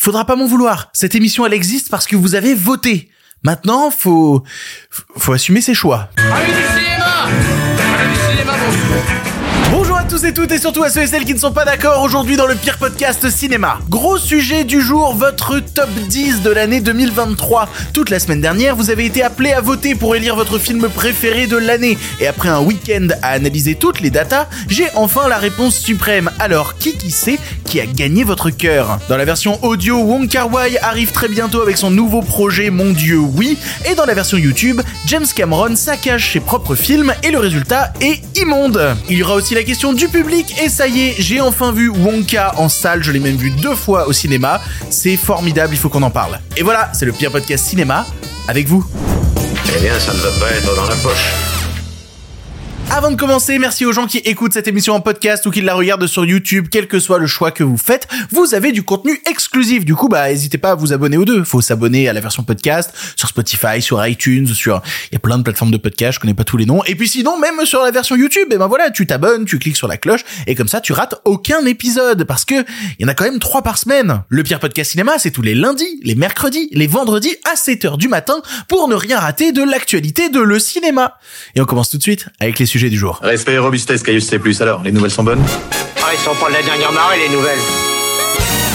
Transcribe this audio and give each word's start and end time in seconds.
faudra 0.00 0.24
pas 0.24 0.34
m'en 0.34 0.46
vouloir. 0.46 0.88
Cette 0.94 1.14
émission, 1.14 1.44
elle 1.44 1.52
existe 1.52 1.90
parce 1.90 2.06
que 2.06 2.16
vous 2.16 2.34
avez 2.34 2.54
voté. 2.54 3.10
Maintenant, 3.42 3.90
faut, 3.90 4.42
faut 5.16 5.32
assumer 5.32 5.60
ses 5.60 5.74
choix. 5.74 6.08
Allez 6.16 6.52
du 6.52 6.62
cinéma 6.62 7.28
tous 10.10 10.24
et 10.24 10.34
toutes 10.34 10.50
et 10.50 10.58
surtout 10.58 10.82
à 10.82 10.90
ceux 10.90 11.02
et 11.02 11.06
celles 11.06 11.24
qui 11.24 11.34
ne 11.34 11.38
sont 11.38 11.52
pas 11.52 11.64
d'accord 11.64 12.02
aujourd'hui 12.02 12.36
dans 12.36 12.48
le 12.48 12.56
pire 12.56 12.78
podcast 12.78 13.30
cinéma. 13.30 13.78
Gros 13.88 14.18
sujet 14.18 14.64
du 14.64 14.80
jour, 14.80 15.14
votre 15.14 15.60
top 15.60 15.88
10 16.08 16.42
de 16.42 16.50
l'année 16.50 16.80
2023. 16.80 17.68
Toute 17.92 18.10
la 18.10 18.18
semaine 18.18 18.40
dernière, 18.40 18.74
vous 18.74 18.90
avez 18.90 19.04
été 19.04 19.22
appelé 19.22 19.52
à 19.52 19.60
voter 19.60 19.94
pour 19.94 20.16
élire 20.16 20.34
votre 20.34 20.58
film 20.58 20.88
préféré 20.88 21.46
de 21.46 21.56
l'année. 21.56 21.96
Et 22.18 22.26
après 22.26 22.48
un 22.48 22.58
week-end 22.58 23.06
à 23.22 23.28
analyser 23.28 23.76
toutes 23.76 24.00
les 24.00 24.10
datas, 24.10 24.48
j'ai 24.68 24.88
enfin 24.96 25.28
la 25.28 25.38
réponse 25.38 25.78
suprême. 25.78 26.28
Alors, 26.40 26.76
qui 26.76 26.96
qui 26.96 27.12
sait 27.12 27.38
qui 27.64 27.80
a 27.80 27.86
gagné 27.86 28.24
votre 28.24 28.50
cœur? 28.50 28.98
Dans 29.08 29.16
la 29.16 29.24
version 29.24 29.62
audio, 29.64 29.98
Wong 29.98 30.28
Kar 30.28 30.52
Wai 30.52 30.76
arrive 30.82 31.12
très 31.12 31.28
bientôt 31.28 31.62
avec 31.62 31.76
son 31.76 31.92
nouveau 31.92 32.20
projet 32.20 32.70
Mon 32.70 32.90
Dieu 32.90 33.18
oui. 33.18 33.56
Et 33.88 33.94
dans 33.94 34.06
la 34.06 34.14
version 34.14 34.38
YouTube, 34.38 34.80
James 35.06 35.26
Cameron 35.36 35.76
saccage 35.76 36.32
ses 36.32 36.40
propres 36.40 36.74
films 36.74 37.14
et 37.22 37.30
le 37.30 37.38
résultat 37.38 37.92
est 38.00 38.20
immonde. 38.36 38.96
Il 39.08 39.18
y 39.18 39.22
aura 39.22 39.34
aussi 39.34 39.54
la 39.54 39.62
question 39.62 39.92
du 39.92 39.99
public 40.08 40.54
et 40.62 40.68
ça 40.68 40.86
y 40.86 41.00
est, 41.00 41.14
j'ai 41.18 41.40
enfin 41.40 41.72
vu 41.72 41.88
Wonka 41.88 42.54
en 42.56 42.68
salle, 42.68 43.02
je 43.02 43.12
l'ai 43.12 43.18
même 43.18 43.36
vu 43.36 43.50
deux 43.50 43.74
fois 43.74 44.06
au 44.06 44.12
cinéma. 44.12 44.60
C'est 44.88 45.16
formidable, 45.16 45.74
il 45.74 45.78
faut 45.78 45.88
qu'on 45.88 46.02
en 46.02 46.10
parle. 46.10 46.40
Et 46.56 46.62
voilà, 46.62 46.90
c'est 46.92 47.06
le 47.06 47.12
pire 47.12 47.30
podcast 47.30 47.66
cinéma 47.66 48.06
avec 48.48 48.66
vous. 48.66 48.84
Eh 49.76 49.80
bien, 49.80 49.98
ça 49.98 50.12
ne 50.12 50.18
va 50.18 50.30
pas 50.40 50.50
être 50.52 50.74
dans 50.74 50.86
la 50.86 50.96
poche. 50.96 51.59
Avant 52.92 53.12
de 53.12 53.16
commencer, 53.16 53.56
merci 53.60 53.86
aux 53.86 53.92
gens 53.92 54.08
qui 54.08 54.18
écoutent 54.18 54.52
cette 54.52 54.66
émission 54.66 54.94
en 54.94 55.00
podcast 55.00 55.46
ou 55.46 55.52
qui 55.52 55.60
la 55.60 55.74
regardent 55.74 56.08
sur 56.08 56.24
YouTube, 56.24 56.66
quel 56.68 56.88
que 56.88 56.98
soit 56.98 57.18
le 57.18 57.28
choix 57.28 57.52
que 57.52 57.62
vous 57.62 57.76
faites, 57.76 58.08
vous 58.32 58.52
avez 58.52 58.72
du 58.72 58.82
contenu 58.82 59.20
exclusif. 59.30 59.84
Du 59.84 59.94
coup, 59.94 60.08
bah, 60.08 60.28
n'hésitez 60.28 60.58
pas 60.58 60.72
à 60.72 60.74
vous 60.74 60.92
abonner 60.92 61.16
aux 61.16 61.24
deux. 61.24 61.44
Faut 61.44 61.60
s'abonner 61.60 62.08
à 62.08 62.12
la 62.12 62.20
version 62.20 62.42
podcast 62.42 62.92
sur 63.14 63.28
Spotify, 63.28 63.80
sur 63.80 64.04
iTunes, 64.04 64.48
sur, 64.48 64.82
il 65.10 65.14
y 65.14 65.16
a 65.16 65.20
plein 65.20 65.38
de 65.38 65.44
plateformes 65.44 65.70
de 65.70 65.76
podcast, 65.76 66.16
je 66.16 66.20
connais 66.20 66.34
pas 66.34 66.42
tous 66.42 66.56
les 66.56 66.66
noms. 66.66 66.82
Et 66.84 66.96
puis 66.96 67.08
sinon, 67.08 67.38
même 67.38 67.64
sur 67.64 67.80
la 67.80 67.92
version 67.92 68.16
YouTube, 68.16 68.48
et 68.50 68.58
ben 68.58 68.66
voilà, 68.66 68.90
tu 68.90 69.06
t'abonnes, 69.06 69.44
tu 69.44 69.60
cliques 69.60 69.76
sur 69.76 69.86
la 69.86 69.96
cloche, 69.96 70.24
et 70.48 70.56
comme 70.56 70.68
ça, 70.68 70.80
tu 70.80 70.92
rates 70.92 71.14
aucun 71.24 71.64
épisode, 71.66 72.24
parce 72.24 72.44
que 72.44 72.56
il 72.98 73.02
y 73.02 73.04
en 73.04 73.08
a 73.08 73.14
quand 73.14 73.24
même 73.24 73.38
trois 73.38 73.62
par 73.62 73.78
semaine. 73.78 74.24
Le 74.28 74.42
pire 74.42 74.58
podcast 74.58 74.90
cinéma, 74.90 75.12
c'est 75.18 75.30
tous 75.30 75.42
les 75.42 75.54
lundis, 75.54 76.00
les 76.02 76.16
mercredis, 76.16 76.68
les 76.72 76.88
vendredis 76.88 77.36
à 77.50 77.54
7h 77.54 77.98
du 77.98 78.08
matin 78.08 78.42
pour 78.66 78.88
ne 78.88 78.96
rien 78.96 79.20
rater 79.20 79.52
de 79.52 79.62
l'actualité 79.62 80.28
de 80.28 80.40
le 80.40 80.58
cinéma. 80.58 81.18
Et 81.54 81.60
on 81.60 81.66
commence 81.66 81.88
tout 81.88 81.98
de 81.98 82.02
suite 82.02 82.26
avec 82.40 82.58
les 82.58 82.66
sujets 82.66 82.79
du 82.88 82.96
jour. 82.96 83.18
Respect 83.22 83.52
et 83.52 83.58
robustesse, 83.58 84.02
Caius 84.02 84.26
C+. 84.26 84.40
Alors, 84.60 84.82
les 84.82 84.92
nouvelles 84.92 85.10
sont 85.10 85.24
bonnes? 85.24 85.44
Ah, 86.02 86.10
ils 86.12 86.18
sont 86.18 86.34
pas 86.34 86.48
de 86.48 86.54
la 86.54 86.62
dernière 86.62 86.92
marée, 86.92 87.18
les 87.18 87.34
nouvelles 87.34 87.58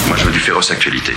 Moi, 0.07 0.17
je 0.17 0.25
veux 0.25 0.31
du 0.31 0.39
féroce 0.39 0.69
actualité. 0.71 1.13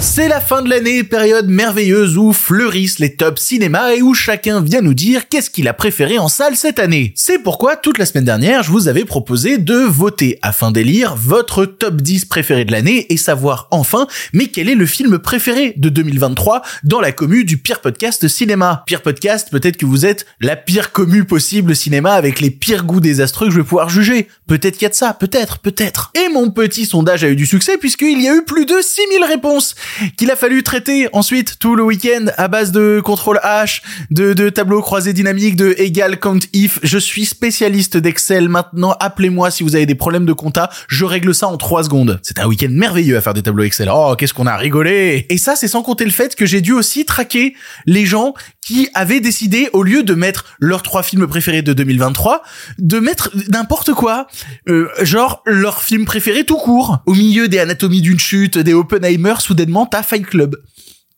C'est 0.00 0.28
la 0.28 0.40
fin 0.40 0.62
de 0.62 0.70
l'année, 0.70 1.02
période 1.02 1.48
merveilleuse 1.48 2.16
où 2.16 2.32
fleurissent 2.32 3.00
les 3.00 3.16
tops 3.16 3.42
cinéma 3.42 3.96
et 3.96 4.02
où 4.02 4.14
chacun 4.14 4.60
vient 4.60 4.80
nous 4.80 4.94
dire 4.94 5.28
qu'est-ce 5.28 5.50
qu'il 5.50 5.66
a 5.66 5.72
préféré 5.72 6.18
en 6.20 6.28
salle 6.28 6.54
cette 6.54 6.78
année. 6.78 7.12
C'est 7.16 7.40
pourquoi 7.40 7.74
toute 7.74 7.98
la 7.98 8.06
semaine 8.06 8.24
dernière, 8.24 8.62
je 8.62 8.70
vous 8.70 8.86
avais 8.86 9.04
proposé 9.04 9.58
de 9.58 9.74
voter 9.74 10.38
afin 10.40 10.70
d'élire 10.70 11.16
votre 11.16 11.64
top 11.64 12.00
10 12.00 12.26
préféré 12.26 12.64
de 12.64 12.70
l'année 12.70 13.12
et 13.12 13.16
savoir 13.16 13.66
enfin, 13.72 14.06
mais 14.32 14.46
quel 14.46 14.68
est 14.68 14.76
le 14.76 14.86
film 14.86 15.18
préféré 15.18 15.74
de 15.76 15.88
2023 15.88 16.62
dans 16.84 17.00
la 17.00 17.10
commu 17.10 17.44
du 17.44 17.58
pire 17.58 17.80
podcast 17.80 18.28
cinéma. 18.28 18.84
Pire 18.86 19.02
podcast, 19.02 19.48
peut-être 19.50 19.78
que 19.78 19.86
vous 19.86 20.06
êtes 20.06 20.26
la 20.40 20.54
pire 20.54 20.92
commu 20.92 21.24
possible 21.24 21.74
cinéma 21.74 22.12
avec 22.12 22.40
les 22.40 22.50
pires 22.50 22.84
goûts 22.84 23.00
désastreux 23.00 23.48
que 23.48 23.52
je 23.52 23.58
vais 23.58 23.64
pouvoir 23.64 23.88
juger. 23.88 24.28
Peut-être 24.46 24.74
qu'il 24.74 24.84
y 24.84 24.86
a 24.86 24.90
de 24.90 24.94
ça, 24.94 25.12
peut-être, 25.12 25.58
peut-être. 25.58 26.12
Et 26.14 26.28
mon 26.32 26.50
petit 26.50 26.86
sondage 26.86 27.24
a 27.24 27.28
eu 27.28 27.36
du 27.36 27.46
succès 27.46 27.78
puisqu'il 27.78 28.22
y 28.22 28.28
a 28.28 28.34
eu 28.36 28.44
plus 28.44 28.64
de 28.64 28.80
6000 28.80 29.24
réponses 29.24 29.74
qu'il 30.16 30.30
a 30.30 30.36
fallu 30.36 30.62
traiter 30.62 31.08
ensuite 31.12 31.58
tout 31.58 31.74
le 31.74 31.82
week-end 31.82 32.26
à 32.36 32.48
base 32.48 32.72
de 32.72 33.00
contrôle 33.04 33.40
H, 33.44 33.82
de, 34.10 34.32
de 34.32 34.48
tableaux 34.48 34.82
croisés 34.82 35.12
dynamiques, 35.12 35.56
de 35.56 35.74
égal 35.78 36.18
count 36.18 36.38
if. 36.52 36.78
Je 36.82 36.98
suis 36.98 37.24
spécialiste 37.24 37.96
d'Excel 37.96 38.48
maintenant. 38.48 38.94
Appelez-moi 39.00 39.50
si 39.50 39.62
vous 39.62 39.76
avez 39.76 39.86
des 39.86 39.94
problèmes 39.94 40.26
de 40.26 40.32
compta. 40.32 40.70
Je 40.88 41.04
règle 41.04 41.34
ça 41.34 41.48
en 41.48 41.56
3 41.56 41.84
secondes. 41.84 42.20
C'était 42.22 42.40
un 42.40 42.46
week-end 42.46 42.68
merveilleux 42.70 43.16
à 43.16 43.20
faire 43.20 43.34
des 43.34 43.42
tableaux 43.42 43.64
Excel. 43.64 43.88
Oh, 43.92 44.14
qu'est-ce 44.16 44.34
qu'on 44.34 44.46
a 44.46 44.56
rigolé. 44.56 45.26
Et 45.28 45.38
ça, 45.38 45.56
c'est 45.56 45.68
sans 45.68 45.82
compter 45.82 46.04
le 46.04 46.10
fait 46.10 46.34
que 46.34 46.46
j'ai 46.46 46.60
dû 46.60 46.72
aussi 46.72 47.04
traquer 47.04 47.54
les 47.86 48.06
gens 48.06 48.34
qui 48.68 48.88
avaient 48.92 49.20
décidé, 49.20 49.70
au 49.72 49.82
lieu 49.82 50.02
de 50.02 50.12
mettre 50.12 50.44
leurs 50.60 50.82
trois 50.82 51.02
films 51.02 51.26
préférés 51.26 51.62
de 51.62 51.72
2023, 51.72 52.42
de 52.78 53.00
mettre 53.00 53.30
n'importe 53.48 53.94
quoi, 53.94 54.26
euh, 54.68 54.88
genre 55.02 55.42
leur 55.46 55.82
film 55.82 56.04
préféré 56.04 56.44
tout 56.44 56.58
court. 56.58 56.98
Au 57.06 57.14
milieu 57.14 57.48
des 57.48 57.60
Anatomies 57.60 58.02
d'une 58.02 58.18
chute, 58.18 58.58
des 58.58 58.74
Oppenheimer, 58.74 59.34
soudainement, 59.38 59.77
t'as 59.86 60.02
Fight 60.02 60.26
Club. 60.26 60.56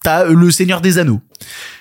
T'as 0.03 0.25
euh, 0.25 0.35
Le 0.35 0.51
Seigneur 0.51 0.81
des 0.81 0.99
Anneaux. 0.99 1.21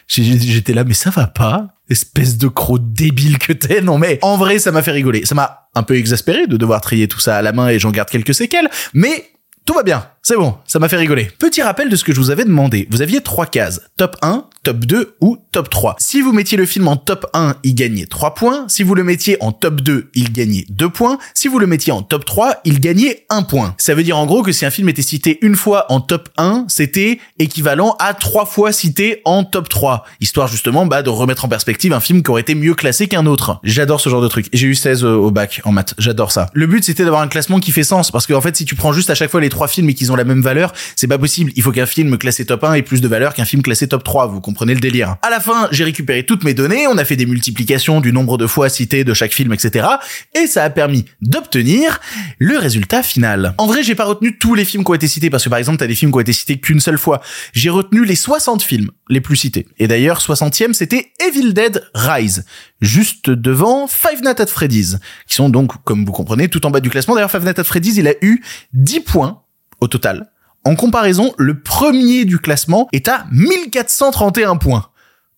J'étais 0.07 0.73
là, 0.73 0.83
mais 0.83 0.93
ça 0.93 1.09
va 1.09 1.27
pas 1.27 1.67
Espèce 1.89 2.37
de 2.37 2.47
croc 2.47 2.81
débile 2.83 3.39
que 3.39 3.51
t'es, 3.51 3.81
non 3.81 3.97
mais 3.97 4.19
en 4.21 4.37
vrai 4.37 4.59
ça 4.59 4.71
m'a 4.71 4.83
fait 4.83 4.91
rigoler. 4.91 5.25
Ça 5.25 5.33
m'a 5.33 5.69
un 5.73 5.81
peu 5.81 5.95
exaspéré 5.95 6.45
de 6.45 6.55
devoir 6.55 6.81
trier 6.81 7.07
tout 7.07 7.19
ça 7.19 7.37
à 7.37 7.41
la 7.41 7.51
main 7.51 7.67
et 7.69 7.79
j'en 7.79 7.89
garde 7.89 8.09
quelques 8.09 8.35
séquelles, 8.35 8.69
mais 8.93 9.31
tout 9.65 9.73
va 9.73 9.81
bien, 9.81 10.05
c'est 10.29 10.35
bon, 10.35 10.53
ça 10.67 10.77
m'a 10.77 10.87
fait 10.87 10.97
rigoler. 10.97 11.31
Petit 11.39 11.63
rappel 11.63 11.89
de 11.89 11.95
ce 11.95 12.03
que 12.03 12.13
je 12.13 12.19
vous 12.19 12.29
avais 12.29 12.45
demandé. 12.45 12.87
Vous 12.91 13.01
aviez 13.01 13.19
trois 13.21 13.47
cases. 13.47 13.81
Top 13.97 14.15
1, 14.21 14.45
top 14.61 14.85
2 14.85 15.15
ou 15.21 15.37
top 15.51 15.71
3. 15.71 15.95
Si 15.97 16.21
vous 16.21 16.33
mettiez 16.33 16.55
le 16.55 16.67
film 16.67 16.87
en 16.87 16.97
top 16.97 17.25
1, 17.33 17.55
il 17.63 17.73
gagnait 17.73 18.05
3 18.05 18.35
points. 18.35 18.65
Si 18.67 18.83
vous 18.83 18.93
le 18.93 19.03
mettiez 19.03 19.37
en 19.41 19.51
top 19.51 19.81
2, 19.81 20.11
il 20.13 20.31
gagnait 20.31 20.65
2 20.69 20.89
points. 20.89 21.17
Si 21.33 21.47
vous 21.47 21.57
le 21.57 21.65
mettiez 21.65 21.91
en 21.91 22.03
top 22.03 22.25
3, 22.25 22.61
il 22.65 22.79
gagnait 22.79 23.25
1 23.31 23.41
point. 23.41 23.73
Ça 23.79 23.95
veut 23.95 24.03
dire 24.03 24.19
en 24.19 24.27
gros 24.27 24.43
que 24.43 24.51
si 24.51 24.67
un 24.67 24.69
film 24.69 24.87
était 24.89 25.01
cité 25.01 25.39
une 25.41 25.55
fois 25.55 25.91
en 25.91 25.99
top 25.99 26.29
1, 26.37 26.65
c'était 26.67 27.19
équivalent 27.39 27.95
à 27.97 28.13
3 28.13 28.45
fois 28.45 28.71
cité 28.71 29.21
en 29.25 29.43
top 29.43 29.67
3. 29.67 30.05
Histoire 30.21 30.47
justement 30.47 30.85
bah, 30.85 31.01
de 31.01 31.09
remettre 31.09 31.45
en 31.45 31.49
perspective 31.49 31.91
un 31.91 31.99
film 31.99 32.21
qui 32.21 32.29
aurait 32.29 32.41
été 32.41 32.53
mieux 32.53 32.75
classé 32.75 33.07
qu'un 33.07 33.25
autre. 33.25 33.59
J'adore 33.63 33.99
ce 33.99 34.09
genre 34.09 34.21
de 34.21 34.27
truc. 34.27 34.47
J'ai 34.53 34.67
eu 34.67 34.75
16 34.75 35.05
au 35.05 35.31
bac 35.31 35.61
en 35.65 35.71
maths. 35.71 35.95
J'adore 35.97 36.31
ça. 36.31 36.51
Le 36.53 36.67
but 36.67 36.83
c'était 36.83 37.03
d'avoir 37.03 37.23
un 37.23 37.27
classement 37.27 37.59
qui 37.59 37.71
fait 37.71 37.83
sens 37.83 38.11
parce 38.11 38.27
qu'en 38.27 38.41
fait 38.41 38.55
si 38.55 38.65
tu 38.65 38.75
prends 38.75 38.93
juste 38.93 39.09
à 39.09 39.15
chaque 39.15 39.31
fois 39.31 39.41
les 39.41 39.49
trois 39.49 39.67
films 39.67 39.89
et 39.89 39.95
qu'ils 39.95 40.11
ont 40.11 40.18
la 40.19 40.25
même 40.25 40.41
valeur, 40.41 40.73
c'est 40.95 41.07
pas 41.07 41.17
possible. 41.17 41.51
Il 41.55 41.63
faut 41.63 41.71
qu'un 41.71 41.85
film 41.85 42.17
classé 42.17 42.45
top 42.45 42.63
1 42.63 42.73
ait 42.73 42.81
plus 42.81 43.01
de 43.01 43.07
valeur 43.07 43.33
qu'un 43.33 43.45
film 43.45 43.61
classé 43.61 43.87
top 43.87 44.03
3. 44.03 44.27
Vous 44.27 44.41
comprenez 44.41 44.73
le 44.73 44.79
délire. 44.79 45.15
À 45.21 45.29
la 45.29 45.39
fin, 45.39 45.67
j'ai 45.71 45.83
récupéré 45.83 46.23
toutes 46.23 46.43
mes 46.43 46.53
données, 46.53 46.87
on 46.87 46.97
a 46.97 47.05
fait 47.05 47.15
des 47.15 47.25
multiplications 47.25 48.01
du 48.01 48.13
nombre 48.13 48.37
de 48.37 48.47
fois 48.47 48.69
cité 48.69 49.03
de 49.03 49.13
chaque 49.13 49.33
film, 49.33 49.53
etc. 49.53 49.87
Et 50.35 50.47
ça 50.47 50.63
a 50.63 50.69
permis 50.69 51.05
d'obtenir 51.21 51.99
le 52.37 52.57
résultat 52.57 53.03
final. 53.03 53.55
En 53.57 53.67
vrai, 53.67 53.83
j'ai 53.83 53.95
pas 53.95 54.05
retenu 54.05 54.37
tous 54.37 54.55
les 54.55 54.65
films 54.65 54.83
qui 54.83 54.91
ont 54.91 54.95
été 54.95 55.07
cités 55.07 55.29
parce 55.29 55.43
que 55.43 55.49
par 55.49 55.59
exemple, 55.59 55.77
t'as 55.77 55.87
des 55.87 55.95
films 55.95 56.11
qui 56.11 56.17
ont 56.17 56.21
été 56.21 56.33
cités 56.33 56.59
qu'une 56.59 56.79
seule 56.79 56.97
fois. 56.97 57.21
J'ai 57.53 57.69
retenu 57.69 58.05
les 58.05 58.15
60 58.15 58.61
films 58.61 58.91
les 59.09 59.21
plus 59.21 59.37
cités. 59.37 59.67
Et 59.77 59.87
d'ailleurs, 59.87 60.19
60e, 60.19 60.73
c'était 60.73 61.11
Evil 61.19 61.53
Dead 61.53 61.83
Rise. 61.93 62.45
Juste 62.81 63.29
devant 63.29 63.87
Five 63.87 64.21
Nights 64.23 64.39
at 64.39 64.47
Freddy's. 64.47 64.97
Qui 65.27 65.35
sont 65.35 65.49
donc, 65.49 65.83
comme 65.83 66.05
vous 66.05 66.11
comprenez, 66.11 66.47
tout 66.47 66.65
en 66.65 66.71
bas 66.71 66.79
du 66.79 66.89
classement. 66.89 67.15
D'ailleurs, 67.15 67.31
Five 67.31 67.45
Nights 67.45 67.59
at 67.59 67.63
Freddy's, 67.63 67.97
il 67.97 68.07
a 68.07 68.13
eu 68.21 68.41
10 68.73 69.01
points 69.01 69.43
au 69.81 69.87
total. 69.87 70.31
En 70.65 70.75
comparaison, 70.75 71.33
le 71.37 71.59
premier 71.59 72.25
du 72.25 72.39
classement 72.39 72.89
est 72.91 73.07
à 73.07 73.25
1431 73.31 74.57
points. 74.57 74.89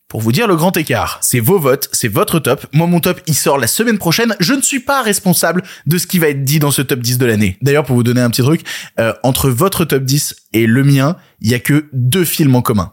Pour 0.07 0.19
vous 0.19 0.33
dire 0.33 0.45
le 0.45 0.57
grand 0.57 0.75
écart, 0.75 1.19
c'est 1.21 1.39
vos 1.39 1.57
votes, 1.57 1.87
c'est 1.93 2.09
votre 2.09 2.39
top. 2.39 2.65
Moi, 2.73 2.85
mon 2.85 2.99
top, 2.99 3.21
il 3.27 3.33
sort 3.33 3.57
la 3.57 3.67
semaine 3.67 3.97
prochaine. 3.97 4.35
Je 4.41 4.53
ne 4.53 4.61
suis 4.61 4.81
pas 4.81 5.01
responsable 5.03 5.63
de 5.85 5.97
ce 5.97 6.05
qui 6.05 6.19
va 6.19 6.27
être 6.27 6.43
dit 6.43 6.59
dans 6.59 6.71
ce 6.71 6.81
top 6.81 6.99
10 6.99 7.17
de 7.17 7.25
l'année. 7.25 7.57
D'ailleurs, 7.61 7.85
pour 7.85 7.95
vous 7.95 8.03
donner 8.03 8.19
un 8.19 8.29
petit 8.29 8.41
truc, 8.41 8.65
euh, 8.99 9.13
entre 9.23 9.49
votre 9.49 9.85
top 9.85 10.03
10 10.03 10.35
et 10.51 10.65
le 10.67 10.83
mien, 10.83 11.15
il 11.39 11.49
y 11.49 11.53
a 11.53 11.59
que 11.59 11.85
deux 11.93 12.25
films 12.25 12.55
en 12.57 12.61
commun. 12.61 12.91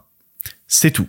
C'est 0.68 0.92
tout. 0.92 1.08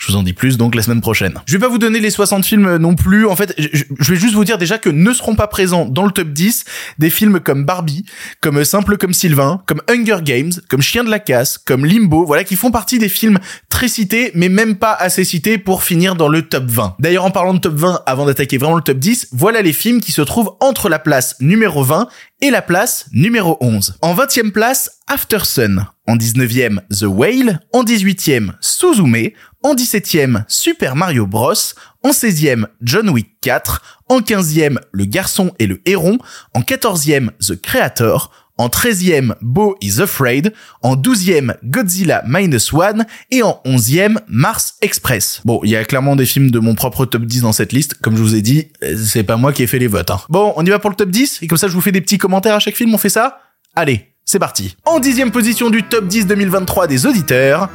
Je 0.00 0.06
vous 0.06 0.16
en 0.16 0.22
dis 0.22 0.32
plus 0.32 0.56
donc 0.56 0.74
la 0.74 0.80
semaine 0.80 1.02
prochaine. 1.02 1.34
Je 1.44 1.52
vais 1.52 1.58
pas 1.58 1.68
vous 1.68 1.78
donner 1.78 2.00
les 2.00 2.10
60 2.10 2.44
films 2.46 2.78
non 2.78 2.94
plus. 2.94 3.26
En 3.26 3.36
fait, 3.36 3.54
je, 3.58 3.84
vais 4.10 4.18
juste 4.18 4.34
vous 4.34 4.46
dire 4.46 4.56
déjà 4.56 4.78
que 4.78 4.88
ne 4.88 5.12
seront 5.12 5.34
pas 5.34 5.46
présents 5.46 5.84
dans 5.84 6.06
le 6.06 6.10
top 6.10 6.28
10 6.28 6.64
des 6.98 7.10
films 7.10 7.38
comme 7.38 7.66
Barbie, 7.66 8.06
comme 8.40 8.64
Simple 8.64 8.96
comme 8.96 9.12
Sylvain, 9.12 9.62
comme 9.66 9.82
Hunger 9.90 10.22
Games, 10.22 10.52
comme 10.70 10.80
Chien 10.80 11.04
de 11.04 11.10
la 11.10 11.18
casse, 11.18 11.58
comme 11.58 11.84
Limbo, 11.84 12.24
voilà, 12.24 12.44
qui 12.44 12.56
font 12.56 12.70
partie 12.70 12.98
des 12.98 13.10
films 13.10 13.38
très 13.68 13.88
cités, 13.88 14.30
mais 14.34 14.48
même 14.48 14.76
pas 14.76 14.94
assez 14.94 15.22
cités 15.22 15.58
pour 15.58 15.84
finir 15.84 16.14
dans 16.14 16.28
le 16.28 16.42
top 16.42 16.64
20. 16.64 16.96
D'ailleurs, 16.98 17.26
en 17.26 17.30
parlant 17.30 17.52
de 17.52 17.60
top 17.60 17.74
20, 17.74 18.00
avant 18.06 18.24
d'attaquer 18.24 18.56
vraiment 18.56 18.76
le 18.76 18.82
top 18.82 18.98
10, 18.98 19.28
voilà 19.32 19.60
les 19.60 19.74
films 19.74 20.00
qui 20.00 20.12
se 20.12 20.22
trouvent 20.22 20.52
entre 20.60 20.88
la 20.88 20.98
place 20.98 21.36
numéro 21.40 21.84
20 21.84 22.08
et 22.40 22.50
la 22.50 22.62
place 22.62 23.06
numéro 23.12 23.56
11. 23.60 23.96
En 24.00 24.14
20e 24.14 24.50
place, 24.50 24.90
After 25.06 25.44
Sun. 25.44 25.86
En 26.06 26.16
19e, 26.16 26.80
The 26.88 27.04
Whale. 27.04 27.60
En 27.72 27.84
18e, 27.84 28.52
Suzume. 28.60 29.32
En 29.62 29.74
17e, 29.74 30.44
Super 30.48 30.96
Mario 30.96 31.26
Bros. 31.26 31.74
En 32.02 32.10
16e, 32.10 32.66
John 32.80 33.08
Wick 33.10 33.40
4. 33.40 34.00
En 34.08 34.20
15e, 34.20 34.78
Le 34.92 35.04
Garçon 35.04 35.52
et 35.58 35.66
le 35.66 35.80
Héron. 35.84 36.18
En 36.54 36.60
14e, 36.60 37.30
The 37.38 37.60
Creator. 37.60 38.32
En 38.60 38.68
13e, 38.68 39.32
Bo 39.40 39.74
is 39.80 40.02
Afraid. 40.02 40.52
En 40.82 40.94
12e, 40.94 41.54
Godzilla 41.64 42.22
Minus 42.26 42.74
One. 42.74 43.06
Et 43.30 43.42
en 43.42 43.58
11e, 43.64 44.18
Mars 44.28 44.74
Express. 44.82 45.40
Bon, 45.46 45.62
il 45.64 45.70
y 45.70 45.76
a 45.76 45.84
clairement 45.84 46.14
des 46.14 46.26
films 46.26 46.50
de 46.50 46.58
mon 46.58 46.74
propre 46.74 47.06
top 47.06 47.24
10 47.24 47.40
dans 47.40 47.52
cette 47.52 47.72
liste. 47.72 47.94
Comme 48.02 48.18
je 48.18 48.22
vous 48.22 48.34
ai 48.34 48.42
dit, 48.42 48.68
c'est 49.02 49.22
pas 49.22 49.38
moi 49.38 49.54
qui 49.54 49.62
ai 49.62 49.66
fait 49.66 49.78
les 49.78 49.86
votes. 49.86 50.10
hein. 50.10 50.20
Bon, 50.28 50.52
on 50.56 50.66
y 50.66 50.68
va 50.68 50.78
pour 50.78 50.90
le 50.90 50.96
top 50.96 51.08
10. 51.08 51.38
Et 51.40 51.46
comme 51.46 51.56
ça, 51.56 51.68
je 51.68 51.72
vous 51.72 51.80
fais 51.80 51.90
des 51.90 52.02
petits 52.02 52.18
commentaires 52.18 52.54
à 52.54 52.58
chaque 52.58 52.76
film. 52.76 52.92
On 52.94 52.98
fait 52.98 53.08
ça? 53.08 53.38
Allez, 53.74 54.08
c'est 54.26 54.38
parti. 54.38 54.76
En 54.84 55.00
dixième 55.00 55.30
position 55.30 55.70
du 55.70 55.82
top 55.84 56.06
10 56.06 56.26
2023 56.26 56.86
des 56.86 57.06
auditeurs, 57.06 57.70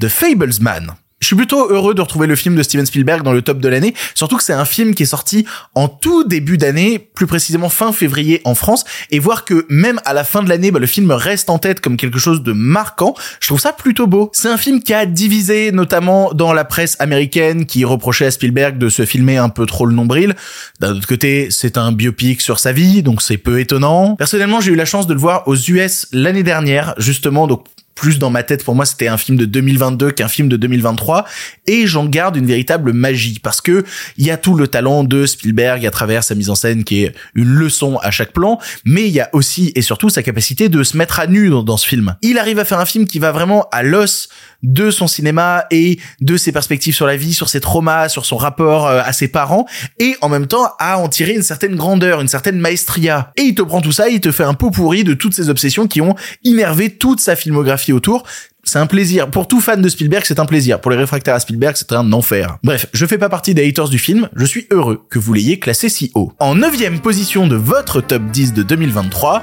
The 0.00 0.08
Fablesman. 0.08 0.94
Je 1.24 1.28
suis 1.28 1.36
plutôt 1.36 1.70
heureux 1.70 1.94
de 1.94 2.02
retrouver 2.02 2.26
le 2.26 2.36
film 2.36 2.54
de 2.54 2.62
Steven 2.62 2.84
Spielberg 2.84 3.22
dans 3.22 3.32
le 3.32 3.40
top 3.40 3.58
de 3.58 3.68
l'année, 3.70 3.94
surtout 4.14 4.36
que 4.36 4.42
c'est 4.42 4.52
un 4.52 4.66
film 4.66 4.94
qui 4.94 5.04
est 5.04 5.06
sorti 5.06 5.46
en 5.74 5.88
tout 5.88 6.24
début 6.24 6.58
d'année, 6.58 6.98
plus 6.98 7.26
précisément 7.26 7.70
fin 7.70 7.94
février 7.94 8.42
en 8.44 8.54
France, 8.54 8.84
et 9.10 9.18
voir 9.20 9.46
que 9.46 9.64
même 9.70 9.98
à 10.04 10.12
la 10.12 10.22
fin 10.22 10.42
de 10.42 10.50
l'année, 10.50 10.70
bah, 10.70 10.80
le 10.80 10.86
film 10.86 11.10
reste 11.10 11.48
en 11.48 11.56
tête 11.56 11.80
comme 11.80 11.96
quelque 11.96 12.18
chose 12.18 12.42
de 12.42 12.52
marquant, 12.52 13.14
je 13.40 13.46
trouve 13.46 13.58
ça 13.58 13.72
plutôt 13.72 14.06
beau. 14.06 14.30
C'est 14.34 14.50
un 14.50 14.58
film 14.58 14.82
qui 14.82 14.92
a 14.92 15.06
divisé 15.06 15.72
notamment 15.72 16.30
dans 16.34 16.52
la 16.52 16.66
presse 16.66 16.94
américaine 16.98 17.64
qui 17.64 17.86
reprochait 17.86 18.26
à 18.26 18.30
Spielberg 18.30 18.76
de 18.76 18.90
se 18.90 19.06
filmer 19.06 19.38
un 19.38 19.48
peu 19.48 19.64
trop 19.64 19.86
le 19.86 19.94
nombril. 19.94 20.34
D'un 20.80 20.90
autre 20.90 21.08
côté, 21.08 21.48
c'est 21.48 21.78
un 21.78 21.92
biopic 21.92 22.42
sur 22.42 22.58
sa 22.58 22.72
vie, 22.72 23.02
donc 23.02 23.22
c'est 23.22 23.38
peu 23.38 23.60
étonnant. 23.60 24.14
Personnellement, 24.16 24.60
j'ai 24.60 24.72
eu 24.72 24.76
la 24.76 24.84
chance 24.84 25.06
de 25.06 25.14
le 25.14 25.20
voir 25.20 25.48
aux 25.48 25.56
US 25.56 26.06
l'année 26.12 26.42
dernière, 26.42 26.92
justement, 26.98 27.46
donc 27.46 27.64
plus 27.94 28.18
dans 28.18 28.30
ma 28.30 28.42
tête 28.42 28.64
pour 28.64 28.74
moi 28.74 28.86
c'était 28.86 29.08
un 29.08 29.16
film 29.16 29.38
de 29.38 29.44
2022 29.44 30.10
qu'un 30.10 30.28
film 30.28 30.48
de 30.48 30.56
2023 30.56 31.24
et 31.66 31.86
j'en 31.86 32.06
garde 32.06 32.36
une 32.36 32.46
véritable 32.46 32.92
magie 32.92 33.38
parce 33.42 33.60
que 33.60 33.84
il 34.16 34.26
y 34.26 34.30
a 34.30 34.36
tout 34.36 34.54
le 34.54 34.68
talent 34.68 35.04
de 35.04 35.26
Spielberg 35.26 35.86
à 35.86 35.90
travers 35.90 36.24
sa 36.24 36.34
mise 36.34 36.50
en 36.50 36.54
scène 36.54 36.84
qui 36.84 37.04
est 37.04 37.14
une 37.34 37.48
leçon 37.48 37.98
à 38.02 38.10
chaque 38.10 38.32
plan 38.32 38.58
mais 38.84 39.06
il 39.06 39.12
y 39.12 39.20
a 39.20 39.28
aussi 39.32 39.72
et 39.74 39.82
surtout 39.82 40.08
sa 40.08 40.22
capacité 40.22 40.68
de 40.68 40.82
se 40.82 40.96
mettre 40.96 41.20
à 41.20 41.26
nu 41.26 41.50
dans, 41.50 41.76
ce 41.76 41.86
film. 41.86 42.16
Il 42.22 42.38
arrive 42.38 42.58
à 42.58 42.64
faire 42.64 42.78
un 42.78 42.86
film 42.86 43.06
qui 43.06 43.18
va 43.18 43.32
vraiment 43.32 43.66
à 43.72 43.82
l'os 43.82 44.28
de 44.62 44.90
son 44.90 45.06
cinéma 45.06 45.66
et 45.70 45.98
de 46.20 46.36
ses 46.36 46.50
perspectives 46.52 46.94
sur 46.94 47.06
la 47.06 47.16
vie, 47.16 47.34
sur 47.34 47.48
ses 47.48 47.60
traumas, 47.60 48.08
sur 48.08 48.24
son 48.24 48.36
rapport 48.36 48.86
euh, 48.86 49.02
à 49.04 49.12
ses 49.12 49.28
parents, 49.28 49.66
et 49.98 50.16
en 50.22 50.28
même 50.28 50.46
temps 50.46 50.70
à 50.78 50.98
en 50.98 51.08
tirer 51.08 51.34
une 51.34 51.42
certaine 51.42 51.76
grandeur, 51.76 52.20
une 52.20 52.28
certaine 52.28 52.58
maestria. 52.58 53.30
Et 53.36 53.42
il 53.42 53.54
te 53.54 53.62
prend 53.62 53.82
tout 53.82 53.92
ça, 53.92 54.08
il 54.08 54.20
te 54.20 54.32
fait 54.32 54.44
un 54.44 54.54
pot 54.54 54.70
pourri 54.70 55.04
de 55.04 55.12
toutes 55.12 55.34
ces 55.34 55.50
obsessions 55.50 55.86
qui 55.86 56.00
ont 56.00 56.14
innervé 56.44 56.90
toute 56.90 57.20
sa 57.20 57.36
filmographie 57.36 57.83
autour. 57.92 58.24
C'est 58.62 58.78
un 58.78 58.86
plaisir. 58.86 59.30
Pour 59.30 59.46
tout 59.46 59.60
fan 59.60 59.82
de 59.82 59.88
Spielberg, 59.88 60.24
c'est 60.26 60.38
un 60.38 60.46
plaisir. 60.46 60.80
Pour 60.80 60.90
les 60.90 60.96
réfractaires 60.96 61.34
à 61.34 61.40
Spielberg, 61.40 61.76
c'est 61.76 61.92
un 61.92 62.12
enfer. 62.12 62.58
Bref, 62.64 62.86
je 62.92 63.06
fais 63.06 63.18
pas 63.18 63.28
partie 63.28 63.54
des 63.54 63.68
haters 63.68 63.88
du 63.88 63.98
film, 63.98 64.28
je 64.34 64.44
suis 64.46 64.66
heureux 64.70 65.04
que 65.10 65.18
vous 65.18 65.34
l'ayez 65.34 65.58
classé 65.58 65.88
si 65.88 66.10
haut. 66.14 66.32
En 66.38 66.54
neuvième 66.54 67.00
position 67.00 67.46
de 67.46 67.56
votre 67.56 68.00
top 68.00 68.22
10 68.30 68.54
de 68.54 68.62
2023, 68.62 69.42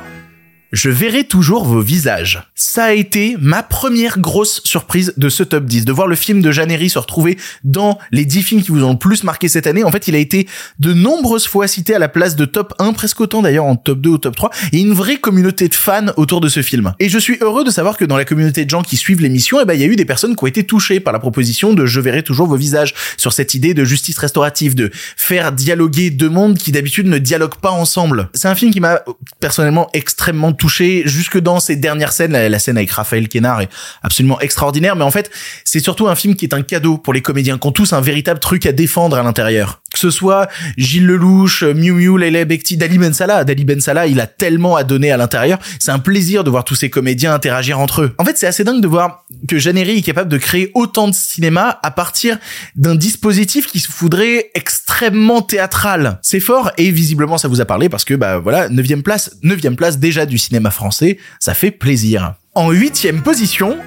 je 0.72 0.90
verrai 0.90 1.26
toujours 1.26 1.66
vos 1.66 1.82
visages. 1.82 2.44
Ça 2.56 2.86
a 2.86 2.94
été 2.94 3.36
ma 3.40 3.64
première 3.64 4.20
grosse 4.20 4.62
surprise 4.64 5.14
de 5.18 5.30
ce 5.30 5.44
top 5.44 5.66
10, 5.66 5.86
de 5.86 5.92
voir 5.92 6.08
le 6.08 6.16
film 6.16 6.42
de 6.42 6.52
Jeannery 6.52 6.90
se 6.90 7.00
retrouver 7.00 7.38
dans 7.64 7.98
les 8.12 8.26
10 8.26 8.42
films 8.42 8.62
qui 8.62 8.72
vous 8.72 8.84
ont 8.84 8.94
le 8.94 8.98
plus 8.98 9.24
marqué 9.24 9.48
cette 9.50 9.68
année. 9.68 9.84
En 9.84 9.92
fait, 9.92 10.08
il 10.08 10.16
a 10.16 10.18
été 10.18 10.48
de 10.80 10.94
nombreuses 10.94 11.48
fois 11.48 11.68
cité 11.68 11.94
à 11.94 12.00
la 12.00 12.08
place 12.08 12.36
de 12.36 12.46
top 12.46 12.74
1, 12.80 12.94
presque 12.94 13.20
autant 13.20 13.42
d'ailleurs 13.42 13.66
en 13.66 13.76
top 13.76 14.00
2 14.00 14.10
ou 14.10 14.18
top 14.18 14.36
3, 14.36 14.50
et 14.72 14.80
une 14.80 14.94
vraie 14.94 15.18
communauté 15.18 15.68
de 15.68 15.76
fans 15.76 16.08
autour 16.18 16.42
de 16.42 16.48
ce 16.48 16.62
film. 16.62 16.94
Et 17.00 17.10
je 17.10 17.20
suis 17.20 17.38
heureux 17.42 17.64
de 17.64 17.72
savoir 17.72 17.98
que 17.98 18.06
dans 18.06 18.18
la 18.18 18.26
communauté 18.26 18.64
de 18.64 18.70
gens 18.70 18.82
qui 18.82 18.98
suivent 18.98 19.22
l'émission, 19.22 19.60
eh 19.62 19.66
ben, 19.66 19.74
il 19.74 19.82
y 19.82 19.84
a 19.84 19.88
eu 19.88 19.96
des 19.96 20.06
personnes 20.06 20.36
qui 20.36 20.44
ont 20.44 20.48
été 20.48 20.64
touchées 20.64 21.00
par 21.00 21.14
la 21.14 21.20
proposition 21.20 21.74
de 21.74 21.86
Je 21.86 22.00
verrai 22.00 22.24
toujours 22.24 22.48
vos 22.48 22.56
visages, 22.56 22.94
sur 23.18 23.34
cette 23.34 23.54
idée 23.56 23.74
de 23.74 23.84
justice 23.84 24.18
restaurative, 24.18 24.76
de 24.76 24.90
faire 24.94 25.52
dialoguer 25.52 26.10
deux 26.10 26.30
mondes 26.30 26.58
qui 26.58 26.72
d'habitude 26.72 27.08
ne 27.08 27.18
dialoguent 27.18 27.56
pas 27.56 27.72
ensemble. 27.72 28.30
C'est 28.34 28.48
un 28.48 28.56
film 28.56 28.72
qui 28.72 28.80
m'a 28.80 29.02
personnellement 29.40 29.90
extrêmement 29.94 30.54
touché 30.62 31.02
jusque 31.06 31.40
dans 31.40 31.60
ces 31.60 31.76
dernières 31.76 32.12
scènes. 32.12 32.34
La, 32.34 32.60
scène 32.60 32.78
avec 32.78 32.92
Raphaël 32.92 33.28
Kénard 33.28 33.62
est 33.62 33.70
absolument 34.04 34.40
extraordinaire, 34.40 34.96
mais 34.96 35.04
en 35.04 35.10
fait, 35.10 35.32
c'est 35.66 35.80
surtout 35.80 36.08
un 36.08 36.16
film 36.16 36.36
qui 36.36 36.46
est 36.46 36.54
un 36.54 36.62
cadeau 36.62 37.00
pour 37.00 37.14
les 37.14 37.22
comédiens, 37.22 37.58
qui 37.58 37.68
ont 37.68 37.72
tous 37.72 37.94
un 37.94 38.02
véritable 38.02 38.40
truc 38.40 38.68
à 38.68 38.72
défendre 38.72 39.18
à 39.18 39.24
l'intérieur. 39.24 39.81
Ce 40.02 40.10
soit 40.10 40.48
Gilles 40.78 41.06
Lelouch, 41.06 41.62
Miu 41.62 41.92
Miu, 41.92 42.18
Leila 42.18 42.44
Bekti, 42.44 42.76
Dali 42.76 42.98
Ben 42.98 43.14
Salah. 43.14 43.44
Dali 43.44 43.64
il 44.08 44.20
a 44.20 44.26
tellement 44.26 44.76
à 44.76 44.84
donner 44.84 45.12
à 45.12 45.18
l'intérieur. 45.18 45.60
C'est 45.78 45.92
un 45.92 46.00
plaisir 46.00 46.44
de 46.44 46.50
voir 46.50 46.64
tous 46.64 46.74
ces 46.74 46.90
comédiens 46.90 47.36
interagir 47.36 47.80
entre 47.80 48.02
eux. 48.02 48.16
En 48.18 48.26
fait, 48.26 48.36
c'est 48.36 48.48
assez 48.48 48.64
dingue 48.64 48.82
de 48.82 48.88
voir 48.88 49.26
que 49.48 49.60
Jeannery 49.60 50.00
est 50.00 50.02
capable 50.02 50.32
de 50.32 50.40
créer 50.40 50.72
autant 50.74 51.08
de 51.08 51.14
cinéma 51.14 51.80
à 51.84 51.92
partir 51.92 52.40
d'un 52.76 52.96
dispositif 52.96 53.68
qui 53.68 53.80
se 53.80 53.92
voudrait 53.92 54.50
extrêmement 54.56 55.44
théâtral. 55.44 56.18
C'est 56.24 56.40
fort 56.40 56.72
et 56.80 56.90
visiblement 56.90 57.38
ça 57.38 57.48
vous 57.48 57.62
a 57.62 57.66
parlé 57.66 57.88
parce 57.88 58.04
que 58.04 58.16
bah 58.16 58.40
voilà, 58.40 58.70
neuvième 58.70 59.04
place, 59.04 59.38
neuvième 59.44 59.76
place 59.76 60.00
déjà 60.00 60.26
du 60.26 60.40
cinéma 60.40 60.72
français, 60.72 61.20
ça 61.40 61.54
fait 61.54 61.70
plaisir. 61.70 62.34
En 62.56 62.72
huitième 62.72 63.22
position, 63.22 63.78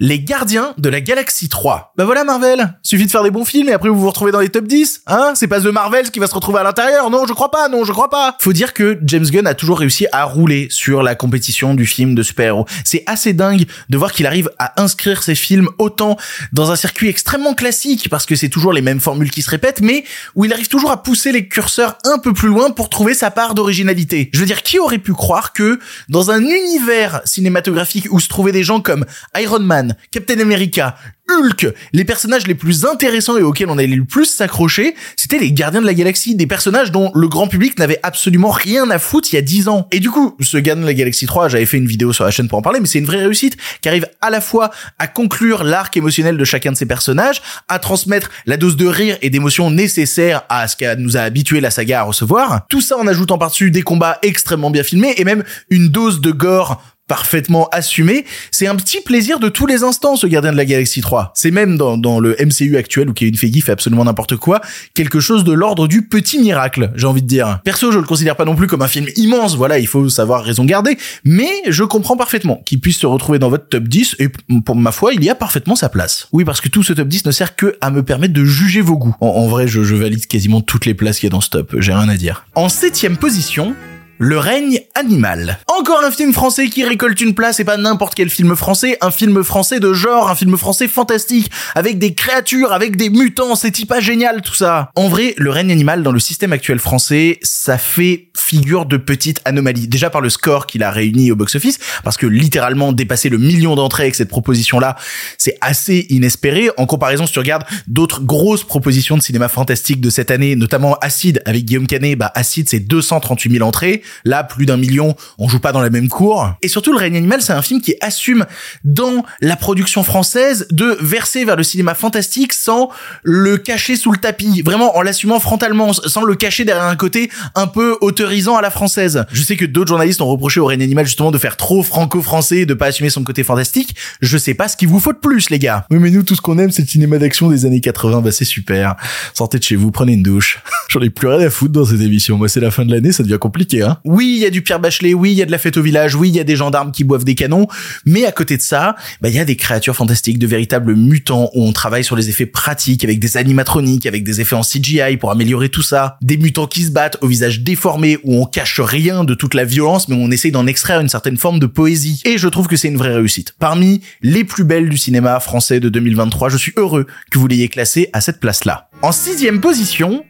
les 0.00 0.20
Gardiens 0.20 0.74
de 0.78 0.88
la 0.88 1.00
Galaxie 1.00 1.48
3. 1.48 1.92
Bah 1.96 2.04
voilà 2.04 2.24
Marvel, 2.24 2.78
suffit 2.82 3.06
de 3.06 3.10
faire 3.10 3.22
des 3.22 3.30
bons 3.30 3.44
films 3.44 3.68
et 3.68 3.72
après 3.72 3.88
vous 3.88 3.98
vous 3.98 4.08
retrouvez 4.08 4.32
dans 4.32 4.40
les 4.40 4.48
top 4.48 4.66
10, 4.66 5.02
hein? 5.06 5.32
C'est 5.34 5.48
pas 5.48 5.60
The 5.60 5.66
Marvels 5.66 6.10
qui 6.10 6.18
va 6.18 6.26
se 6.26 6.34
retrouver 6.34 6.60
à 6.60 6.62
l'intérieur, 6.62 7.10
non 7.10 7.26
je 7.26 7.32
crois 7.32 7.50
pas, 7.50 7.68
non 7.68 7.84
je 7.84 7.92
crois 7.92 8.10
pas 8.10 8.36
Faut 8.40 8.52
dire 8.52 8.74
que 8.74 8.98
James 9.02 9.26
Gunn 9.26 9.46
a 9.46 9.54
toujours 9.54 9.78
réussi 9.78 10.06
à 10.12 10.24
rouler 10.24 10.68
sur 10.70 11.02
la 11.02 11.14
compétition 11.14 11.74
du 11.74 11.86
film 11.86 12.14
de 12.14 12.22
super-héros. 12.22 12.66
C'est 12.84 13.02
assez 13.06 13.32
dingue 13.32 13.66
de 13.88 13.98
voir 13.98 14.12
qu'il 14.12 14.26
arrive 14.26 14.50
à 14.58 14.80
inscrire 14.80 15.22
ses 15.22 15.34
films 15.34 15.68
autant 15.78 16.16
dans 16.52 16.70
un 16.70 16.76
circuit 16.76 17.08
extrêmement 17.08 17.54
classique, 17.54 18.08
parce 18.08 18.26
que 18.26 18.36
c'est 18.36 18.48
toujours 18.48 18.72
les 18.72 18.82
mêmes 18.82 19.00
formules 19.00 19.30
qui 19.30 19.42
se 19.42 19.50
répètent, 19.50 19.80
mais 19.80 20.04
où 20.34 20.44
il 20.44 20.52
arrive 20.52 20.68
toujours 20.68 20.90
à 20.90 21.02
pousser 21.02 21.32
les 21.32 21.48
curseurs 21.48 21.98
un 22.04 22.18
peu 22.18 22.32
plus 22.32 22.48
loin 22.48 22.70
pour 22.70 22.88
trouver 22.88 23.14
sa 23.14 23.30
part 23.30 23.54
d'originalité. 23.54 24.30
Je 24.32 24.40
veux 24.40 24.46
dire, 24.46 24.62
qui 24.62 24.78
aurait 24.78 24.98
pu 24.98 25.12
croire 25.12 25.52
que 25.52 25.78
dans 26.08 26.30
un 26.30 26.40
univers 26.40 27.20
cinématographique 27.24 28.06
où 28.10 28.20
se 28.20 28.28
trouvaient 28.28 28.52
des 28.52 28.62
gens 28.62 28.80
comme 28.80 29.04
Iron 29.36 29.60
Man, 29.60 29.87
Captain 30.10 30.38
America, 30.40 30.96
Hulk, 31.28 31.74
les 31.92 32.04
personnages 32.04 32.46
les 32.46 32.54
plus 32.54 32.86
intéressants 32.86 33.36
et 33.36 33.42
auxquels 33.42 33.68
on 33.68 33.78
allait 33.78 33.88
le 33.88 34.04
plus 34.04 34.24
s'accrocher, 34.24 34.94
c'était 35.16 35.38
les 35.38 35.52
Gardiens 35.52 35.82
de 35.82 35.86
la 35.86 35.94
Galaxie, 35.94 36.34
des 36.34 36.46
personnages 36.46 36.90
dont 36.90 37.10
le 37.14 37.28
grand 37.28 37.48
public 37.48 37.78
n'avait 37.78 38.00
absolument 38.02 38.50
rien 38.50 38.90
à 38.90 38.98
foutre 38.98 39.28
il 39.32 39.36
y 39.36 39.38
a 39.38 39.42
10 39.42 39.68
ans. 39.68 39.88
Et 39.92 40.00
du 40.00 40.10
coup, 40.10 40.36
ce 40.40 40.56
Gardien 40.56 40.82
de 40.82 40.86
la 40.86 40.94
Galaxie 40.94 41.26
3, 41.26 41.48
j'avais 41.48 41.66
fait 41.66 41.76
une 41.76 41.86
vidéo 41.86 42.12
sur 42.12 42.24
la 42.24 42.30
chaîne 42.30 42.48
pour 42.48 42.58
en 42.58 42.62
parler, 42.62 42.80
mais 42.80 42.86
c'est 42.86 42.98
une 42.98 43.04
vraie 43.04 43.22
réussite 43.22 43.56
qui 43.82 43.88
arrive 43.88 44.06
à 44.20 44.30
la 44.30 44.40
fois 44.40 44.70
à 44.98 45.06
conclure 45.06 45.64
l'arc 45.64 45.96
émotionnel 45.96 46.36
de 46.36 46.44
chacun 46.44 46.72
de 46.72 46.76
ces 46.76 46.86
personnages, 46.86 47.42
à 47.68 47.78
transmettre 47.78 48.30
la 48.46 48.56
dose 48.56 48.76
de 48.76 48.86
rire 48.86 49.18
et 49.20 49.30
d'émotion 49.30 49.70
nécessaire 49.70 50.42
à 50.48 50.66
ce 50.66 50.76
qu'elle 50.76 50.98
nous 50.98 51.16
a 51.16 51.20
habitué 51.20 51.60
la 51.60 51.70
saga 51.70 52.00
à 52.00 52.02
recevoir, 52.04 52.66
tout 52.68 52.80
ça 52.80 52.96
en 52.96 53.06
ajoutant 53.06 53.38
par-dessus 53.38 53.70
des 53.70 53.82
combats 53.82 54.18
extrêmement 54.22 54.70
bien 54.70 54.82
filmés 54.82 55.14
et 55.16 55.24
même 55.24 55.44
une 55.70 55.88
dose 55.88 56.20
de 56.20 56.30
gore 56.30 56.82
parfaitement 57.08 57.68
assumé. 57.72 58.24
C'est 58.52 58.66
un 58.66 58.76
petit 58.76 59.00
plaisir 59.00 59.40
de 59.40 59.48
tous 59.48 59.66
les 59.66 59.82
instants, 59.82 60.14
ce 60.14 60.26
Gardien 60.26 60.52
de 60.52 60.56
la 60.56 60.64
Galaxie 60.64 61.00
3. 61.00 61.32
C'est 61.34 61.50
même 61.50 61.76
dans, 61.76 62.20
le 62.20 62.36
MCU 62.38 62.76
actuel, 62.76 63.08
où 63.10 63.12
Kevin 63.12 63.36
Feige 63.36 63.62
fait 63.62 63.72
absolument 63.72 64.04
n'importe 64.04 64.36
quoi, 64.36 64.60
quelque 64.94 65.20
chose 65.20 65.44
de 65.44 65.52
l'ordre 65.52 65.88
du 65.88 66.06
petit 66.06 66.38
miracle, 66.38 66.90
j'ai 66.94 67.06
envie 67.06 67.22
de 67.22 67.26
dire. 67.26 67.60
Perso, 67.64 67.90
je 67.90 67.98
le 67.98 68.04
considère 68.04 68.36
pas 68.36 68.44
non 68.44 68.54
plus 68.54 68.66
comme 68.66 68.82
un 68.82 68.88
film 68.88 69.06
immense, 69.16 69.56
voilà, 69.56 69.78
il 69.78 69.86
faut 69.86 70.08
savoir 70.08 70.44
raison 70.44 70.64
garder, 70.64 70.96
mais 71.24 71.50
je 71.66 71.84
comprends 71.84 72.16
parfaitement 72.16 72.62
qu'il 72.66 72.80
puisse 72.80 72.98
se 72.98 73.06
retrouver 73.06 73.38
dans 73.38 73.48
votre 73.48 73.68
top 73.68 73.84
10, 73.84 74.16
et 74.18 74.28
pour 74.64 74.76
ma 74.76 74.92
foi, 74.92 75.14
il 75.14 75.24
y 75.24 75.30
a 75.30 75.34
parfaitement 75.34 75.76
sa 75.76 75.88
place. 75.88 76.28
Oui, 76.32 76.44
parce 76.44 76.60
que 76.60 76.68
tout 76.68 76.82
ce 76.82 76.92
top 76.92 77.08
10 77.08 77.24
ne 77.24 77.30
sert 77.30 77.56
que 77.56 77.76
à 77.80 77.90
me 77.90 78.02
permettre 78.02 78.34
de 78.34 78.44
juger 78.44 78.80
vos 78.80 78.96
goûts. 78.96 79.16
En, 79.20 79.28
en 79.28 79.46
vrai, 79.48 79.66
je, 79.66 79.82
je 79.82 79.94
valide 79.94 80.26
quasiment 80.26 80.60
toutes 80.60 80.84
les 80.84 80.94
places 80.94 81.18
qu'il 81.18 81.28
y 81.28 81.30
a 81.30 81.34
dans 81.34 81.40
ce 81.40 81.50
top, 81.50 81.74
j'ai 81.78 81.92
rien 81.92 82.08
à 82.08 82.16
dire. 82.16 82.46
En 82.54 82.68
septième 82.68 83.16
position, 83.16 83.74
le 84.18 84.38
règne 84.38 84.80
animal. 84.94 85.58
Encore 85.68 86.02
un 86.04 86.10
film 86.10 86.32
français 86.32 86.68
qui 86.68 86.84
récolte 86.84 87.20
une 87.20 87.34
place 87.34 87.60
et 87.60 87.64
pas 87.64 87.76
n'importe 87.76 88.14
quel 88.14 88.28
film 88.28 88.56
français, 88.56 88.98
un 89.00 89.10
film 89.10 89.44
français 89.44 89.78
de 89.78 89.92
genre, 89.92 90.28
un 90.28 90.34
film 90.34 90.56
français 90.56 90.88
fantastique, 90.88 91.50
avec 91.74 91.98
des 91.98 92.14
créatures, 92.14 92.72
avec 92.72 92.96
des 92.96 93.10
mutants, 93.10 93.54
c'est 93.54 93.86
pas 93.86 94.00
génial 94.00 94.42
tout 94.42 94.54
ça. 94.54 94.90
En 94.96 95.08
vrai, 95.08 95.34
le 95.36 95.50
règne 95.50 95.70
animal 95.70 96.02
dans 96.02 96.10
le 96.10 96.18
système 96.18 96.52
actuel 96.52 96.80
français, 96.80 97.38
ça 97.42 97.78
fait 97.78 98.28
figure 98.36 98.86
de 98.86 98.96
petite 98.96 99.40
anomalie. 99.44 99.86
Déjà 99.88 100.10
par 100.10 100.20
le 100.20 100.30
score 100.30 100.66
qu'il 100.66 100.82
a 100.82 100.90
réuni 100.90 101.30
au 101.30 101.36
box-office, 101.36 101.78
parce 102.02 102.16
que 102.16 102.26
littéralement 102.26 102.92
dépasser 102.92 103.28
le 103.28 103.38
million 103.38 103.76
d'entrées 103.76 104.04
avec 104.04 104.14
cette 104.16 104.28
proposition-là, 104.28 104.96
c'est 105.36 105.56
assez 105.60 106.06
inespéré. 106.10 106.70
En 106.76 106.86
comparaison, 106.86 107.26
si 107.26 107.32
tu 107.32 107.38
regardes 107.38 107.64
d'autres 107.86 108.22
grosses 108.22 108.64
propositions 108.64 109.16
de 109.16 109.22
cinéma 109.22 109.48
fantastique 109.48 110.00
de 110.00 110.10
cette 110.10 110.30
année, 110.30 110.56
notamment 110.56 110.96
Acide 111.00 111.40
avec 111.44 111.64
Guillaume 111.64 111.86
Canet, 111.86 112.18
bah 112.18 112.32
Acide 112.34 112.68
c'est 112.68 112.80
238 112.80 113.52
000 113.52 113.66
entrées. 113.66 114.02
Là, 114.24 114.44
plus 114.44 114.66
d'un 114.66 114.76
million, 114.76 115.14
on 115.38 115.48
joue 115.48 115.60
pas 115.60 115.72
dans 115.72 115.80
la 115.80 115.90
même 115.90 116.08
cour. 116.08 116.52
Et 116.62 116.68
surtout, 116.68 116.92
Le 116.92 116.98
règne 116.98 117.16
animal, 117.16 117.42
c'est 117.42 117.52
un 117.52 117.62
film 117.62 117.80
qui 117.80 117.94
assume 118.00 118.46
dans 118.84 119.24
la 119.40 119.56
production 119.56 120.02
française 120.02 120.66
de 120.70 120.96
verser 121.00 121.44
vers 121.44 121.56
le 121.56 121.62
cinéma 121.62 121.94
fantastique 121.94 122.52
sans 122.52 122.90
le 123.22 123.58
cacher 123.58 123.96
sous 123.96 124.10
le 124.10 124.18
tapis. 124.18 124.62
Vraiment 124.62 124.96
en 124.96 125.02
l'assumant 125.02 125.38
frontalement, 125.40 125.92
sans 125.92 126.24
le 126.24 126.34
cacher 126.34 126.64
derrière 126.64 126.84
un 126.84 126.96
côté 126.96 127.30
un 127.54 127.66
peu 127.66 127.96
autorisant 128.00 128.56
à 128.56 128.62
la 128.62 128.70
française. 128.70 129.24
Je 129.32 129.42
sais 129.42 129.56
que 129.56 129.64
d'autres 129.64 129.88
journalistes 129.88 130.20
ont 130.20 130.26
reproché 130.26 130.60
au 130.60 130.66
règne 130.66 130.82
animal 130.82 131.06
justement 131.06 131.30
de 131.30 131.38
faire 131.38 131.56
trop 131.56 131.82
franco-français, 131.82 132.66
de 132.66 132.74
pas 132.74 132.86
assumer 132.86 133.10
son 133.10 133.24
côté 133.24 133.42
fantastique. 133.44 133.94
Je 134.20 134.38
sais 134.38 134.54
pas 134.54 134.68
ce 134.68 134.76
qu'il 134.76 134.88
vous 134.88 135.00
faut 135.00 135.12
de 135.12 135.18
plus, 135.18 135.50
les 135.50 135.58
gars. 135.58 135.84
Oui, 135.90 135.98
mais 135.98 136.10
nous, 136.10 136.22
tout 136.22 136.34
ce 136.34 136.40
qu'on 136.40 136.58
aime, 136.58 136.70
c'est 136.70 136.82
le 136.82 136.88
cinéma 136.88 137.18
d'action 137.18 137.50
des 137.50 137.66
années 137.66 137.80
80. 137.80 138.20
Bah, 138.22 138.32
c'est 138.32 138.44
super. 138.44 138.96
Sortez 139.34 139.58
de 139.58 139.64
chez 139.64 139.76
vous, 139.76 139.90
prenez 139.90 140.12
une 140.14 140.22
douche. 140.22 140.60
J'en 140.88 141.00
ai 141.00 141.10
plus 141.10 141.28
rien 141.28 141.46
à 141.46 141.50
foutre 141.50 141.72
dans 141.72 141.84
cette 141.84 142.00
émission. 142.00 142.38
Moi, 142.38 142.48
c'est 142.48 142.60
la 142.60 142.70
fin 142.70 142.84
de 142.84 142.92
l'année, 142.92 143.12
ça 143.12 143.22
devient 143.22 143.38
compliqué, 143.38 143.82
hein. 143.82 143.97
Oui, 144.04 144.34
il 144.36 144.42
y 144.42 144.46
a 144.46 144.50
du 144.50 144.62
Pierre 144.62 144.80
Bachelet, 144.80 145.14
oui, 145.14 145.32
il 145.32 145.38
y 145.38 145.42
a 145.42 145.46
de 145.46 145.50
la 145.50 145.58
fête 145.58 145.76
au 145.76 145.82
village, 145.82 146.14
oui, 146.14 146.28
il 146.28 146.36
y 146.36 146.40
a 146.40 146.44
des 146.44 146.56
gendarmes 146.56 146.92
qui 146.92 147.04
boivent 147.04 147.24
des 147.24 147.34
canons, 147.34 147.66
mais 148.04 148.24
à 148.24 148.32
côté 148.32 148.56
de 148.56 148.62
ça, 148.62 148.96
bah, 149.20 149.28
il 149.28 149.34
y 149.34 149.38
a 149.38 149.44
des 149.44 149.56
créatures 149.56 149.96
fantastiques, 149.96 150.38
de 150.38 150.46
véritables 150.46 150.94
mutants 150.94 151.50
où 151.54 151.64
on 151.64 151.72
travaille 151.72 152.04
sur 152.04 152.16
les 152.16 152.28
effets 152.28 152.46
pratiques 152.46 153.04
avec 153.04 153.18
des 153.18 153.36
animatroniques, 153.36 154.06
avec 154.06 154.24
des 154.24 154.40
effets 154.40 154.56
en 154.56 154.62
CGI 154.62 155.16
pour 155.18 155.30
améliorer 155.30 155.68
tout 155.68 155.82
ça, 155.82 156.18
des 156.22 156.36
mutants 156.36 156.66
qui 156.66 156.82
se 156.82 156.90
battent 156.90 157.18
au 157.20 157.26
visage 157.26 157.60
déformé 157.60 158.18
où 158.24 158.40
on 158.40 158.46
cache 158.46 158.80
rien 158.80 159.24
de 159.24 159.34
toute 159.34 159.54
la 159.54 159.64
violence 159.64 160.08
mais 160.08 160.16
on 160.16 160.30
essaye 160.30 160.52
d'en 160.52 160.66
extraire 160.66 161.00
une 161.00 161.08
certaine 161.08 161.36
forme 161.36 161.58
de 161.58 161.66
poésie. 161.66 162.20
Et 162.24 162.38
je 162.38 162.48
trouve 162.48 162.68
que 162.68 162.76
c'est 162.76 162.88
une 162.88 162.96
vraie 162.96 163.14
réussite. 163.14 163.54
Parmi 163.58 164.00
les 164.22 164.44
plus 164.44 164.64
belles 164.64 164.88
du 164.88 164.98
cinéma 164.98 165.40
français 165.40 165.80
de 165.80 165.88
2023, 165.88 166.48
je 166.48 166.56
suis 166.56 166.72
heureux 166.76 167.06
que 167.30 167.38
vous 167.38 167.46
l'ayez 167.46 167.68
classé 167.68 168.10
à 168.12 168.20
cette 168.20 168.40
place-là. 168.40 168.90
En 169.02 169.12
sixième 169.12 169.60
position, 169.60 170.24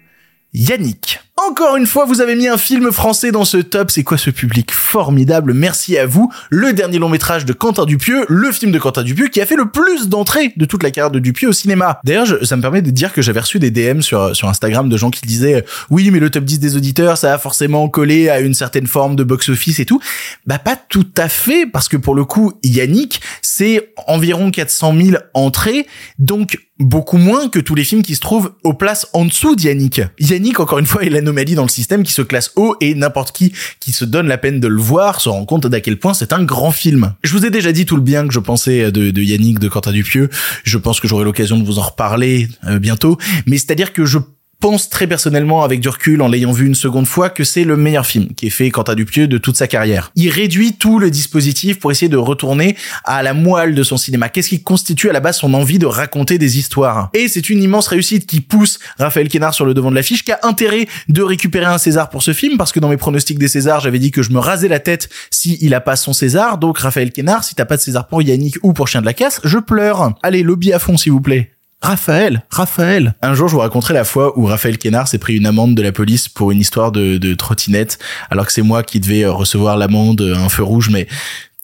Yannick. 0.54 1.20
Encore 1.46 1.76
une 1.76 1.86
fois, 1.86 2.04
vous 2.04 2.20
avez 2.20 2.34
mis 2.34 2.48
un 2.48 2.58
film 2.58 2.90
français 2.90 3.30
dans 3.30 3.44
ce 3.44 3.58
top. 3.58 3.92
C'est 3.92 4.02
quoi 4.02 4.18
ce 4.18 4.30
public 4.30 4.72
formidable? 4.72 5.54
Merci 5.54 5.96
à 5.96 6.04
vous. 6.04 6.32
Le 6.50 6.72
dernier 6.72 6.98
long 6.98 7.08
métrage 7.08 7.44
de 7.44 7.52
Quentin 7.52 7.84
Dupieux, 7.84 8.26
le 8.28 8.50
film 8.50 8.72
de 8.72 8.78
Quentin 8.80 9.04
Dupieux 9.04 9.28
qui 9.28 9.40
a 9.40 9.46
fait 9.46 9.54
le 9.54 9.70
plus 9.70 10.08
d'entrées 10.08 10.52
de 10.56 10.64
toute 10.64 10.82
la 10.82 10.90
carrière 10.90 11.12
de 11.12 11.20
Dupieux 11.20 11.50
au 11.50 11.52
cinéma. 11.52 12.00
D'ailleurs, 12.02 12.26
ça 12.42 12.56
me 12.56 12.62
permet 12.62 12.82
de 12.82 12.90
dire 12.90 13.12
que 13.12 13.22
j'avais 13.22 13.38
reçu 13.38 13.60
des 13.60 13.70
DM 13.70 14.00
sur, 14.00 14.34
sur 14.34 14.48
Instagram 14.48 14.88
de 14.88 14.96
gens 14.96 15.10
qui 15.10 15.24
disaient 15.26 15.64
oui, 15.90 16.10
mais 16.10 16.18
le 16.18 16.28
top 16.28 16.42
10 16.42 16.58
des 16.58 16.76
auditeurs, 16.76 17.16
ça 17.16 17.34
a 17.34 17.38
forcément 17.38 17.88
collé 17.88 18.28
à 18.28 18.40
une 18.40 18.54
certaine 18.54 18.88
forme 18.88 19.14
de 19.14 19.22
box-office 19.22 19.78
et 19.78 19.84
tout. 19.84 20.00
Bah, 20.44 20.58
pas 20.58 20.76
tout 20.76 21.06
à 21.16 21.28
fait, 21.28 21.66
parce 21.66 21.88
que 21.88 21.96
pour 21.96 22.16
le 22.16 22.24
coup, 22.24 22.54
Yannick, 22.64 23.20
c'est 23.42 23.92
environ 24.08 24.50
400 24.50 24.92
000 25.00 25.16
entrées. 25.34 25.86
Donc, 26.18 26.58
beaucoup 26.78 27.16
moins 27.16 27.48
que 27.48 27.58
tous 27.58 27.74
les 27.74 27.84
films 27.84 28.02
qui 28.02 28.14
se 28.14 28.20
trouvent 28.20 28.52
aux 28.64 28.74
places 28.74 29.08
en 29.12 29.24
dessous 29.24 29.56
d'Yannick. 29.56 30.02
Yannick, 30.20 30.60
encore 30.60 30.78
une 30.78 30.86
fois, 30.86 31.02
est 31.04 31.10
l'anomalie 31.38 31.54
dans 31.54 31.62
le 31.62 31.68
système 31.68 32.02
qui 32.02 32.12
se 32.12 32.22
classe 32.22 32.52
haut 32.56 32.76
et 32.80 32.94
n'importe 32.94 33.32
qui 33.32 33.52
qui 33.80 33.92
se 33.92 34.04
donne 34.04 34.26
la 34.26 34.38
peine 34.38 34.60
de 34.60 34.68
le 34.68 34.80
voir 34.80 35.20
se 35.20 35.28
rend 35.28 35.44
compte 35.44 35.66
d'à 35.66 35.80
quel 35.80 35.98
point 35.98 36.14
c'est 36.14 36.32
un 36.32 36.42
grand 36.42 36.72
film. 36.72 37.14
Je 37.22 37.32
vous 37.32 37.46
ai 37.46 37.50
déjà 37.50 37.72
dit 37.72 37.86
tout 37.86 37.96
le 37.96 38.02
bien 38.02 38.26
que 38.26 38.34
je 38.34 38.40
pensais 38.40 38.90
de, 38.90 39.10
de 39.10 39.22
Yannick 39.22 39.58
de 39.58 39.68
Quentin 39.68 39.92
Dupieux. 39.92 40.30
Je 40.64 40.78
pense 40.78 41.00
que 41.00 41.08
j'aurai 41.08 41.24
l'occasion 41.24 41.58
de 41.58 41.64
vous 41.64 41.78
en 41.78 41.82
reparler 41.82 42.48
euh, 42.66 42.78
bientôt. 42.78 43.18
Mais 43.46 43.56
c'est-à-dire 43.56 43.92
que 43.92 44.04
je 44.04 44.18
pense 44.60 44.90
très 44.90 45.06
personnellement, 45.06 45.62
avec 45.62 45.80
du 45.80 45.88
recul, 45.88 46.20
en 46.20 46.28
l'ayant 46.28 46.52
vu 46.52 46.66
une 46.66 46.74
seconde 46.74 47.06
fois, 47.06 47.30
que 47.30 47.44
c'est 47.44 47.64
le 47.64 47.76
meilleur 47.76 48.06
film 48.06 48.28
qui 48.34 48.46
est 48.46 48.50
fait 48.50 48.70
Quentin 48.70 48.94
Dupieux 48.94 49.28
de 49.28 49.38
toute 49.38 49.56
sa 49.56 49.68
carrière. 49.68 50.10
Il 50.16 50.30
réduit 50.30 50.74
tout 50.74 50.98
le 50.98 51.10
dispositif 51.10 51.78
pour 51.78 51.92
essayer 51.92 52.08
de 52.08 52.16
retourner 52.16 52.76
à 53.04 53.22
la 53.22 53.34
moelle 53.34 53.74
de 53.74 53.82
son 53.82 53.96
cinéma. 53.96 54.28
Qu'est-ce 54.28 54.48
qui 54.48 54.62
constitue 54.62 55.10
à 55.10 55.12
la 55.12 55.20
base 55.20 55.38
son 55.38 55.54
envie 55.54 55.78
de 55.78 55.86
raconter 55.86 56.38
des 56.38 56.58
histoires? 56.58 57.10
Et 57.14 57.28
c'est 57.28 57.50
une 57.50 57.62
immense 57.62 57.86
réussite 57.86 58.26
qui 58.26 58.40
pousse 58.40 58.78
Raphaël 58.98 59.28
Quénard 59.28 59.54
sur 59.54 59.64
le 59.64 59.74
devant 59.74 59.90
de 59.90 59.96
l'affiche, 59.96 60.24
qui 60.24 60.32
a 60.32 60.40
intérêt 60.42 60.88
de 61.08 61.22
récupérer 61.22 61.66
un 61.66 61.78
César 61.78 62.10
pour 62.10 62.22
ce 62.22 62.32
film, 62.32 62.56
parce 62.58 62.72
que 62.72 62.80
dans 62.80 62.88
mes 62.88 62.96
pronostics 62.96 63.38
des 63.38 63.48
Césars, 63.48 63.80
j'avais 63.80 63.98
dit 63.98 64.10
que 64.10 64.22
je 64.22 64.30
me 64.30 64.38
rasais 64.38 64.68
la 64.68 64.80
tête 64.80 65.08
si 65.30 65.58
il 65.60 65.72
a 65.74 65.80
pas 65.80 65.96
son 65.96 66.12
César. 66.12 66.58
Donc 66.58 66.78
Raphaël 66.78 67.12
Quénard, 67.12 67.44
si 67.44 67.54
t'as 67.54 67.64
pas 67.64 67.76
de 67.76 67.82
César 67.82 68.08
pour 68.08 68.22
Yannick 68.22 68.56
ou 68.62 68.72
pour 68.72 68.88
Chien 68.88 69.00
de 69.00 69.06
la 69.06 69.14
Casse, 69.14 69.40
je 69.44 69.58
pleure. 69.58 70.14
Allez, 70.22 70.42
lobby 70.42 70.72
à 70.72 70.78
fond 70.78 70.96
s'il 70.96 71.12
vous 71.12 71.20
plaît. 71.20 71.57
Raphaël, 71.80 72.42
Raphaël. 72.50 73.14
Un 73.22 73.34
jour, 73.34 73.48
je 73.48 73.54
vous 73.54 73.60
raconterai 73.60 73.94
la 73.94 74.04
fois 74.04 74.36
où 74.38 74.46
Raphaël 74.46 74.78
Kénard 74.78 75.06
s'est 75.06 75.18
pris 75.18 75.36
une 75.36 75.46
amende 75.46 75.74
de 75.74 75.82
la 75.82 75.92
police 75.92 76.28
pour 76.28 76.50
une 76.50 76.60
histoire 76.60 76.90
de, 76.90 77.34
trottinette, 77.34 77.98
alors 78.30 78.46
que 78.46 78.52
c'est 78.52 78.62
moi 78.62 78.82
qui 78.82 78.98
devais 78.98 79.24
euh, 79.24 79.32
recevoir 79.32 79.76
l'amende, 79.76 80.20
euh, 80.20 80.34
un 80.34 80.48
feu 80.48 80.64
rouge, 80.64 80.90
mais 80.90 81.06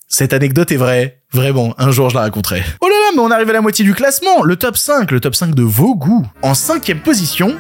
cette 0.09 0.33
anecdote 0.33 0.71
est 0.71 0.77
vraie. 0.77 1.21
Vraiment, 1.33 1.75
un 1.79 1.91
jour 1.91 2.11
je 2.11 2.15
la 2.15 2.21
raconterai. 2.21 2.63
Oh 2.81 2.87
là 2.89 2.95
là, 2.95 3.13
mais 3.17 3.23
on 3.23 3.31
arrive 3.33 3.51
à 3.51 3.55
la 3.55 3.61
moitié 3.61 3.85
du 3.85 3.93
classement, 3.93 4.45
le 4.45 4.55
top 4.55 4.77
5, 4.77 5.11
le 5.11 5.19
top 5.19 5.35
5 5.35 5.55
de 5.55 5.63
vos 5.63 5.97
goûts. 5.97 6.25
En 6.43 6.55
cinquième 6.55 7.01
position, 7.01 7.57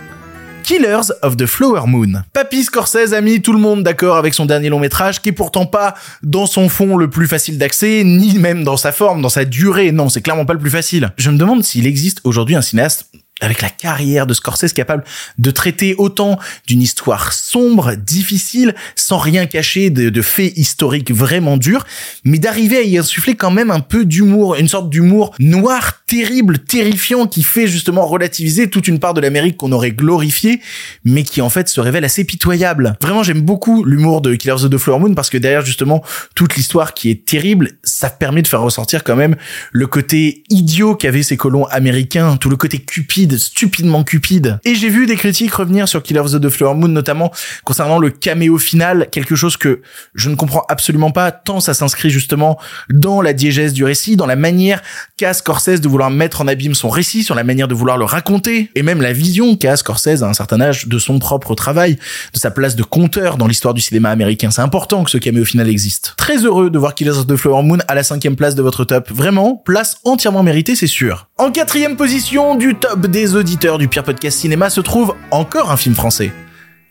Killers 0.64 1.12
of 1.20 1.36
the 1.36 1.44
Flower 1.44 1.86
Moon. 1.86 2.22
Papy 2.32 2.64
Scorsese 2.64 3.12
a 3.12 3.20
mis 3.20 3.42
tout 3.42 3.52
le 3.52 3.58
monde 3.58 3.82
d'accord 3.82 4.16
avec 4.16 4.32
son 4.32 4.46
dernier 4.46 4.70
long 4.70 4.80
métrage, 4.80 5.20
qui 5.20 5.28
est 5.28 5.32
pourtant 5.32 5.66
pas 5.66 5.92
dans 6.22 6.46
son 6.46 6.70
fond 6.70 6.96
le 6.96 7.10
plus 7.10 7.28
facile 7.28 7.58
d'accès, 7.58 8.02
ni 8.02 8.38
même 8.38 8.64
dans 8.64 8.78
sa 8.78 8.90
forme, 8.90 9.20
dans 9.20 9.28
sa 9.28 9.44
durée. 9.44 9.92
Non, 9.92 10.08
c'est 10.08 10.22
clairement 10.22 10.46
pas 10.46 10.54
le 10.54 10.58
plus 10.58 10.70
facile. 10.70 11.12
Je 11.18 11.30
me 11.30 11.36
demande 11.36 11.62
s'il 11.62 11.86
existe 11.86 12.22
aujourd'hui 12.24 12.56
un 12.56 12.62
cinéaste 12.62 13.10
avec 13.40 13.62
la 13.62 13.68
carrière 13.68 14.26
de 14.26 14.34
Scorsese 14.34 14.72
capable 14.72 15.04
de 15.38 15.50
traiter 15.50 15.94
autant 15.98 16.38
d'une 16.66 16.80
histoire 16.80 17.32
sombre, 17.32 17.94
difficile, 17.94 18.74
sans 18.94 19.18
rien 19.18 19.46
cacher 19.46 19.90
de, 19.90 20.08
de 20.08 20.22
faits 20.22 20.56
historiques 20.56 21.10
vraiment 21.10 21.56
durs, 21.56 21.84
mais 22.24 22.38
d'arriver 22.38 22.78
à 22.78 22.82
y 22.82 22.96
insuffler 22.96 23.34
quand 23.34 23.50
même 23.50 23.70
un 23.70 23.80
peu 23.80 24.04
d'humour, 24.04 24.54
une 24.54 24.68
sorte 24.68 24.88
d'humour 24.88 25.34
noir, 25.40 26.04
terrible, 26.06 26.60
terrifiant, 26.60 27.26
qui 27.26 27.42
fait 27.42 27.66
justement 27.66 28.06
relativiser 28.06 28.70
toute 28.70 28.86
une 28.86 29.00
part 29.00 29.14
de 29.14 29.20
l'Amérique 29.20 29.56
qu'on 29.56 29.72
aurait 29.72 29.90
glorifiée, 29.90 30.60
mais 31.04 31.24
qui 31.24 31.40
en 31.40 31.50
fait 31.50 31.68
se 31.68 31.80
révèle 31.80 32.04
assez 32.04 32.24
pitoyable. 32.24 32.96
Vraiment, 33.02 33.24
j'aime 33.24 33.42
beaucoup 33.42 33.84
l'humour 33.84 34.20
de 34.20 34.34
Killers 34.36 34.64
of 34.64 34.70
the 34.70 34.78
Flower 34.78 35.00
Moon 35.00 35.14
parce 35.14 35.30
que 35.30 35.38
derrière 35.38 35.64
justement 35.64 36.02
toute 36.36 36.54
l'histoire 36.56 36.94
qui 36.94 37.10
est 37.10 37.26
terrible, 37.26 37.72
ça 37.82 38.10
permet 38.10 38.42
de 38.42 38.46
faire 38.46 38.62
ressortir 38.62 39.02
quand 39.02 39.16
même 39.16 39.36
le 39.72 39.86
côté 39.86 40.44
idiot 40.50 40.94
qu'avaient 40.94 41.22
ces 41.22 41.36
colons 41.36 41.64
américains, 41.66 42.36
tout 42.36 42.48
le 42.48 42.56
côté 42.56 42.78
cupide 42.78 43.23
stupidement 43.32 44.04
cupide. 44.04 44.58
Et 44.64 44.74
j'ai 44.74 44.88
vu 44.88 45.06
des 45.06 45.16
critiques 45.16 45.54
revenir 45.54 45.88
sur 45.88 46.02
Killer 46.02 46.20
of 46.20 46.40
the 46.40 46.48
Flower 46.48 46.74
Moon, 46.74 46.88
notamment 46.88 47.32
concernant 47.64 47.98
le 47.98 48.10
caméo 48.10 48.58
final, 48.58 49.08
quelque 49.10 49.34
chose 49.34 49.56
que 49.56 49.80
je 50.14 50.28
ne 50.28 50.34
comprends 50.34 50.64
absolument 50.68 51.10
pas, 51.10 51.32
tant 51.32 51.60
ça 51.60 51.74
s'inscrit 51.74 52.10
justement 52.10 52.58
dans 52.90 53.22
la 53.22 53.32
diégèse 53.32 53.72
du 53.72 53.84
récit, 53.84 54.16
dans 54.16 54.26
la 54.26 54.36
manière 54.36 54.82
qu'a 55.16 55.34
Scorsese 55.34 55.80
de 55.80 55.88
vouloir 55.88 56.10
mettre 56.10 56.40
en 56.40 56.48
abîme 56.48 56.74
son 56.74 56.88
récit, 56.88 57.22
sur 57.22 57.34
la 57.34 57.44
manière 57.44 57.68
de 57.68 57.74
vouloir 57.74 57.96
le 57.96 58.04
raconter, 58.04 58.70
et 58.74 58.82
même 58.82 59.00
la 59.00 59.12
vision 59.12 59.56
qu'a 59.56 59.76
Scorsese 59.76 60.22
à 60.22 60.28
un 60.28 60.34
certain 60.34 60.60
âge 60.60 60.86
de 60.86 60.98
son 60.98 61.18
propre 61.18 61.54
travail, 61.54 61.98
de 62.32 62.38
sa 62.38 62.50
place 62.50 62.76
de 62.76 62.82
conteur 62.82 63.36
dans 63.36 63.46
l'histoire 63.46 63.74
du 63.74 63.80
cinéma 63.80 64.10
américain. 64.10 64.50
C'est 64.50 64.62
important 64.62 65.04
que 65.04 65.10
ce 65.10 65.18
caméo 65.18 65.44
final 65.44 65.68
existe. 65.68 66.14
Très 66.16 66.44
heureux 66.44 66.70
de 66.70 66.78
voir 66.78 66.94
Killers 66.94 67.18
of 67.18 67.26
the 67.26 67.36
Flower 67.36 67.62
Moon 67.62 67.78
à 67.88 67.94
la 67.94 68.02
cinquième 68.02 68.36
place 68.36 68.54
de 68.54 68.62
votre 68.62 68.84
top. 68.84 69.10
Vraiment, 69.10 69.56
place 69.56 69.98
entièrement 70.04 70.42
méritée, 70.42 70.76
c'est 70.76 70.86
sûr. 70.86 71.28
En 71.38 71.50
quatrième 71.50 71.96
position 71.96 72.54
du 72.54 72.74
top 72.74 73.06
des 73.14 73.36
auditeurs 73.36 73.78
du 73.78 73.86
pire 73.86 74.02
podcast 74.02 74.40
cinéma 74.40 74.70
se 74.70 74.80
trouve 74.80 75.14
encore 75.30 75.70
un 75.70 75.76
film 75.76 75.94
français. 75.94 76.32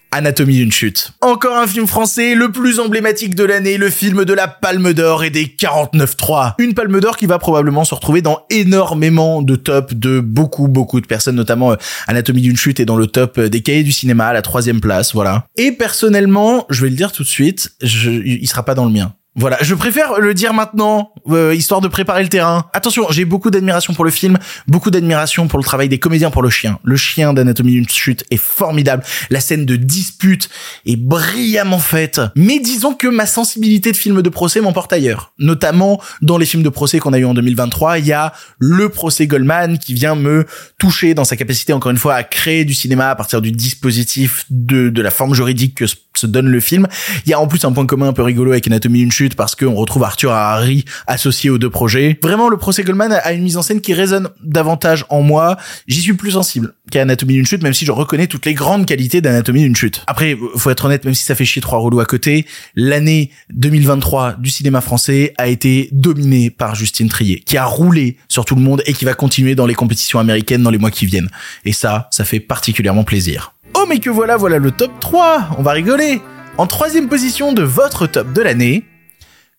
Anatomie 0.10 0.56
d'une 0.56 0.72
chute. 0.72 1.12
Encore 1.20 1.58
un 1.58 1.68
film 1.68 1.86
français, 1.86 2.34
le 2.34 2.50
plus 2.50 2.80
emblématique 2.80 3.36
de 3.36 3.44
l'année, 3.44 3.76
le 3.76 3.90
film 3.90 4.24
de 4.24 4.32
la 4.32 4.48
Palme 4.48 4.94
d'Or 4.94 5.26
et 5.26 5.32
des 5.32 5.48
49.3. 5.48 6.54
Une 6.60 6.76
Palme 6.76 7.02
d'Or 7.02 7.18
qui 7.18 7.26
va 7.26 7.40
probablement 7.40 7.84
se 7.84 7.94
retrouver 7.94 8.22
dans 8.22 8.46
énormément 8.50 9.42
de 9.42 9.58
tops 9.58 9.96
de 9.96 10.22
beaucoup, 10.22 10.70
beaucoup 10.70 11.02
de 11.02 11.08
personnes, 11.08 11.36
notamment 11.36 11.74
euh, 11.74 11.78
Anatomie 12.08 12.40
d'une 12.40 12.56
chute 12.56 12.80
est 12.80 12.86
dans 12.86 12.96
le 12.96 13.08
top 13.08 13.38
euh, 13.38 13.50
des 13.50 13.62
cahiers 13.62 13.84
du 13.84 13.92
cinéma 13.92 14.28
à 14.28 14.34
la 14.34 14.42
troisième 14.42 14.80
place, 14.80 15.14
voilà. 15.14 15.44
Et 15.58 15.74
personnellement, 15.74 16.66
je 16.70 16.84
vais 16.84 16.90
le 16.90 16.96
dire 16.96 17.12
tout 17.12 17.24
de 17.24 17.28
suite, 17.28 17.74
je, 17.82 18.12
il 18.12 18.48
sera 18.48 18.64
pas 18.64 18.76
dans 18.76 18.86
le 18.86 18.92
mien. 18.92 19.14
Voilà, 19.36 19.58
je 19.62 19.74
préfère 19.74 20.20
le 20.20 20.36
dire 20.36 20.54
maintenant, 20.54 21.12
euh, 21.28 21.56
histoire 21.56 21.82
de 21.82 21.88
préparer 21.88 22.22
le 22.22 22.30
terrain. 22.30 22.70
Attention, 22.72 23.08
j'ai 23.10 23.26
beaucoup 23.26 23.50
d'admiration 23.50 23.96
pour 23.96 24.06
le 24.06 24.12
film, 24.12 24.38
beaucoup 24.68 24.92
d'admiration 24.92 25.48
pour 25.48 25.58
le 25.58 25.66
travail 25.66 25.90
des 25.90 25.98
comédiens 25.98 26.30
pour 26.30 26.44
le 26.44 26.52
chien. 26.52 26.78
Le 26.84 26.96
chien 26.98 27.34
d'Anatomie 27.34 27.72
d'une 27.72 27.90
chute 27.90 28.26
est 28.30 28.38
formidable. 28.38 29.04
La 29.32 29.40
scène 29.40 29.66
de 29.66 29.76
dispute 29.76 30.50
est 30.86 30.98
brillamment 30.98 31.80
faite. 31.80 32.22
Mais 32.36 32.60
disons 32.60 32.94
que 32.94 33.08
ma 33.08 33.26
sensibilité 33.26 33.92
de 33.92 33.98
film 33.98 34.22
de 34.22 34.30
procès 34.30 34.62
m'emporte 34.62 34.94
ailleurs. 34.94 35.34
Notamment 35.40 36.00
dans 36.22 36.38
les 36.38 36.46
films 36.46 36.64
de 36.64 36.70
procès 36.70 37.00
qu'on 37.00 37.14
a 37.14 37.18
eu 37.18 37.26
en 37.26 37.34
2023, 37.34 37.98
il 37.98 38.06
y 38.06 38.14
a 38.14 38.34
le 38.60 38.90
procès 38.90 39.26
Goldman 39.26 39.80
qui 39.80 39.96
vient 39.96 40.14
me 40.14 40.46
toucher 40.78 41.16
dans 41.16 41.26
sa 41.26 41.38
capacité 41.38 41.74
encore 41.74 41.90
une 41.90 41.98
fois 41.98 42.14
à 42.14 42.24
créer 42.24 42.66
du 42.66 42.76
cinéma 42.76 43.10
à 43.10 43.16
partir 43.16 43.42
du 43.42 43.52
dispositif 43.52 44.46
de, 44.52 44.90
de 44.90 45.02
la 45.02 45.10
forme 45.10 45.34
juridique 45.34 45.74
que 45.74 45.86
se 45.88 46.28
donne 46.28 46.48
le 46.48 46.60
film. 46.60 46.88
Il 47.26 47.30
y 47.30 47.34
a 47.34 47.40
en 47.40 47.48
plus 47.48 47.66
un 47.66 47.72
point 47.72 47.88
commun 47.88 48.10
un 48.10 48.14
peu 48.14 48.22
rigolo 48.22 48.52
avec 48.52 48.68
Anatomie 48.68 49.00
d'une 49.00 49.12
chute 49.12 49.23
parce 49.36 49.56
qu'on 49.56 49.74
retrouve 49.74 50.04
Arthur 50.04 50.32
Harry 50.32 50.86
associé 51.08 51.50
aux 51.50 51.58
deux 51.58 51.70
projets. 51.70 52.20
Vraiment, 52.22 52.50
le 52.50 52.58
procès 52.58 52.84
Goldman 52.84 53.12
a 53.12 53.34
une 53.34 53.44
mise 53.44 53.58
en 53.58 53.62
scène 53.62 53.82
qui 53.82 53.94
résonne 53.94 54.30
davantage 54.44 55.06
en 55.10 55.22
moi. 55.22 55.58
J'y 55.88 56.02
suis 56.02 56.14
plus 56.14 56.32
sensible 56.32 56.74
qu'à 56.92 57.02
Anatomie 57.02 57.34
d'une 57.34 57.46
chute, 57.46 57.64
même 57.64 57.74
si 57.74 57.86
je 57.86 57.92
reconnais 57.92 58.28
toutes 58.28 58.46
les 58.46 58.54
grandes 58.54 58.86
qualités 58.86 59.22
d'Anatomie 59.22 59.62
d'une 59.62 59.76
chute. 59.76 60.04
Après, 60.08 60.38
faut 60.56 60.70
être 60.70 60.86
honnête, 60.86 61.06
même 61.06 61.16
si 61.16 61.24
ça 61.24 61.36
fait 61.36 61.46
chier 61.46 61.62
trois 61.62 61.80
relous 61.80 62.00
à 62.00 62.06
côté, 62.06 62.46
l'année 62.76 63.32
2023 63.54 64.34
du 64.34 64.50
cinéma 64.50 64.82
français 64.82 65.34
a 65.38 65.48
été 65.48 65.90
dominée 65.92 66.50
par 66.50 66.76
Justine 66.76 67.10
Trier, 67.10 67.40
qui 67.40 67.58
a 67.58 67.66
roulé 67.66 68.18
sur 68.28 68.46
tout 68.46 68.56
le 68.56 68.62
monde 68.62 68.84
et 68.86 68.94
qui 68.94 69.06
va 69.06 69.14
continuer 69.14 69.56
dans 69.56 69.66
les 69.66 69.76
compétitions 69.76 70.20
américaines 70.20 70.64
dans 70.64 70.70
les 70.70 70.78
mois 70.78 70.92
qui 70.92 71.06
viennent. 71.06 71.30
Et 71.66 71.74
ça, 71.74 72.08
ça 72.12 72.26
fait 72.26 72.40
particulièrement 72.40 73.04
plaisir. 73.04 73.54
Oh 73.76 73.86
mais 73.88 74.00
que 74.00 74.10
voilà, 74.10 74.38
voilà 74.38 74.60
le 74.60 74.72
top 74.72 74.92
3 75.00 75.56
On 75.58 75.64
va 75.64 75.72
rigoler 75.72 76.22
En 76.58 76.68
troisième 76.68 77.08
position 77.10 77.54
de 77.54 77.64
votre 77.64 78.08
top 78.08 78.32
de 78.34 78.42
l'année, 78.42 78.86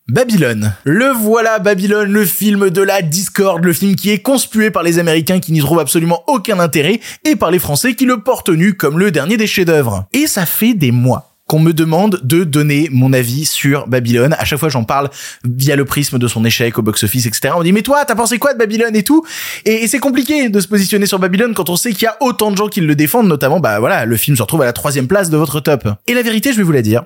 Babylone. 0.07 0.75
Le 0.83 1.07
voilà 1.07 1.57
Babylone, 1.57 2.11
le 2.11 2.25
film 2.25 2.69
de 2.69 2.81
la 2.83 3.01
Discord, 3.01 3.65
le 3.65 3.73
film 3.73 3.95
qui 3.95 4.11
est 4.11 4.19
conspué 4.19 4.69
par 4.69 4.83
les 4.83 4.99
Américains 4.99 5.39
qui 5.39 5.51
n'y 5.51 5.61
trouvent 5.61 5.79
absolument 5.79 6.23
aucun 6.27 6.59
intérêt 6.59 6.99
et 7.23 7.35
par 7.35 7.49
les 7.49 7.57
Français 7.57 7.95
qui 7.95 8.05
le 8.05 8.21
portent 8.21 8.49
nu 8.49 8.75
comme 8.75 8.99
le 8.99 9.09
dernier 9.09 9.35
des 9.35 9.47
chefs-d'œuvre. 9.47 10.05
Et 10.13 10.27
ça 10.27 10.45
fait 10.45 10.75
des 10.75 10.91
mois 10.91 11.31
qu'on 11.47 11.57
me 11.57 11.73
demande 11.73 12.21
de 12.23 12.43
donner 12.43 12.87
mon 12.91 13.13
avis 13.13 13.45
sur 13.45 13.87
Babylone. 13.87 14.35
À 14.37 14.45
chaque 14.45 14.59
fois, 14.59 14.69
j'en 14.69 14.83
parle 14.83 15.09
via 15.43 15.75
le 15.75 15.85
prisme 15.85 16.19
de 16.19 16.27
son 16.27 16.45
échec 16.45 16.77
au 16.77 16.83
box-office, 16.83 17.25
etc. 17.25 17.55
On 17.55 17.59
me 17.59 17.63
dit, 17.63 17.73
mais 17.73 17.81
toi, 17.81 18.05
t'as 18.05 18.15
pensé 18.15 18.37
quoi 18.37 18.53
de 18.53 18.59
Babylone 18.59 18.95
et 18.95 19.03
tout? 19.03 19.25
Et, 19.65 19.87
c'est 19.87 19.99
compliqué 19.99 20.49
de 20.49 20.59
se 20.59 20.67
positionner 20.67 21.07
sur 21.07 21.17
Babylone 21.17 21.55
quand 21.55 21.71
on 21.71 21.75
sait 21.75 21.93
qu'il 21.93 22.03
y 22.03 22.07
a 22.07 22.17
autant 22.19 22.51
de 22.51 22.57
gens 22.57 22.67
qui 22.67 22.81
le 22.81 22.95
défendent, 22.95 23.27
notamment, 23.27 23.59
bah 23.59 23.79
voilà, 23.79 24.05
le 24.05 24.17
film 24.17 24.37
se 24.37 24.43
retrouve 24.43 24.61
à 24.61 24.65
la 24.65 24.73
troisième 24.73 25.07
place 25.07 25.31
de 25.31 25.37
votre 25.37 25.61
top. 25.61 25.87
Et 26.05 26.13
la 26.13 26.21
vérité, 26.21 26.51
je 26.51 26.57
vais 26.57 26.63
vous 26.63 26.71
la 26.71 26.83
dire, 26.83 27.05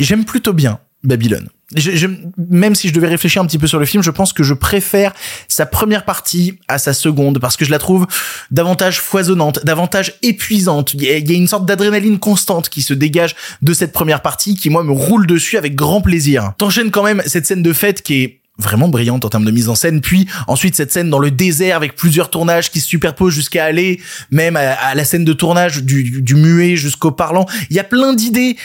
j'aime 0.00 0.24
plutôt 0.24 0.52
bien 0.52 0.80
Babylone. 1.04 1.48
Je, 1.76 1.90
je- 1.92 2.06
même 2.48 2.74
si 2.74 2.88
je 2.88 2.94
devais 2.94 3.08
réfléchir 3.08 3.42
un 3.42 3.46
petit 3.46 3.58
peu 3.58 3.66
sur 3.66 3.78
le 3.78 3.84
film, 3.84 4.02
je 4.02 4.10
pense 4.10 4.32
que 4.32 4.42
je 4.42 4.54
préfère 4.54 5.12
sa 5.48 5.66
première 5.66 6.04
partie 6.06 6.58
à 6.66 6.78
sa 6.78 6.94
seconde 6.94 7.38
parce 7.40 7.56
que 7.58 7.64
je 7.66 7.70
la 7.70 7.78
trouve 7.78 8.06
davantage 8.50 9.00
foisonnante, 9.00 9.64
davantage 9.64 10.14
épuisante. 10.22 10.94
Il 10.94 11.02
y 11.02 11.10
a, 11.10 11.36
une 11.36 11.46
sorte 11.46 11.66
d'adrénaline 11.66 12.18
constante 12.18 12.70
qui 12.70 12.80
se 12.80 12.94
dégage 12.94 13.36
de 13.60 13.74
cette 13.74 13.92
première 13.92 14.22
partie 14.22 14.54
qui 14.56 14.70
moi 14.70 14.82
me 14.82 14.92
roule 14.92 15.26
dessus 15.26 15.58
avec 15.58 15.74
grand 15.74 16.00
plaisir. 16.00 16.52
T'enchaînes 16.56 16.90
quand 16.90 17.02
même 17.04 17.22
cette 17.26 17.46
scène 17.46 17.62
de 17.62 17.72
fête 17.74 18.00
qui 18.02 18.22
est 18.22 18.40
vraiment 18.58 18.88
brillante 18.88 19.24
en 19.24 19.28
termes 19.28 19.44
de 19.44 19.52
mise 19.52 19.68
en 19.68 19.76
scène, 19.76 20.00
puis 20.00 20.26
ensuite 20.48 20.74
cette 20.74 20.90
scène 20.90 21.10
dans 21.10 21.20
le 21.20 21.30
désert 21.30 21.76
avec 21.76 21.94
plusieurs 21.94 22.28
tournages 22.28 22.72
qui 22.72 22.80
se 22.80 22.88
superposent 22.88 23.34
jusqu'à 23.34 23.64
aller 23.64 24.00
même 24.32 24.56
à, 24.56 24.94
la 24.96 25.04
scène 25.04 25.24
de 25.24 25.32
tournage 25.32 25.84
du 25.84 26.34
muet 26.34 26.76
jusqu'au 26.76 27.12
parlant. 27.12 27.46
Il 27.70 27.76
y 27.76 27.78
a 27.78 27.84
plein 27.84 28.14
d'idées 28.14 28.56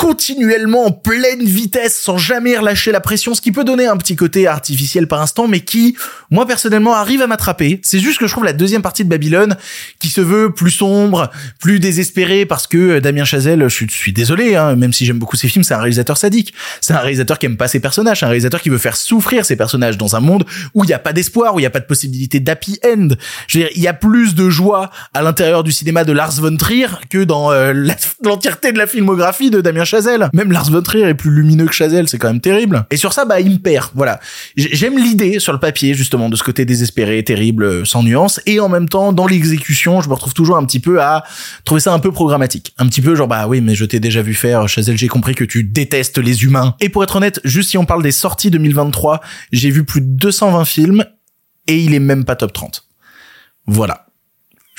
continuellement 0.00 0.86
en 0.86 0.92
pleine 0.92 1.44
vitesse 1.44 2.00
sans 2.00 2.16
jamais 2.16 2.56
relâcher 2.56 2.90
la 2.90 3.00
pression, 3.00 3.34
ce 3.34 3.42
qui 3.42 3.52
peut 3.52 3.64
donner 3.64 3.86
un 3.86 3.98
petit 3.98 4.16
côté 4.16 4.46
artificiel 4.46 5.06
par 5.06 5.20
instant, 5.20 5.46
mais 5.46 5.60
qui, 5.60 5.94
moi 6.30 6.46
personnellement, 6.46 6.94
arrive 6.94 7.20
à 7.20 7.26
m'attraper. 7.26 7.80
C'est 7.82 7.98
juste 7.98 8.18
que 8.18 8.26
je 8.26 8.32
trouve 8.32 8.46
la 8.46 8.54
deuxième 8.54 8.80
partie 8.80 9.04
de 9.04 9.10
Babylone 9.10 9.58
qui 9.98 10.08
se 10.08 10.22
veut 10.22 10.54
plus 10.54 10.70
sombre, 10.70 11.30
plus 11.58 11.80
désespérée, 11.80 12.46
parce 12.46 12.66
que 12.66 12.78
euh, 12.78 13.00
Damien 13.02 13.24
Chazelle, 13.24 13.68
je 13.68 13.84
suis, 13.90 14.12
désolé, 14.14 14.56
hein, 14.56 14.74
même 14.74 14.94
si 14.94 15.04
j'aime 15.04 15.18
beaucoup 15.18 15.36
ses 15.36 15.48
films, 15.48 15.64
c'est 15.64 15.74
un 15.74 15.80
réalisateur 15.80 16.16
sadique. 16.16 16.54
C'est 16.80 16.94
un 16.94 17.00
réalisateur 17.00 17.38
qui 17.38 17.44
aime 17.44 17.58
pas 17.58 17.68
ses 17.68 17.80
personnages, 17.80 18.22
un 18.22 18.28
réalisateur 18.28 18.62
qui 18.62 18.70
veut 18.70 18.78
faire 18.78 18.96
souffrir 18.96 19.44
ses 19.44 19.56
personnages 19.56 19.98
dans 19.98 20.16
un 20.16 20.20
monde 20.20 20.46
où 20.72 20.82
il 20.82 20.86
n'y 20.86 20.94
a 20.94 20.98
pas 20.98 21.12
d'espoir, 21.12 21.54
où 21.54 21.58
il 21.58 21.62
n'y 21.62 21.66
a 21.66 21.70
pas 21.70 21.80
de 21.80 21.84
possibilité 21.84 22.40
d'happy 22.40 22.80
end. 22.86 23.08
Je 23.48 23.58
veux 23.58 23.64
dire, 23.64 23.72
il 23.76 23.82
y 23.82 23.88
a 23.88 23.92
plus 23.92 24.34
de 24.34 24.48
joie 24.48 24.90
à 25.12 25.20
l'intérieur 25.20 25.62
du 25.62 25.72
cinéma 25.72 26.04
de 26.04 26.12
Lars 26.12 26.40
von 26.40 26.56
Trier 26.56 26.88
que 27.10 27.22
dans 27.22 27.52
euh, 27.52 27.74
l'entièreté 28.24 28.72
de 28.72 28.78
la 28.78 28.86
filmographie 28.86 29.50
de 29.50 29.60
Damien 29.60 29.84
Chazelle. 29.84 29.89
Même 30.32 30.52
Lars 30.52 30.70
von 30.70 30.82
Trier 30.82 31.08
est 31.08 31.14
plus 31.14 31.30
lumineux 31.30 31.66
que 31.66 31.74
Chazelle, 31.74 32.08
c'est 32.08 32.18
quand 32.18 32.28
même 32.28 32.40
terrible. 32.40 32.86
Et 32.90 32.96
sur 32.96 33.12
ça, 33.12 33.24
bah, 33.24 33.40
il 33.40 33.50
me 33.50 33.58
perd. 33.58 33.90
Voilà. 33.94 34.20
J'aime 34.56 34.98
l'idée 34.98 35.38
sur 35.38 35.52
le 35.52 35.58
papier, 35.58 35.94
justement, 35.94 36.28
de 36.28 36.36
ce 36.36 36.42
côté 36.42 36.64
désespéré, 36.64 37.22
terrible, 37.22 37.86
sans 37.86 38.02
nuance. 38.02 38.40
Et 38.46 38.60
en 38.60 38.68
même 38.68 38.88
temps, 38.88 39.12
dans 39.12 39.26
l'exécution, 39.26 40.00
je 40.00 40.08
me 40.08 40.14
retrouve 40.14 40.34
toujours 40.34 40.56
un 40.56 40.64
petit 40.64 40.80
peu 40.80 41.02
à 41.02 41.24
trouver 41.64 41.80
ça 41.80 41.92
un 41.92 41.98
peu 41.98 42.12
programmatique. 42.12 42.74
Un 42.78 42.86
petit 42.86 43.00
peu 43.00 43.14
genre, 43.14 43.28
bah 43.28 43.46
oui, 43.48 43.60
mais 43.60 43.74
je 43.74 43.84
t'ai 43.84 44.00
déjà 44.00 44.22
vu 44.22 44.34
faire, 44.34 44.68
Chazelle, 44.68 44.98
j'ai 44.98 45.08
compris 45.08 45.34
que 45.34 45.44
tu 45.44 45.64
détestes 45.64 46.18
les 46.18 46.44
humains. 46.44 46.74
Et 46.80 46.88
pour 46.88 47.02
être 47.02 47.16
honnête, 47.16 47.40
juste 47.44 47.70
si 47.70 47.78
on 47.78 47.84
parle 47.84 48.02
des 48.02 48.12
sorties 48.12 48.50
2023, 48.50 49.20
j'ai 49.52 49.70
vu 49.70 49.84
plus 49.84 50.00
de 50.00 50.06
220 50.06 50.64
films 50.64 51.04
et 51.66 51.78
il 51.78 51.94
est 51.94 52.00
même 52.00 52.24
pas 52.24 52.36
top 52.36 52.52
30. 52.52 52.84
Voilà. 53.66 54.06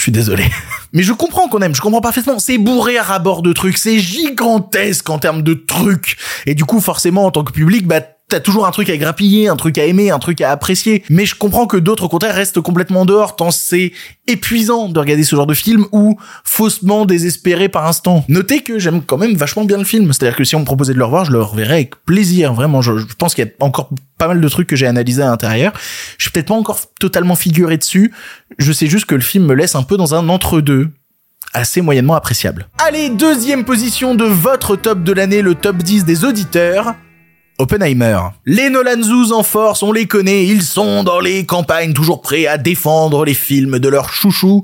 Je 0.01 0.05
suis 0.05 0.11
désolé. 0.11 0.45
Mais 0.93 1.03
je 1.03 1.13
comprends 1.13 1.47
qu'on 1.47 1.59
aime, 1.59 1.75
je 1.75 1.81
comprends 1.81 2.01
parfaitement. 2.01 2.39
C'est 2.39 2.57
bourré 2.57 2.97
à 2.97 3.03
rabord 3.03 3.43
de 3.43 3.53
trucs, 3.53 3.77
c'est 3.77 3.99
gigantesque 3.99 5.07
en 5.11 5.19
termes 5.19 5.43
de 5.43 5.53
trucs. 5.53 6.17
Et 6.47 6.55
du 6.55 6.65
coup, 6.65 6.81
forcément, 6.81 7.27
en 7.27 7.29
tant 7.29 7.43
que 7.43 7.51
public, 7.51 7.85
bah, 7.85 8.01
t'as 8.31 8.39
toujours 8.39 8.65
un 8.65 8.71
truc 8.71 8.89
à 8.89 8.95
grappiller, 8.95 9.49
un 9.49 9.57
truc 9.57 9.77
à 9.77 9.85
aimer, 9.85 10.09
un 10.09 10.17
truc 10.17 10.39
à 10.39 10.51
apprécier. 10.51 11.03
Mais 11.09 11.25
je 11.25 11.35
comprends 11.35 11.67
que 11.67 11.75
d'autres, 11.75 12.05
au 12.05 12.09
contraire, 12.09 12.33
restent 12.33 12.61
complètement 12.61 13.05
dehors, 13.05 13.35
tant 13.35 13.51
c'est 13.51 13.91
épuisant 14.25 14.87
de 14.87 14.97
regarder 14.99 15.23
ce 15.23 15.35
genre 15.35 15.45
de 15.45 15.53
film 15.53 15.85
ou 15.91 16.17
faussement 16.45 17.05
désespéré 17.05 17.67
par 17.67 17.85
instant. 17.85 18.23
Notez 18.29 18.61
que 18.63 18.79
j'aime 18.79 19.01
quand 19.03 19.17
même 19.17 19.35
vachement 19.35 19.65
bien 19.65 19.77
le 19.77 19.83
film. 19.83 20.13
C'est-à-dire 20.13 20.37
que 20.37 20.45
si 20.45 20.55
on 20.55 20.61
me 20.61 20.65
proposait 20.65 20.93
de 20.93 20.97
le 20.97 21.03
revoir, 21.03 21.25
je 21.25 21.31
le 21.31 21.41
reverrais 21.41 21.73
avec 21.73 21.97
plaisir. 22.05 22.53
Vraiment, 22.53 22.81
je, 22.81 22.93
pense 23.17 23.35
qu'il 23.35 23.43
y 23.43 23.47
a 23.47 23.65
encore 23.65 23.89
pas 24.17 24.29
mal 24.29 24.39
de 24.39 24.47
trucs 24.47 24.67
que 24.67 24.77
j'ai 24.77 24.87
analysés 24.87 25.23
à 25.23 25.27
l'intérieur. 25.27 25.73
Je 26.17 26.23
suis 26.23 26.31
peut-être 26.31 26.47
pas 26.47 26.53
encore 26.53 26.79
totalement 26.99 27.35
figuré 27.35 27.77
dessus. 27.77 28.13
Je 28.57 28.71
sais 28.71 28.87
juste 28.87 29.05
que 29.05 29.15
le 29.15 29.21
film 29.21 29.45
me 29.45 29.53
laisse 29.53 29.75
un 29.75 29.83
peu 29.83 29.97
dans 29.97 30.15
un 30.15 30.29
entre-deux 30.29 30.89
assez 31.53 31.81
moyennement 31.81 32.15
appréciable. 32.15 32.69
Allez, 32.77 33.09
deuxième 33.09 33.65
position 33.65 34.15
de 34.15 34.23
votre 34.23 34.77
top 34.77 35.03
de 35.03 35.11
l'année, 35.11 35.41
le 35.41 35.53
top 35.53 35.77
10 35.77 36.05
des 36.05 36.23
auditeurs. 36.23 36.95
Oppenheimer. 37.57 38.17
Les 38.45 38.69
Nolan 38.69 39.03
Zoos 39.03 39.31
en 39.31 39.43
force, 39.43 39.83
on 39.83 39.91
les 39.91 40.07
connaît, 40.07 40.45
ils 40.45 40.63
sont 40.63 41.03
dans 41.03 41.19
les 41.19 41.45
campagnes, 41.45 41.93
toujours 41.93 42.21
prêts 42.21 42.47
à 42.47 42.57
défendre 42.57 43.23
les 43.23 43.35
films 43.35 43.77
de 43.77 43.87
leur 43.87 44.11
chouchou. 44.11 44.63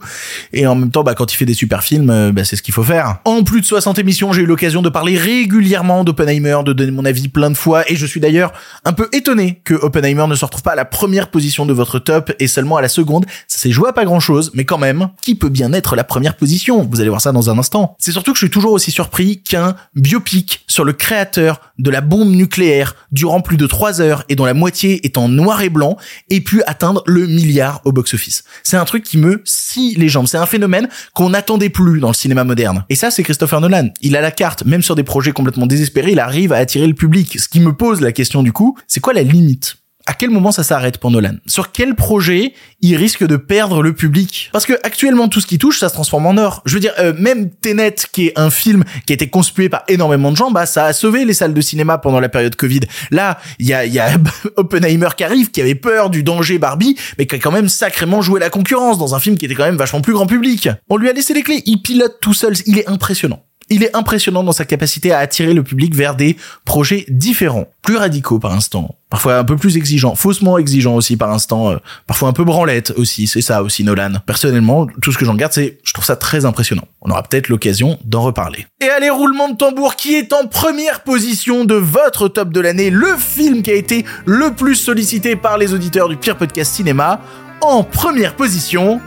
Et 0.52 0.66
en 0.66 0.74
même 0.74 0.90
temps, 0.90 1.04
bah, 1.04 1.14
quand 1.14 1.32
il 1.32 1.38
fait 1.38 1.46
des 1.46 1.54
super 1.54 1.84
films, 1.84 2.10
euh, 2.10 2.32
bah, 2.32 2.44
c'est 2.44 2.56
ce 2.56 2.64
qu'il 2.64 2.74
faut 2.74 2.84
faire. 2.84 3.20
En 3.26 3.44
plus 3.44 3.62
de 3.62 3.66
60 3.66 4.00
émissions, 4.00 4.34
j'ai 4.34 4.42
eu 4.42 4.46
l'occasion 4.46 4.82
de 4.82 4.90
parler 4.90 5.16
régulièrement 5.16 6.04
d'Oppenheimer, 6.04 6.58
de 6.66 6.74
donner 6.74 6.92
mon 6.92 7.06
avis 7.06 7.28
plein 7.28 7.52
de 7.52 7.58
fois, 7.58 7.90
et 7.92 7.96
je 7.96 8.06
suis 8.06 8.20
d'ailleurs 8.20 8.52
un 8.84 8.94
peu 8.94 9.08
étonné 9.14 9.62
que 9.64 9.76
Oppenheimer 9.76 10.26
ne 10.28 10.36
se 10.36 10.44
retrouve 10.44 10.64
pas 10.64 10.72
à 10.72 10.76
la 10.76 10.86
première 10.86 11.30
position 11.30 11.68
de 11.68 11.74
votre 11.74 12.00
top 12.00 12.34
et 12.40 12.48
seulement 12.48 12.78
à 12.78 12.82
la 12.82 12.90
seconde. 12.90 13.26
Ça 13.48 13.60
s'est 13.60 13.72
joué 13.72 13.90
à 13.90 13.94
pas 13.94 14.06
grand 14.06 14.20
chose, 14.20 14.52
mais 14.56 14.66
quand 14.66 14.80
même, 14.80 15.10
qui 15.22 15.36
peut 15.36 15.50
bien 15.50 15.72
être 15.74 15.96
la 15.96 16.04
première 16.04 16.36
position? 16.36 16.88
Vous 16.90 17.00
allez 17.00 17.10
voir 17.10 17.22
ça 17.22 17.32
dans 17.32 17.50
un 17.50 17.60
instant. 17.60 17.96
C'est 18.00 18.12
surtout 18.12 18.34
que 18.34 18.40
je 18.40 18.46
suis 18.46 18.52
toujours 18.52 18.72
aussi 18.72 18.90
surpris 18.90 19.42
qu'un 19.42 19.76
biopic 19.96 20.64
sur 20.68 20.84
le 20.84 20.94
créateur 20.94 21.62
de 21.78 21.92
la 21.92 22.02
bombe 22.02 22.30
nucléaire 22.30 22.77
durant 23.12 23.42
plus 23.42 23.58
de 23.58 23.68
trois 23.68 24.02
heures 24.02 24.24
et 24.30 24.36
dont 24.36 24.46
la 24.46 24.54
moitié 24.54 25.06
est 25.06 25.18
en 25.18 25.30
noir 25.30 25.62
et 25.62 25.70
blanc 25.70 25.98
ait 26.30 26.42
pu 26.42 26.62
atteindre 26.68 27.04
le 27.06 27.26
milliard 27.26 27.82
au 27.86 27.92
box-office. 27.92 28.44
C'est 28.64 28.78
un 28.78 28.86
truc 28.86 29.04
qui 29.04 29.18
me 29.18 29.42
scie 29.46 29.96
les 29.98 30.10
jambes. 30.10 30.28
C'est 30.28 30.38
un 30.38 30.46
phénomène 30.46 30.88
qu'on 31.14 31.30
n'attendait 31.30 31.70
plus 31.70 32.00
dans 32.00 32.10
le 32.10 32.14
cinéma 32.14 32.44
moderne. 32.44 32.86
Et 32.90 32.96
ça, 32.96 33.12
c'est 33.12 33.24
Christopher 33.24 33.62
Nolan. 33.62 33.90
Il 34.02 34.16
a 34.16 34.22
la 34.22 34.32
carte, 34.32 34.66
même 34.66 34.82
sur 34.82 34.96
des 34.96 35.04
projets 35.04 35.32
complètement 35.32 35.66
désespérés, 35.68 36.12
il 36.12 36.20
arrive 36.20 36.54
à 36.54 36.58
attirer 36.58 36.88
le 36.88 36.94
public. 36.94 37.40
Ce 37.40 37.48
qui 37.48 37.60
me 37.60 37.74
pose 37.74 38.02
la 38.02 38.12
question 38.12 38.44
du 38.44 38.54
coup, 38.54 38.78
c'est 38.88 39.00
quoi 39.00 39.14
la 39.14 39.24
limite? 39.24 39.78
À 40.08 40.14
quel 40.14 40.30
moment 40.30 40.52
ça 40.52 40.64
s'arrête 40.64 40.98
pour 40.98 41.12
Nolan? 41.12 41.36
Sur 41.46 41.72
quel 41.72 41.94
projet 41.94 42.54
il 42.82 42.96
risque 42.96 43.28
de 43.28 43.36
perdre 43.36 43.84
le 43.84 43.94
public? 43.94 44.50
Parce 44.54 44.66
que 44.66 44.74
actuellement 44.84 45.28
tout 45.28 45.42
ce 45.42 45.46
qui 45.46 45.60
touche, 45.60 45.80
ça 45.80 45.90
se 45.90 45.94
transforme 45.94 46.26
en 46.26 46.38
or. 46.38 46.64
Je 46.66 46.74
veux 46.74 46.80
dire, 46.80 46.94
euh, 46.98 47.14
même 47.20 47.52
Tenet, 47.52 47.96
qui 48.12 48.28
est 48.28 48.40
un 48.40 48.50
film 48.50 48.86
qui 49.06 49.14
a 49.14 49.16
été 49.16 49.30
conspué 49.30 49.68
par 49.68 49.84
énormément 49.90 50.32
de 50.32 50.38
gens, 50.38 50.50
bah 50.50 50.66
ça 50.66 50.86
a 50.86 50.94
sauvé 50.94 51.26
les 51.26 51.34
salles 51.34 51.54
de 51.54 51.62
cinéma 51.62 51.98
pendant 51.98 52.22
la 52.22 52.30
période 52.30 52.56
Covid. 52.56 52.82
Là, 53.12 53.38
il 53.60 53.68
y 53.68 53.74
a, 53.74 53.86
y 53.86 54.00
a 54.00 54.10
Oppenheimer 54.56 55.10
qui 55.18 55.26
arrive, 55.26 55.52
qui 55.52 55.62
avait 55.62 55.76
peur 55.76 56.10
du 56.10 56.24
danger 56.24 56.58
Barbie, 56.58 56.98
mais 57.18 57.28
qui 57.28 57.36
a 57.36 57.40
quand 57.40 57.52
même 57.52 57.68
sacrément 57.68 58.22
joué 58.22 58.40
la 58.40 58.50
concurrence 58.50 58.98
dans 58.98 59.14
un 59.14 59.20
film 59.20 59.38
qui 59.38 59.46
était 59.46 59.56
quand 59.56 59.66
même 59.66 59.78
vachement 59.78 60.02
plus 60.02 60.14
grand 60.14 60.26
public. 60.26 60.70
On 60.90 60.96
lui 60.96 61.10
a 61.10 61.14
laissé 61.14 61.34
les 61.34 61.44
clés, 61.44 61.62
il 61.66 61.82
pilote 61.82 62.18
tout 62.22 62.34
seul, 62.34 62.54
il 62.66 62.80
est 62.80 62.88
impressionnant. 62.88 63.44
Il 63.70 63.84
est 63.84 63.96
impressionnant 63.96 64.44
dans 64.44 64.54
sa 64.54 64.66
capacité 64.66 65.12
à 65.12 65.20
attirer 65.20 65.54
le 65.54 65.64
public 65.64 65.94
vers 65.94 66.16
des 66.16 66.38
projets 66.64 67.06
différents, 67.10 67.68
plus 67.82 67.98
radicaux 67.98 68.40
par 68.40 68.54
instant, 68.54 68.96
parfois 69.10 69.38
un 69.38 69.44
peu 69.44 69.58
plus 69.58 69.76
exigeants, 69.76 70.16
faussement 70.16 70.58
exigeants 70.58 70.96
aussi 70.96 71.18
par 71.18 71.32
instant, 71.32 71.72
euh, 71.72 71.78
parfois 72.06 72.30
un 72.30 72.34
peu 72.34 72.46
branlette 72.46 72.94
aussi, 72.96 73.28
c'est 73.28 73.42
ça 73.42 73.64
aussi 73.64 73.84
Nolan. 73.84 74.14
Personnellement, 74.26 74.88
tout 75.02 75.12
ce 75.12 75.18
que 75.18 75.26
j'en 75.26 75.36
garde, 75.36 75.52
c'est 75.52 75.80
je 75.84 75.94
trouve 75.94 76.06
ça 76.06 76.16
très 76.16 76.46
impressionnant. 76.46 76.88
On 77.02 77.12
aura 77.12 77.24
peut-être 77.24 77.50
l'occasion 77.50 78.00
d'en 78.06 78.22
reparler. 78.22 78.68
Et 78.82 78.90
allez, 78.90 79.10
roulement 79.10 79.50
de 79.50 79.58
tambour, 79.58 79.96
qui 79.96 80.16
est 80.16 80.32
en 80.34 80.48
première 80.48 81.04
position 81.04 81.66
de 81.66 81.76
votre 81.76 82.30
top 82.30 82.54
de 82.54 82.62
l'année, 82.62 82.90
le 82.90 83.18
film 83.18 83.64
qui 83.64 83.72
a 83.72 83.76
été 83.76 84.06
le 84.26 84.54
plus 84.54 84.76
sollicité 84.76 85.36
par 85.36 85.58
les 85.58 85.74
auditeurs 85.74 86.08
du 86.08 86.16
pire 86.16 86.38
podcast 86.38 86.74
cinéma, 86.74 87.20
en 87.62 87.84
première 87.84 88.36
position, 88.36 89.02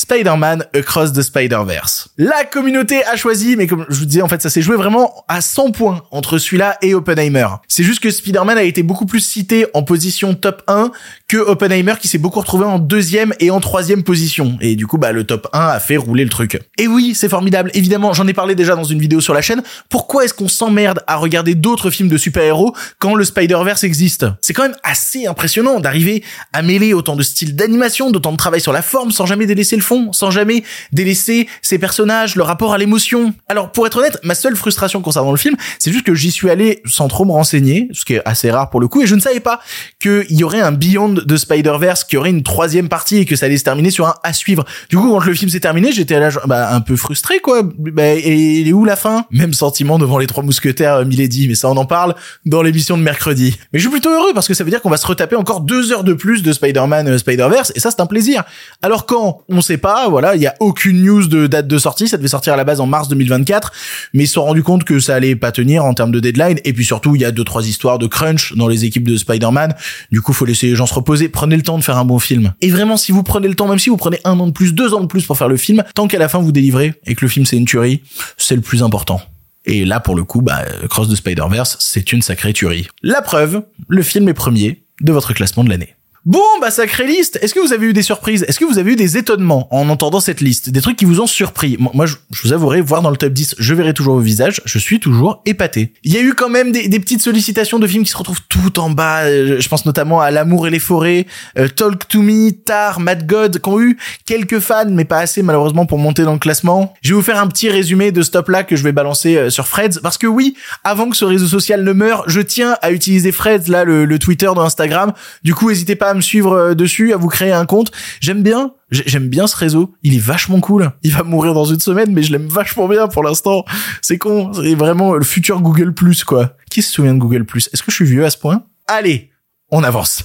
Spider-Man 0.00 0.64
Across 0.74 1.12
the 1.12 1.20
Spider-Verse. 1.20 2.08
La 2.16 2.44
communauté 2.44 3.04
a 3.04 3.16
choisi, 3.16 3.54
mais 3.54 3.66
comme 3.66 3.84
je 3.90 3.98
vous 3.98 4.06
disais, 4.06 4.22
en 4.22 4.28
fait, 4.28 4.40
ça 4.40 4.48
s'est 4.48 4.62
joué 4.62 4.74
vraiment 4.76 5.24
à 5.28 5.42
100 5.42 5.72
points 5.72 6.02
entre 6.10 6.38
celui-là 6.38 6.78
et 6.80 6.94
Oppenheimer. 6.94 7.46
C'est 7.68 7.82
juste 7.82 8.00
que 8.00 8.10
Spider-Man 8.10 8.56
a 8.56 8.62
été 8.62 8.82
beaucoup 8.82 9.04
plus 9.04 9.20
cité 9.20 9.66
en 9.74 9.82
position 9.82 10.34
top 10.34 10.62
1 10.68 10.90
que 11.28 11.36
Oppenheimer 11.36 11.94
qui 12.00 12.08
s'est 12.08 12.16
beaucoup 12.16 12.40
retrouvé 12.40 12.64
en 12.64 12.78
deuxième 12.78 13.34
et 13.40 13.50
en 13.50 13.60
troisième 13.60 14.02
position. 14.02 14.56
Et 14.62 14.74
du 14.74 14.86
coup, 14.86 14.96
bah, 14.96 15.12
le 15.12 15.24
top 15.24 15.48
1 15.52 15.66
a 15.66 15.80
fait 15.80 15.98
rouler 15.98 16.24
le 16.24 16.30
truc. 16.30 16.58
Et 16.78 16.86
oui, 16.86 17.14
c'est 17.14 17.28
formidable. 17.28 17.70
Évidemment, 17.74 18.14
j'en 18.14 18.26
ai 18.26 18.32
parlé 18.32 18.54
déjà 18.54 18.74
dans 18.74 18.84
une 18.84 19.00
vidéo 19.00 19.20
sur 19.20 19.34
la 19.34 19.42
chaîne. 19.42 19.62
Pourquoi 19.90 20.24
est-ce 20.24 20.32
qu'on 20.32 20.48
s'emmerde 20.48 21.04
à 21.08 21.16
regarder 21.16 21.54
d'autres 21.54 21.90
films 21.90 22.08
de 22.08 22.16
super-héros 22.16 22.74
quand 22.98 23.14
le 23.14 23.24
Spider-Verse 23.24 23.84
existe? 23.84 24.24
C'est 24.40 24.54
quand 24.54 24.62
même 24.62 24.76
assez 24.82 25.26
impressionnant 25.26 25.78
d'arriver 25.78 26.24
à 26.54 26.62
mêler 26.62 26.94
autant 26.94 27.16
de 27.16 27.22
styles 27.22 27.54
d'animation, 27.54 28.10
d'autant 28.10 28.32
de 28.32 28.38
travail 28.38 28.62
sur 28.62 28.72
la 28.72 28.80
forme 28.80 29.10
sans 29.10 29.26
jamais 29.26 29.44
délaisser 29.44 29.76
le 29.76 29.82
sans 30.12 30.30
jamais 30.30 30.62
délaisser 30.92 31.48
ses 31.62 31.78
personnages, 31.78 32.36
le 32.36 32.42
rapport 32.42 32.72
à 32.72 32.78
l'émotion. 32.78 33.34
Alors, 33.48 33.72
pour 33.72 33.86
être 33.86 33.98
honnête, 33.98 34.18
ma 34.22 34.34
seule 34.34 34.56
frustration 34.56 35.00
concernant 35.00 35.32
le 35.32 35.38
film, 35.38 35.56
c'est 35.78 35.92
juste 35.92 36.04
que 36.04 36.14
j'y 36.14 36.30
suis 36.30 36.50
allé 36.50 36.82
sans 36.86 37.08
trop 37.08 37.24
me 37.24 37.32
renseigner, 37.32 37.88
ce 37.92 38.04
qui 38.04 38.14
est 38.14 38.22
assez 38.24 38.50
rare 38.50 38.70
pour 38.70 38.80
le 38.80 38.88
coup, 38.88 39.02
et 39.02 39.06
je 39.06 39.14
ne 39.14 39.20
savais 39.20 39.40
pas 39.40 39.60
qu'il 40.00 40.26
y 40.30 40.44
aurait 40.44 40.60
un 40.60 40.72
Beyond 40.72 41.14
de 41.24 41.36
Spider-Verse, 41.36 42.04
qu'il 42.04 42.16
y 42.16 42.18
aurait 42.18 42.30
une 42.30 42.42
troisième 42.42 42.88
partie 42.88 43.18
et 43.18 43.24
que 43.24 43.36
ça 43.36 43.46
allait 43.46 43.58
se 43.58 43.64
terminer 43.64 43.90
sur 43.90 44.06
un 44.06 44.14
à 44.22 44.32
suivre. 44.32 44.64
Du 44.88 44.96
coup, 44.96 45.10
quand 45.10 45.24
le 45.24 45.34
film 45.34 45.50
s'est 45.50 45.60
terminé, 45.60 45.92
j'étais 45.92 46.18
là, 46.18 46.30
bah, 46.46 46.72
un 46.72 46.80
peu 46.80 46.96
frustré, 46.96 47.40
quoi. 47.40 47.62
Bah, 47.62 48.14
et 48.14 48.60
il 48.60 48.68
est 48.68 48.72
où 48.72 48.84
la 48.84 48.96
fin? 48.96 49.26
Même 49.30 49.52
sentiment 49.52 49.98
devant 49.98 50.18
les 50.18 50.26
trois 50.26 50.42
mousquetaires, 50.42 50.96
euh, 50.96 51.04
Milady, 51.04 51.48
mais 51.48 51.54
ça, 51.54 51.68
on 51.68 51.76
en 51.76 51.86
parle 51.86 52.14
dans 52.46 52.62
l'émission 52.62 52.96
de 52.96 53.02
mercredi. 53.02 53.58
Mais 53.72 53.78
je 53.78 53.84
suis 53.84 53.90
plutôt 53.90 54.10
heureux 54.10 54.32
parce 54.34 54.48
que 54.48 54.54
ça 54.54 54.64
veut 54.64 54.70
dire 54.70 54.82
qu'on 54.82 54.90
va 54.90 54.96
se 54.96 55.06
retaper 55.06 55.36
encore 55.36 55.60
deux 55.60 55.92
heures 55.92 56.04
de 56.04 56.12
plus 56.12 56.42
de 56.42 56.52
Spider-Man 56.52 57.08
euh, 57.08 57.18
Spider-Verse, 57.18 57.72
et 57.74 57.80
ça, 57.80 57.90
c'est 57.90 58.00
un 58.00 58.06
plaisir. 58.06 58.44
Alors 58.82 59.06
quand 59.06 59.42
on 59.48 59.60
sait 59.60 59.78
pas, 59.80 60.08
voilà, 60.08 60.36
il 60.36 60.42
y 60.42 60.46
a 60.46 60.54
aucune 60.60 61.02
news 61.02 61.26
de 61.26 61.46
date 61.46 61.66
de 61.66 61.78
sortie, 61.78 62.08
ça 62.08 62.16
devait 62.16 62.28
sortir 62.28 62.52
à 62.52 62.56
la 62.56 62.64
base 62.64 62.80
en 62.80 62.86
mars 62.86 63.08
2024, 63.08 63.72
mais 64.14 64.24
ils 64.24 64.26
se 64.26 64.34
sont 64.34 64.44
rendus 64.44 64.62
compte 64.62 64.84
que 64.84 65.00
ça 65.00 65.14
allait 65.14 65.36
pas 65.36 65.50
tenir 65.52 65.84
en 65.84 65.94
termes 65.94 66.12
de 66.12 66.20
deadline, 66.20 66.58
et 66.64 66.72
puis 66.72 66.84
surtout, 66.84 67.16
il 67.16 67.22
y 67.22 67.24
a 67.24 67.32
deux, 67.32 67.44
trois 67.44 67.66
histoires 67.66 67.98
de 67.98 68.06
crunch 68.06 68.54
dans 68.54 68.68
les 68.68 68.84
équipes 68.84 69.08
de 69.08 69.16
Spider-Man, 69.16 69.74
du 70.12 70.20
coup, 70.20 70.32
faut 70.32 70.44
laisser 70.44 70.68
les 70.68 70.76
gens 70.76 70.86
se 70.86 70.94
reposer, 70.94 71.28
prenez 71.28 71.56
le 71.56 71.62
temps 71.62 71.78
de 71.78 71.82
faire 71.82 71.98
un 71.98 72.04
bon 72.04 72.18
film. 72.18 72.52
Et 72.60 72.70
vraiment, 72.70 72.96
si 72.96 73.12
vous 73.12 73.22
prenez 73.22 73.48
le 73.48 73.54
temps, 73.54 73.68
même 73.68 73.78
si 73.78 73.90
vous 73.90 73.96
prenez 73.96 74.20
un 74.24 74.38
an 74.38 74.46
de 74.46 74.52
plus, 74.52 74.74
deux 74.74 74.94
ans 74.94 75.00
de 75.00 75.06
plus 75.06 75.26
pour 75.26 75.36
faire 75.36 75.48
le 75.48 75.56
film, 75.56 75.82
tant 75.94 76.06
qu'à 76.06 76.18
la 76.18 76.28
fin 76.28 76.38
vous 76.38 76.52
délivrez, 76.52 76.94
et 77.06 77.14
que 77.14 77.24
le 77.24 77.28
film 77.28 77.46
c'est 77.46 77.56
une 77.56 77.64
tuerie, 77.64 78.02
c'est 78.36 78.54
le 78.54 78.62
plus 78.62 78.82
important. 78.82 79.20
Et 79.66 79.84
là, 79.84 80.00
pour 80.00 80.16
le 80.16 80.24
coup, 80.24 80.40
bah, 80.40 80.64
Cross 80.88 81.10
the 81.10 81.16
Spider-Verse, 81.16 81.76
c'est 81.80 82.12
une 82.12 82.22
sacrée 82.22 82.52
tuerie. 82.52 82.88
La 83.02 83.20
preuve, 83.22 83.62
le 83.88 84.02
film 84.02 84.28
est 84.28 84.34
premier 84.34 84.82
de 85.00 85.12
votre 85.12 85.34
classement 85.34 85.64
de 85.64 85.68
l'année. 85.68 85.94
Bon, 86.26 86.42
bah 86.60 86.70
sacrée 86.70 87.06
liste. 87.06 87.38
Est-ce 87.40 87.54
que 87.54 87.60
vous 87.60 87.72
avez 87.72 87.86
eu 87.86 87.92
des 87.94 88.02
surprises? 88.02 88.44
Est-ce 88.46 88.60
que 88.60 88.66
vous 88.66 88.76
avez 88.76 88.92
eu 88.92 88.96
des 88.96 89.16
étonnements 89.16 89.74
en 89.74 89.88
entendant 89.88 90.20
cette 90.20 90.42
liste? 90.42 90.68
Des 90.68 90.82
trucs 90.82 90.98
qui 90.98 91.06
vous 91.06 91.22
ont 91.22 91.26
surpris? 91.26 91.78
Moi, 91.78 92.04
je, 92.04 92.16
vous 92.42 92.52
avouerai, 92.52 92.82
voir 92.82 93.00
dans 93.00 93.08
le 93.08 93.16
top 93.16 93.32
10, 93.32 93.54
je 93.58 93.74
verrai 93.74 93.94
toujours 93.94 94.16
vos 94.16 94.20
visages, 94.20 94.60
je 94.66 94.78
suis 94.78 95.00
toujours 95.00 95.40
épaté. 95.46 95.94
Il 96.04 96.12
y 96.12 96.18
a 96.18 96.20
eu 96.20 96.34
quand 96.34 96.50
même 96.50 96.72
des, 96.72 97.00
petites 97.00 97.22
sollicitations 97.22 97.78
de 97.78 97.86
films 97.86 98.04
qui 98.04 98.10
se 98.10 98.18
retrouvent 98.18 98.42
tout 98.50 98.78
en 98.78 98.90
bas. 98.90 99.22
Euh, 99.22 99.60
je 99.60 99.68
pense 99.70 99.86
notamment 99.86 100.20
à 100.20 100.30
L'amour 100.30 100.66
et 100.66 100.70
les 100.70 100.78
forêts, 100.78 101.26
euh, 101.58 101.68
Talk 101.68 102.06
to 102.06 102.20
Me, 102.20 102.50
Tar, 102.50 103.00
Mad 103.00 103.26
God, 103.26 103.58
qui 103.58 103.68
ont 103.70 103.80
eu 103.80 103.96
quelques 104.26 104.58
fans, 104.58 104.90
mais 104.90 105.06
pas 105.06 105.20
assez 105.20 105.42
malheureusement 105.42 105.86
pour 105.86 105.96
monter 105.96 106.24
dans 106.24 106.34
le 106.34 106.38
classement. 106.38 106.92
Je 107.00 107.14
vais 107.14 107.14
vous 107.14 107.22
faire 107.22 107.40
un 107.40 107.46
petit 107.46 107.70
résumé 107.70 108.12
de 108.12 108.20
ce 108.20 108.30
top-là 108.30 108.64
que 108.64 108.76
je 108.76 108.82
vais 108.82 108.92
balancer 108.92 109.38
euh, 109.38 109.48
sur 109.48 109.66
Freds, 109.66 110.00
parce 110.02 110.18
que 110.18 110.26
oui, 110.26 110.54
avant 110.84 111.08
que 111.08 111.16
ce 111.16 111.24
réseau 111.24 111.46
social 111.46 111.82
ne 111.82 111.92
meure, 111.94 112.24
je 112.26 112.42
tiens 112.42 112.76
à 112.82 112.90
utiliser 112.90 113.32
Freds, 113.32 113.68
là, 113.68 113.84
le, 113.84 114.18
Twitter 114.18 114.50
de 114.54 114.60
Instagram. 114.60 115.14
Du 115.42 115.54
coup, 115.54 115.70
n'hésitez 115.70 115.96
pas 115.96 116.09
à 116.10 116.14
me 116.14 116.20
suivre 116.20 116.52
euh, 116.52 116.74
dessus, 116.74 117.12
à 117.12 117.16
vous 117.16 117.28
créer 117.28 117.52
un 117.52 117.66
compte. 117.66 117.90
J'aime 118.20 118.42
bien, 118.42 118.72
j'aime 118.90 119.28
bien 119.28 119.46
ce 119.46 119.56
réseau. 119.56 119.94
Il 120.02 120.14
est 120.14 120.20
vachement 120.20 120.60
cool. 120.60 120.92
Il 121.02 121.12
va 121.12 121.22
mourir 121.22 121.54
dans 121.54 121.64
une 121.64 121.80
semaine, 121.80 122.12
mais 122.12 122.22
je 122.22 122.32
l'aime 122.32 122.48
vachement 122.48 122.88
bien 122.88 123.08
pour 123.08 123.22
l'instant. 123.22 123.64
C'est 124.02 124.18
con. 124.18 124.52
C'est 124.52 124.74
vraiment 124.74 125.14
le 125.14 125.24
futur 125.24 125.60
Google 125.60 125.94
Plus, 125.94 126.24
quoi. 126.24 126.56
Qui 126.70 126.82
se 126.82 126.92
souvient 126.92 127.14
de 127.14 127.18
Google 127.18 127.44
Plus? 127.44 127.68
Est-ce 127.72 127.82
que 127.82 127.90
je 127.90 127.96
suis 127.96 128.04
vieux 128.04 128.24
à 128.24 128.30
ce 128.30 128.38
point? 128.38 128.64
Allez, 128.86 129.30
on 129.70 129.82
avance. 129.82 130.24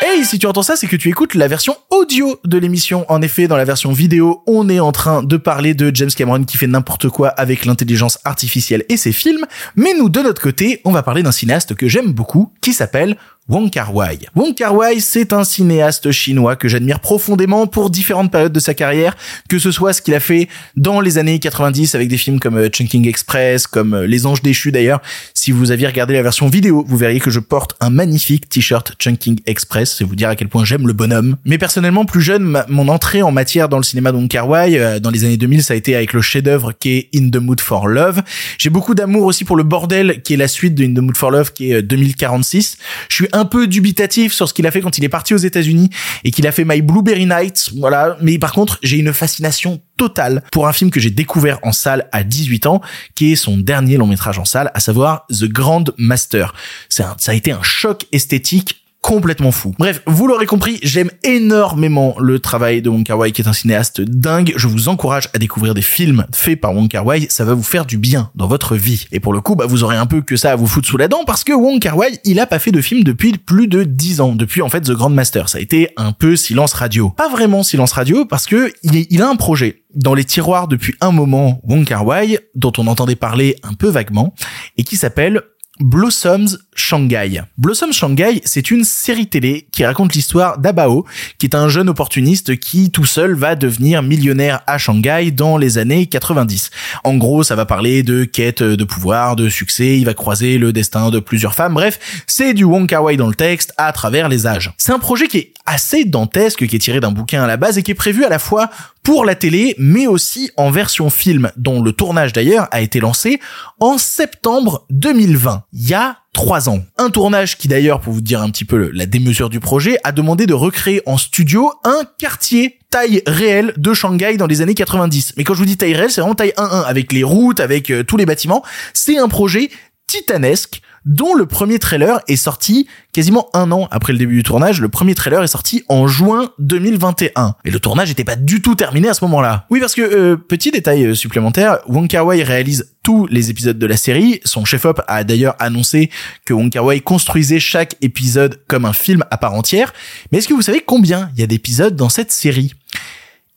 Hey, 0.00 0.24
si 0.24 0.38
tu 0.38 0.46
entends 0.46 0.62
ça, 0.62 0.76
c'est 0.76 0.86
que 0.86 0.94
tu 0.94 1.08
écoutes 1.08 1.34
la 1.34 1.48
version 1.48 1.76
audio 1.90 2.38
de 2.44 2.56
l'émission. 2.56 3.04
En 3.08 3.20
effet, 3.20 3.48
dans 3.48 3.56
la 3.56 3.64
version 3.64 3.92
vidéo, 3.92 4.44
on 4.46 4.68
est 4.68 4.78
en 4.78 4.92
train 4.92 5.24
de 5.24 5.36
parler 5.36 5.74
de 5.74 5.90
James 5.92 6.10
Cameron 6.10 6.44
qui 6.44 6.56
fait 6.56 6.68
n'importe 6.68 7.08
quoi 7.08 7.28
avec 7.28 7.64
l'intelligence 7.64 8.18
artificielle 8.24 8.84
et 8.88 8.96
ses 8.96 9.10
films. 9.10 9.44
Mais 9.74 9.94
nous, 9.98 10.08
de 10.08 10.20
notre 10.20 10.40
côté, 10.40 10.80
on 10.84 10.92
va 10.92 11.02
parler 11.02 11.24
d'un 11.24 11.32
cinéaste 11.32 11.74
que 11.74 11.88
j'aime 11.88 12.12
beaucoup, 12.12 12.52
qui 12.60 12.74
s'appelle 12.74 13.16
Wong 13.48 13.70
Kar 13.70 13.94
Wai. 13.94 14.18
Wong 14.34 14.54
Kar 14.54 14.74
Wai, 14.74 15.00
c'est 15.00 15.32
un 15.32 15.42
cinéaste 15.42 16.10
chinois 16.10 16.54
que 16.54 16.68
j'admire 16.68 17.00
profondément 17.00 17.66
pour 17.66 17.88
différentes 17.88 18.30
périodes 18.30 18.52
de 18.52 18.60
sa 18.60 18.74
carrière, 18.74 19.16
que 19.48 19.58
ce 19.58 19.70
soit 19.70 19.94
ce 19.94 20.02
qu'il 20.02 20.14
a 20.14 20.20
fait 20.20 20.48
dans 20.76 21.00
les 21.00 21.16
années 21.16 21.38
90 21.38 21.94
avec 21.94 22.08
des 22.08 22.18
films 22.18 22.40
comme 22.40 22.58
euh, 22.58 22.68
Chunking 22.68 23.08
Express, 23.08 23.66
comme 23.66 23.94
euh, 23.94 24.06
Les 24.06 24.26
Anges 24.26 24.42
déchus 24.42 24.70
d'ailleurs. 24.70 25.00
Si 25.32 25.50
vous 25.50 25.70
aviez 25.70 25.86
regardé 25.86 26.12
la 26.12 26.22
version 26.22 26.48
vidéo, 26.48 26.84
vous 26.86 26.98
verriez 26.98 27.20
que 27.20 27.30
je 27.30 27.40
porte 27.40 27.74
un 27.80 27.88
magnifique 27.88 28.50
t-shirt 28.50 28.92
Chunking 28.98 29.40
Express, 29.46 29.96
c'est 29.96 30.04
vous 30.04 30.14
dire 30.14 30.28
à 30.28 30.36
quel 30.36 30.48
point 30.48 30.66
j'aime 30.66 30.86
le 30.86 30.92
bonhomme. 30.92 31.36
Mais 31.46 31.56
personnellement, 31.56 32.04
plus 32.04 32.20
jeune, 32.20 32.62
mon 32.68 32.88
entrée 32.88 33.22
en 33.22 33.32
matière 33.32 33.70
dans 33.70 33.78
le 33.78 33.82
cinéma 33.82 34.12
de 34.12 34.18
Wong 34.18 34.28
Kar 34.28 34.46
Wai, 34.46 34.78
euh, 34.78 35.00
dans 35.00 35.10
les 35.10 35.24
années 35.24 35.38
2000, 35.38 35.62
ça 35.62 35.72
a 35.72 35.76
été 35.78 35.96
avec 35.96 36.12
le 36.12 36.20
chef-d'œuvre 36.20 36.72
qui 36.78 36.90
est 36.90 37.08
In 37.16 37.30
the 37.30 37.36
Mood 37.36 37.62
for 37.62 37.88
Love. 37.88 38.20
J'ai 38.58 38.68
beaucoup 38.68 38.94
d'amour 38.94 39.24
aussi 39.24 39.46
pour 39.46 39.56
le 39.56 39.62
bordel 39.62 40.20
qui 40.20 40.34
est 40.34 40.36
la 40.36 40.48
suite 40.48 40.74
de 40.74 40.84
In 40.84 40.92
the 40.92 40.98
Mood 40.98 41.16
for 41.16 41.30
Love 41.30 41.54
qui 41.54 41.72
est 41.72 41.80
2046. 41.80 42.76
Je 43.08 43.14
suis 43.14 43.28
un 43.38 43.44
peu 43.44 43.66
dubitatif 43.66 44.32
sur 44.32 44.48
ce 44.48 44.54
qu'il 44.54 44.66
a 44.66 44.70
fait 44.70 44.80
quand 44.80 44.98
il 44.98 45.04
est 45.04 45.08
parti 45.08 45.34
aux 45.34 45.38
États-Unis 45.38 45.90
et 46.24 46.30
qu'il 46.30 46.46
a 46.46 46.52
fait 46.52 46.64
My 46.64 46.82
Blueberry 46.82 47.26
Nights, 47.26 47.70
voilà. 47.76 48.16
Mais 48.20 48.38
par 48.38 48.52
contre, 48.52 48.78
j'ai 48.82 48.98
une 48.98 49.12
fascination 49.12 49.80
totale 49.96 50.42
pour 50.52 50.68
un 50.68 50.72
film 50.72 50.90
que 50.90 51.00
j'ai 51.00 51.10
découvert 51.10 51.58
en 51.62 51.72
salle 51.72 52.08
à 52.12 52.22
18 52.22 52.66
ans, 52.66 52.80
qui 53.14 53.32
est 53.32 53.36
son 53.36 53.56
dernier 53.56 53.96
long 53.96 54.06
métrage 54.06 54.38
en 54.38 54.44
salle, 54.44 54.70
à 54.74 54.80
savoir 54.80 55.26
The 55.30 55.44
Grand 55.44 55.84
Master. 55.96 56.54
ça 56.88 57.14
a 57.26 57.34
été 57.34 57.52
un 57.52 57.62
choc 57.62 58.06
esthétique 58.12 58.82
complètement 59.08 59.52
fou. 59.52 59.74
Bref, 59.78 60.02
vous 60.06 60.26
l'aurez 60.26 60.44
compris, 60.44 60.78
j'aime 60.82 61.10
énormément 61.22 62.14
le 62.20 62.40
travail 62.40 62.82
de 62.82 62.90
Wong 62.90 63.04
Kar 63.04 63.16
Wai 63.16 63.32
qui 63.32 63.40
est 63.40 63.48
un 63.48 63.54
cinéaste 63.54 64.02
dingue. 64.02 64.52
Je 64.54 64.68
vous 64.68 64.90
encourage 64.90 65.30
à 65.32 65.38
découvrir 65.38 65.72
des 65.72 65.80
films 65.80 66.26
faits 66.30 66.60
par 66.60 66.74
Wong 66.74 66.88
Kar 66.88 67.06
Wai, 67.06 67.26
ça 67.30 67.46
va 67.46 67.54
vous 67.54 67.62
faire 67.62 67.86
du 67.86 67.96
bien 67.96 68.30
dans 68.34 68.46
votre 68.46 68.76
vie. 68.76 69.06
Et 69.10 69.18
pour 69.18 69.32
le 69.32 69.40
coup, 69.40 69.56
bah 69.56 69.64
vous 69.66 69.82
aurez 69.82 69.96
un 69.96 70.04
peu 70.04 70.20
que 70.20 70.36
ça 70.36 70.52
à 70.52 70.56
vous 70.56 70.66
foutre 70.66 70.86
sous 70.86 70.98
la 70.98 71.08
dent 71.08 71.24
parce 71.26 71.42
que 71.42 71.54
Wong 71.54 71.80
Kar 71.80 71.96
Wai, 71.96 72.18
il 72.24 72.38
a 72.38 72.44
pas 72.44 72.58
fait 72.58 72.70
de 72.70 72.82
film 72.82 73.02
depuis 73.02 73.32
plus 73.32 73.66
de 73.66 73.82
10 73.82 74.20
ans, 74.20 74.34
depuis 74.34 74.60
en 74.60 74.68
fait 74.68 74.82
The 74.82 74.92
Grand 74.92 75.08
Master. 75.08 75.48
Ça 75.48 75.56
a 75.56 75.62
été 75.62 75.88
un 75.96 76.12
peu 76.12 76.36
silence 76.36 76.74
radio. 76.74 77.08
Pas 77.08 77.30
vraiment 77.30 77.62
silence 77.62 77.92
radio 77.92 78.26
parce 78.26 78.44
que 78.44 78.70
il, 78.82 79.06
il 79.08 79.22
a 79.22 79.28
un 79.30 79.36
projet 79.36 79.84
dans 79.94 80.12
les 80.12 80.24
tiroirs 80.24 80.68
depuis 80.68 80.94
un 81.00 81.12
moment 81.12 81.62
Wong 81.64 81.86
Kar 81.86 82.04
Wai 82.04 82.40
dont 82.54 82.72
on 82.76 82.86
entendait 82.86 83.16
parler 83.16 83.56
un 83.62 83.72
peu 83.72 83.88
vaguement 83.88 84.34
et 84.76 84.84
qui 84.84 84.96
s'appelle 84.96 85.40
Blossoms 85.80 86.58
Shanghai. 86.74 87.42
Blossoms 87.56 87.92
Shanghai, 87.92 88.40
c'est 88.44 88.70
une 88.70 88.84
série 88.84 89.28
télé 89.28 89.68
qui 89.70 89.84
raconte 89.84 90.14
l'histoire 90.14 90.58
d'Abao, 90.58 91.04
qui 91.38 91.46
est 91.46 91.54
un 91.54 91.68
jeune 91.68 91.88
opportuniste 91.88 92.58
qui 92.58 92.90
tout 92.90 93.04
seul 93.04 93.34
va 93.34 93.54
devenir 93.54 94.02
millionnaire 94.02 94.60
à 94.66 94.78
Shanghai 94.78 95.30
dans 95.30 95.56
les 95.56 95.78
années 95.78 96.06
90. 96.06 96.70
En 97.04 97.16
gros, 97.16 97.42
ça 97.42 97.54
va 97.54 97.64
parler 97.64 98.02
de 98.02 98.24
quête 98.24 98.62
de 98.62 98.84
pouvoir, 98.84 99.36
de 99.36 99.48
succès, 99.48 99.98
il 99.98 100.04
va 100.04 100.14
croiser 100.14 100.58
le 100.58 100.72
destin 100.72 101.10
de 101.10 101.20
plusieurs 101.20 101.54
femmes, 101.54 101.74
bref, 101.74 102.24
c'est 102.26 102.54
du 102.54 102.64
Wong 102.64 102.88
dans 102.88 103.28
le 103.28 103.34
texte 103.34 103.72
à 103.76 103.92
travers 103.92 104.28
les 104.28 104.46
âges. 104.46 104.72
C'est 104.78 104.92
un 104.92 104.98
projet 104.98 105.28
qui 105.28 105.38
est 105.38 105.52
assez 105.66 106.04
dantesque, 106.04 106.66
qui 106.66 106.76
est 106.76 106.80
tiré 106.80 107.00
d'un 107.00 107.12
bouquin 107.12 107.42
à 107.42 107.46
la 107.46 107.56
base 107.56 107.78
et 107.78 107.82
qui 107.82 107.90
est 107.90 107.94
prévu 107.94 108.24
à 108.24 108.28
la 108.28 108.38
fois 108.38 108.70
pour 109.08 109.24
la 109.24 109.34
télé, 109.34 109.74
mais 109.78 110.06
aussi 110.06 110.50
en 110.58 110.70
version 110.70 111.08
film, 111.08 111.50
dont 111.56 111.80
le 111.80 111.92
tournage 111.92 112.34
d'ailleurs 112.34 112.68
a 112.72 112.82
été 112.82 113.00
lancé 113.00 113.40
en 113.80 113.96
septembre 113.96 114.84
2020, 114.90 115.62
il 115.72 115.88
y 115.88 115.94
a 115.94 116.18
trois 116.34 116.68
ans. 116.68 116.80
Un 116.98 117.08
tournage 117.08 117.56
qui 117.56 117.68
d'ailleurs, 117.68 118.02
pour 118.02 118.12
vous 118.12 118.20
dire 118.20 118.42
un 118.42 118.50
petit 118.50 118.66
peu 118.66 118.90
la 118.92 119.06
démesure 119.06 119.48
du 119.48 119.60
projet, 119.60 119.96
a 120.04 120.12
demandé 120.12 120.44
de 120.44 120.52
recréer 120.52 121.00
en 121.06 121.16
studio 121.16 121.72
un 121.84 122.02
quartier 122.18 122.80
taille 122.90 123.22
réelle 123.26 123.72
de 123.78 123.94
Shanghai 123.94 124.36
dans 124.36 124.46
les 124.46 124.60
années 124.60 124.74
90. 124.74 125.36
Mais 125.38 125.44
quand 125.44 125.54
je 125.54 125.60
vous 125.60 125.64
dis 125.64 125.78
taille 125.78 125.94
réelle, 125.94 126.10
c'est 126.10 126.20
vraiment 126.20 126.34
taille 126.34 126.52
1-1, 126.58 126.84
avec 126.84 127.10
les 127.14 127.24
routes, 127.24 127.60
avec 127.60 127.90
euh, 127.90 128.04
tous 128.04 128.18
les 128.18 128.26
bâtiments. 128.26 128.62
C'est 128.92 129.16
un 129.16 129.28
projet 129.28 129.70
titanesque 130.06 130.82
dont 131.08 131.34
le 131.34 131.46
premier 131.46 131.78
trailer 131.78 132.20
est 132.28 132.36
sorti 132.36 132.86
quasiment 133.14 133.48
un 133.54 133.72
an 133.72 133.88
après 133.90 134.12
le 134.12 134.18
début 134.18 134.36
du 134.36 134.42
tournage. 134.42 134.80
Le 134.80 134.90
premier 134.90 135.14
trailer 135.14 135.42
est 135.42 135.48
sorti 135.48 135.82
en 135.88 136.06
juin 136.06 136.52
2021. 136.58 137.56
Et 137.64 137.70
le 137.70 137.80
tournage 137.80 138.10
n'était 138.10 138.24
pas 138.24 138.36
du 138.36 138.60
tout 138.60 138.74
terminé 138.74 139.08
à 139.08 139.14
ce 139.14 139.24
moment-là. 139.24 139.66
Oui, 139.70 139.80
parce 139.80 139.94
que, 139.94 140.02
euh, 140.02 140.36
petit 140.36 140.70
détail 140.70 141.06
euh, 141.06 141.14
supplémentaire, 141.14 141.78
Wong 141.88 142.08
réalise 142.12 142.92
tous 143.02 143.26
les 143.28 143.48
épisodes 143.48 143.78
de 143.78 143.86
la 143.86 143.96
série. 143.96 144.40
Son 144.44 144.66
chef-op 144.66 145.00
a 145.08 145.24
d'ailleurs 145.24 145.56
annoncé 145.60 146.10
que 146.44 146.52
Wong 146.52 146.70
construisait 147.02 147.58
chaque 147.58 147.96
épisode 148.02 148.60
comme 148.68 148.84
un 148.84 148.92
film 148.92 149.24
à 149.30 149.38
part 149.38 149.54
entière. 149.54 149.94
Mais 150.30 150.38
est-ce 150.38 150.48
que 150.48 150.54
vous 150.54 150.62
savez 150.62 150.82
combien 150.82 151.30
il 151.34 151.40
y 151.40 151.42
a 151.42 151.46
d'épisodes 151.46 151.96
dans 151.96 152.10
cette 152.10 152.32
série? 152.32 152.74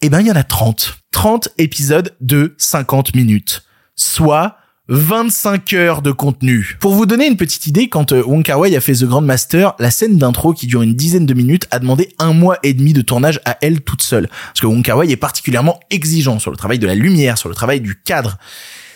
Eh 0.02 0.10
ben, 0.10 0.22
il 0.22 0.28
y 0.28 0.32
en 0.32 0.36
a 0.38 0.44
30. 0.44 1.00
30 1.12 1.50
épisodes 1.58 2.16
de 2.22 2.56
50 2.58 3.14
minutes. 3.14 3.66
Soit 3.98 4.56
25 4.94 5.72
heures 5.72 6.02
de 6.02 6.12
contenu. 6.12 6.76
Pour 6.82 6.94
vous 6.94 7.06
donner 7.06 7.26
une 7.26 7.38
petite 7.38 7.66
idée, 7.66 7.88
quand 7.88 8.12
euh, 8.12 8.22
Wong 8.26 8.44
Kar 8.44 8.60
Wai 8.60 8.76
a 8.76 8.82
fait 8.82 8.92
The 8.92 9.06
Grand 9.06 9.22
Master, 9.22 9.74
la 9.80 9.90
scène 9.90 10.18
d'intro 10.18 10.52
qui 10.52 10.68
dure 10.68 10.82
une 10.82 10.96
dizaine 10.96 11.26
de 11.26 11.34
minutes 11.34 11.66
a 11.72 11.80
demandé 11.80 12.14
un 12.20 12.34
mois 12.34 12.58
et 12.62 12.74
demi 12.74 12.92
de 12.92 13.02
tournage 13.02 13.40
à 13.46 13.58
elle 13.62 13.80
toute 13.80 14.02
seule. 14.02 14.28
Parce 14.28 14.60
que 14.60 14.66
Wong 14.66 14.84
Kar 14.84 14.98
Wai 14.98 15.10
est 15.10 15.16
particulièrement 15.16 15.80
exigeant 15.92 16.40
sur 16.40 16.52
le 16.52 16.58
travail 16.58 16.78
de 16.78 16.88
la 16.88 16.96
lumière, 16.96 17.38
sur 17.38 17.48
le 17.48 17.56
travail 17.56 17.80
du 17.80 17.96
cadre. 17.96 18.38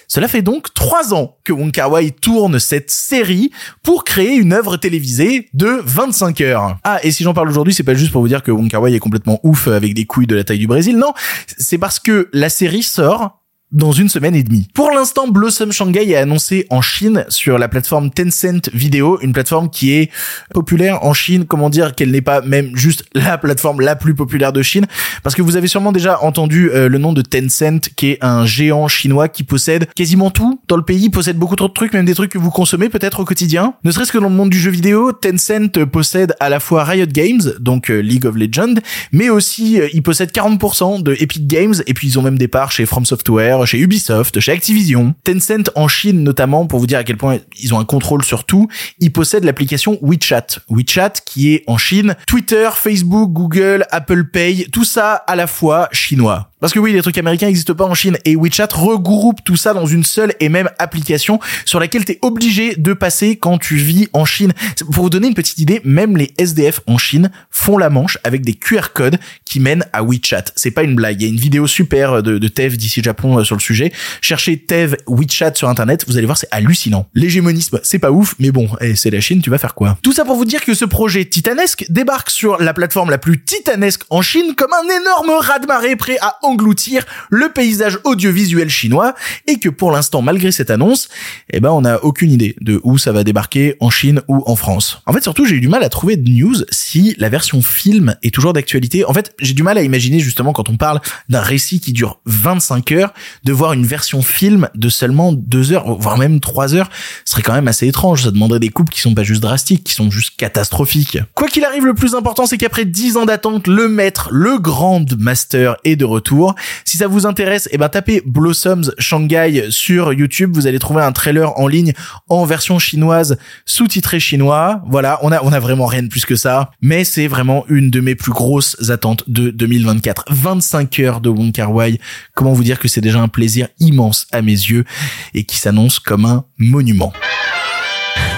Cela 0.10 0.28
fait 0.28 0.42
donc 0.42 0.74
trois 0.74 1.14
ans 1.14 1.38
que 1.46 1.54
Wong 1.54 1.72
Kar 1.72 1.90
Wai 1.90 2.12
tourne 2.12 2.60
cette 2.60 2.92
série 2.92 3.52
pour 3.82 4.04
créer 4.04 4.36
une 4.36 4.52
œuvre 4.52 4.76
télévisée 4.76 5.48
de 5.54 5.80
25 5.86 6.42
heures. 6.42 6.78
Ah, 6.84 7.00
et 7.04 7.12
si 7.12 7.24
j'en 7.24 7.34
parle 7.34 7.48
aujourd'hui, 7.48 7.74
c'est 7.74 7.84
pas 7.84 7.94
juste 7.94 8.12
pour 8.12 8.22
vous 8.22 8.28
dire 8.28 8.44
que 8.44 8.52
Wong 8.52 8.70
Kar 8.70 8.82
Wai 8.82 8.94
est 8.94 9.00
complètement 9.00 9.40
ouf 9.44 9.70
avec 9.70 9.94
des 9.94 10.04
couilles 10.04 10.28
de 10.28 10.36
la 10.36 10.44
taille 10.44 10.60
du 10.60 10.68
Brésil, 10.68 10.98
non. 10.98 11.14
C'est 11.58 11.78
parce 11.78 12.00
que 12.00 12.28
la 12.34 12.50
série 12.50 12.84
sort 12.84 13.45
dans 13.76 13.92
une 13.92 14.10
semaine 14.10 14.36
et 14.36 14.42
demie. 14.42 14.68
Pour 14.74 14.90
l'instant, 14.90 15.28
Blossom 15.28 15.72
Shanghai 15.72 16.10
est 16.10 16.16
annoncé 16.16 16.66
en 16.70 16.82
Chine 16.82 17.26
sur 17.28 17.58
la 17.58 17.68
plateforme 17.68 18.10
Tencent 18.10 18.70
Video, 18.74 19.20
une 19.22 19.34
plateforme 19.34 19.70
qui 19.70 19.92
est 19.92 20.10
populaire 20.54 21.04
en 21.04 21.14
Chine. 21.14 21.46
Comment 21.46 21.70
dire 21.70 21.94
qu'elle 21.94 22.12
n'est 22.12 22.22
pas 22.22 22.42
même 22.42 22.76
juste 22.76 23.04
la 23.14 23.38
plateforme 23.38 23.82
la 23.82 23.96
plus 23.96 24.16
populaire 24.16 24.54
de 24.54 24.62
Chine? 24.62 24.86
Parce 25.24 25.36
que 25.36 25.42
vous 25.42 25.58
avez 25.58 25.68
sûrement 25.68 25.92
déjà 25.92 26.22
entendu 26.24 26.72
euh, 26.72 26.88
le 26.88 26.98
nom 26.98 27.12
de 27.12 27.22
Tencent, 27.22 27.90
qui 27.96 28.12
est 28.12 28.18
un 28.22 28.46
géant 28.46 28.88
chinois 28.88 29.28
qui 29.28 29.44
possède 29.44 29.88
quasiment 29.94 30.32
tout 30.32 30.62
dans 30.70 30.78
le 30.78 30.84
pays, 30.84 31.10
possède 31.10 31.38
beaucoup 31.38 31.58
trop 31.58 31.68
de 31.68 31.74
trucs, 31.74 31.94
même 31.94 32.06
des 32.06 32.16
trucs 32.16 32.32
que 32.32 32.38
vous 32.38 32.52
consommez 32.52 32.88
peut-être 32.88 33.20
au 33.20 33.26
quotidien. 33.26 33.74
Ne 33.84 33.92
serait-ce 33.92 34.12
que 34.14 34.18
dans 34.18 34.30
le 34.30 34.36
monde 34.36 34.50
du 34.50 34.60
jeu 34.60 34.72
vidéo, 34.72 35.12
Tencent 35.12 35.86
possède 35.92 36.34
à 36.40 36.48
la 36.48 36.62
fois 36.62 36.86
Riot 36.86 37.08
Games, 37.08 37.42
donc 37.60 37.92
euh, 37.92 38.00
League 38.00 38.26
of 38.26 38.36
Legends, 38.36 38.76
mais 39.12 39.30
aussi 39.30 39.82
euh, 39.82 39.90
il 39.94 40.02
possède 40.02 40.32
40% 40.32 41.04
de 41.04 41.14
Epic 41.20 41.46
Games, 41.46 41.76
et 41.86 41.94
puis 41.94 42.08
ils 42.08 42.20
ont 42.20 42.22
même 42.22 42.38
des 42.38 42.48
parts 42.48 42.72
chez 42.72 42.86
From 42.86 43.06
Software, 43.06 43.65
chez 43.66 43.80
Ubisoft, 43.80 44.40
chez 44.40 44.52
Activision, 44.52 45.14
Tencent 45.24 45.70
en 45.76 45.88
Chine 45.88 46.24
notamment, 46.24 46.66
pour 46.66 46.80
vous 46.80 46.88
dire 46.88 47.00
à 47.00 47.04
quel 47.04 47.18
point 47.18 47.40
ils 47.60 47.74
ont 47.74 47.80
un 47.80 47.86
contrôle 47.86 48.24
sur 48.24 48.44
tout, 48.44 48.68
ils 49.00 49.12
possèdent 49.12 49.44
l'application 49.44 49.98
WeChat. 50.02 50.60
WeChat 50.70 51.14
qui 51.26 51.54
est 51.54 51.64
en 51.68 51.78
Chine, 51.78 52.16
Twitter, 52.28 52.70
Facebook, 52.74 53.32
Google, 53.32 53.86
Apple 53.92 54.26
Pay, 54.26 54.68
tout 54.72 54.84
ça 54.86 55.14
à 55.14 55.36
la 55.36 55.48
fois 55.48 55.90
chinois. 55.92 56.52
Parce 56.66 56.74
que 56.74 56.80
oui, 56.80 56.94
les 56.94 57.02
trucs 57.02 57.18
américains 57.18 57.46
n'existent 57.46 57.76
pas 57.76 57.86
en 57.86 57.94
Chine 57.94 58.18
et 58.26 58.36
WeChat 58.36 58.70
regroupe 58.74 59.44
tout 59.44 59.56
ça 59.56 59.74
dans 59.74 59.86
une 59.86 60.04
seule 60.04 60.34
et 60.40 60.50
même 60.50 60.70
application 60.80 61.40
sur 61.64 61.80
laquelle 61.80 62.06
tu 62.06 62.14
es 62.14 62.20
obligé 62.24 62.76
de 62.76 62.94
passer 62.94 63.36
quand 63.36 63.58
tu 63.58 63.76
vis 63.76 64.08
en 64.14 64.26
Chine. 64.26 64.52
Pour 64.92 65.04
vous 65.04 65.10
donner 65.10 65.28
une 65.28 65.36
petite 65.36 65.60
idée, 65.60 65.82
même 65.84 66.18
les 66.18 66.34
SDF 66.40 66.82
en 66.88 66.98
Chine 66.98 67.30
font 67.52 67.78
la 67.78 67.90
manche 67.92 68.18
avec 68.24 68.44
des 68.44 68.54
QR 68.54 68.94
codes 68.94 69.20
qui 69.46 69.60
mènent 69.60 69.86
à 69.94 70.02
WeChat. 70.02 70.46
C'est 70.56 70.72
pas 70.72 70.84
une 70.84 70.96
blague. 70.96 71.22
Il 71.22 71.26
y 71.26 71.28
a 71.28 71.32
une 71.32 71.40
vidéo 71.40 71.68
super 71.68 72.24
de, 72.24 72.38
de 72.38 72.48
Tev 72.48 72.78
d'ici 72.78 73.04
Japon 73.04 73.38
sur 73.46 73.56
le 73.56 73.62
sujet. 73.62 73.92
Cherchez 74.22 74.58
Tev 74.58 74.98
WeChat 75.08 75.54
sur 75.56 75.70
internet, 75.70 76.06
vous 76.08 76.18
allez 76.18 76.26
voir, 76.26 76.38
c'est 76.38 76.48
hallucinant. 76.52 77.08
L'hégémonisme, 77.14 77.80
c'est 77.84 78.00
pas 78.00 78.12
ouf, 78.12 78.36
mais 78.40 78.52
bon, 78.52 78.70
eh, 78.82 78.96
c'est 78.96 79.10
la 79.10 79.22
Chine, 79.22 79.42
tu 79.42 79.50
vas 79.50 79.58
faire 79.58 79.76
quoi? 79.76 79.98
Tout 80.02 80.14
ça 80.14 80.26
pour 80.26 80.36
vous 80.36 80.46
dire 80.46 80.64
que 80.64 80.74
ce 80.74 80.86
projet 80.86 81.26
titanesque 81.26 81.86
débarque 81.90 82.30
sur 82.30 82.62
la 82.62 82.74
plateforme 82.74 83.10
la 83.10 83.18
plus 83.18 83.44
titanesque 83.44 84.02
en 84.10 84.22
Chine 84.22 84.56
comme 84.56 84.72
un 84.74 85.02
énorme 85.02 85.32
raz-de-marée 85.40 85.96
prêt 85.96 86.18
à 86.22 86.38
engloutir 86.44 87.06
le 87.30 87.50
paysage 87.50 88.00
audiovisuel 88.04 88.70
chinois 88.70 89.16
et 89.48 89.60
que 89.60 89.70
pour 89.70 89.92
l'instant, 89.92 90.22
malgré 90.22 90.52
cette 90.52 90.70
annonce, 90.70 91.10
eh 91.52 91.60
ben, 91.60 91.70
on 91.70 91.82
n'a 91.82 92.04
aucune 92.04 92.32
idée 92.32 92.56
de 92.62 92.80
où 92.84 92.98
ça 92.98 93.12
va 93.12 93.24
débarquer 93.24 93.76
en 93.80 93.90
Chine 93.90 94.22
ou 94.28 94.44
en 94.46 94.56
France. 94.56 95.02
En 95.06 95.14
fait, 95.14 95.22
surtout, 95.22 95.46
j'ai 95.46 95.56
eu 95.56 95.62
du 95.62 95.68
mal 95.68 95.84
à 95.84 95.90
trouver 95.90 96.18
de 96.18 96.30
news 96.30 96.56
si 96.72 97.16
la 97.18 97.30
version 97.30 97.62
film 97.62 98.16
est 98.24 98.34
toujours 98.34 98.54
d'actualité. 98.54 99.06
En 99.06 99.14
fait, 99.14 99.34
j'ai 99.40 99.54
du 99.54 99.64
mal 99.64 99.78
à 99.78 99.84
imaginer 99.84 100.20
justement 100.20 100.54
quand 100.54 100.70
on 100.70 100.78
parle 100.78 101.02
d'un 101.30 101.42
récit 101.42 101.80
qui 101.80 101.94
dure 101.94 102.20
25 102.26 102.92
heures, 102.94 103.14
de 103.46 103.54
voir 103.54 103.74
une 103.74 103.86
version 103.86 104.22
film 104.22 104.68
de 104.76 104.90
seulement 104.90 105.32
2 105.32 105.72
heures, 105.72 105.96
voire 105.98 106.18
même 106.18 106.40
3 106.40 106.76
heures, 106.76 106.90
serait 107.24 107.44
quand 107.44 107.54
même 107.54 107.68
assez 107.68 107.88
étrange. 107.88 108.24
Ça 108.24 108.32
demanderait 108.32 108.60
des 108.60 108.70
coupes 108.70 108.90
qui 108.90 109.00
sont 109.00 109.14
pas 109.14 109.24
juste 109.24 109.42
drastiques, 109.42 109.84
qui 109.84 109.94
sont 109.94 110.12
juste 110.12 110.36
catastrophiques. 110.36 111.20
Quoi 111.36 111.48
qu'il 111.48 111.64
arrive, 111.64 111.86
le 111.86 111.94
plus 111.94 112.16
important, 112.16 112.46
c'est 112.48 112.58
qu'après 112.58 112.86
10 112.86 113.18
ans 113.18 113.26
d'attente, 113.26 113.68
le 113.68 113.88
maître, 113.88 114.30
le 114.32 114.58
grand 114.58 115.06
master 115.18 115.78
est 115.84 115.96
de 115.96 116.06
retour. 116.06 116.56
Si 116.84 116.98
ça 116.98 117.08
vous 117.08 117.26
intéresse, 117.28 117.70
eh 117.72 117.78
ben, 117.78 117.90
tapez 117.90 118.24
Blossoms 118.26 118.92
Shanghai 118.98 119.68
sur 119.70 120.12
YouTube. 120.12 120.52
Vous 120.56 120.68
allez 120.68 120.80
trouver 120.80 121.04
un 121.04 121.12
trailer 121.12 121.58
en 121.60 121.68
ligne 121.68 121.94
en 122.30 122.46
version 122.46 122.80
chinoise, 122.80 123.38
sous-titré 123.66 124.20
chinois. 124.20 124.82
Voilà. 124.88 125.20
On 125.22 125.32
a, 125.32 125.44
on 125.44 125.54
a 125.54 125.60
vraiment 125.60 125.86
rien 125.86 126.02
de 126.02 126.08
plus 126.08 126.26
que 126.26 126.36
ça. 126.36 126.72
Mais 126.82 127.04
c'est 127.04 127.28
vraiment 127.28 127.66
une 127.70 127.92
de 127.92 128.02
mes 128.02 128.16
plus 128.16 128.32
grosses 128.32 128.90
attentes 128.90 129.24
de 129.28 129.52
2024. 129.52 130.26
25 130.30 131.00
heures 131.00 131.22
de 131.22 131.30
Wong 131.30 131.52
Kar 131.52 131.72
Wai. 131.72 132.00
Comment 132.34 132.54
vous 132.54 132.64
dire 132.64 132.80
que 132.80 132.88
c'est 132.88 133.02
déjà 133.02 133.20
un 133.20 133.28
plaisir 133.36 133.68
immense 133.80 134.28
à 134.32 134.42
mes 134.42 134.54
yeux 134.54 134.86
et 135.34 135.44
qui 135.44 135.58
s'annonce 135.58 136.00
comme 136.00 136.24
un 136.24 136.46
monument. 136.58 137.12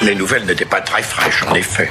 Les 0.02 0.16
nouvelles 0.16 0.46
n'étaient 0.46 0.66
pas 0.66 0.82
très 0.82 1.04
fraîches, 1.04 1.44
en 1.44 1.54
effet. 1.54 1.88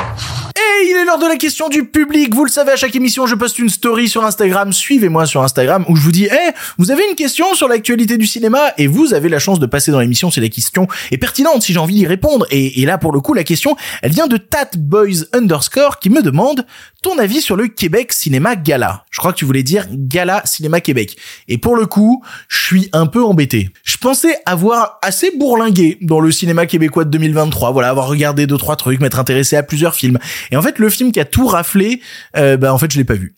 Et 0.78 0.90
il 0.90 0.96
est 0.96 1.04
l'heure 1.04 1.18
de 1.18 1.26
la 1.26 1.36
question 1.36 1.68
du 1.68 1.84
public. 1.84 2.34
Vous 2.34 2.44
le 2.44 2.50
savez, 2.50 2.72
à 2.72 2.76
chaque 2.76 2.94
émission, 2.94 3.26
je 3.26 3.34
poste 3.34 3.58
une 3.58 3.68
story 3.68 4.08
sur 4.08 4.24
Instagram. 4.24 4.72
Suivez-moi 4.72 5.24
sur 5.24 5.42
Instagram 5.42 5.84
où 5.88 5.96
je 5.96 6.02
vous 6.02 6.12
dis, 6.12 6.26
eh, 6.26 6.50
vous 6.76 6.90
avez 6.90 7.02
une 7.08 7.14
question 7.14 7.54
sur 7.54 7.68
l'actualité 7.68 8.18
du 8.18 8.26
cinéma 8.26 8.72
et 8.76 8.86
vous 8.86 9.14
avez 9.14 9.28
la 9.28 9.38
chance 9.38 9.58
de 9.58 9.66
passer 9.66 9.90
dans 9.90 10.00
l'émission 10.00 10.30
si 10.30 10.40
la 10.40 10.48
question 10.48 10.86
est 11.12 11.18
pertinente, 11.18 11.62
si 11.62 11.72
j'ai 11.72 11.78
envie 11.78 11.94
d'y 11.94 12.06
répondre. 12.06 12.46
Et, 12.50 12.84
là, 12.84 12.98
pour 12.98 13.12
le 13.12 13.20
coup, 13.20 13.32
la 13.32 13.44
question, 13.44 13.76
elle 14.02 14.12
vient 14.12 14.26
de 14.26 14.36
Tatboys 14.36 15.24
underscore 15.32 15.98
qui 15.98 16.10
me 16.10 16.20
demande 16.20 16.66
ton 17.02 17.18
avis 17.18 17.40
sur 17.40 17.56
le 17.56 17.68
Québec 17.68 18.12
Cinéma 18.12 18.56
Gala. 18.56 19.04
Je 19.10 19.20
crois 19.20 19.32
que 19.32 19.38
tu 19.38 19.44
voulais 19.44 19.62
dire 19.62 19.86
Gala 19.90 20.42
Cinéma 20.44 20.80
Québec. 20.80 21.16
Et 21.48 21.56
pour 21.56 21.76
le 21.76 21.86
coup, 21.86 22.22
je 22.48 22.64
suis 22.64 22.88
un 22.92 23.06
peu 23.06 23.24
embêté. 23.24 23.70
Je 23.84 23.96
pensais 23.96 24.36
avoir 24.44 24.98
assez 25.02 25.30
bourlingué 25.38 25.98
dans 26.02 26.20
le 26.20 26.30
cinéma 26.32 26.66
québécois 26.66 27.04
de 27.04 27.10
2023. 27.10 27.70
Voilà, 27.70 27.88
avoir 27.88 28.08
regardé 28.08 28.46
deux 28.46 28.58
trois 28.58 28.76
trucs, 28.76 29.00
m'être 29.00 29.20
intéressé 29.20 29.56
à 29.56 29.62
plusieurs 29.62 29.94
films. 29.94 30.18
Et 30.50 30.56
en 30.56 30.62
le 30.78 30.90
film 30.90 31.12
qui 31.12 31.20
a 31.20 31.24
tout 31.24 31.46
raflé, 31.46 32.00
euh, 32.36 32.56
bah 32.56 32.72
en 32.72 32.78
fait, 32.78 32.90
je 32.90 32.98
l'ai 32.98 33.04
pas 33.04 33.14
vu. 33.14 33.34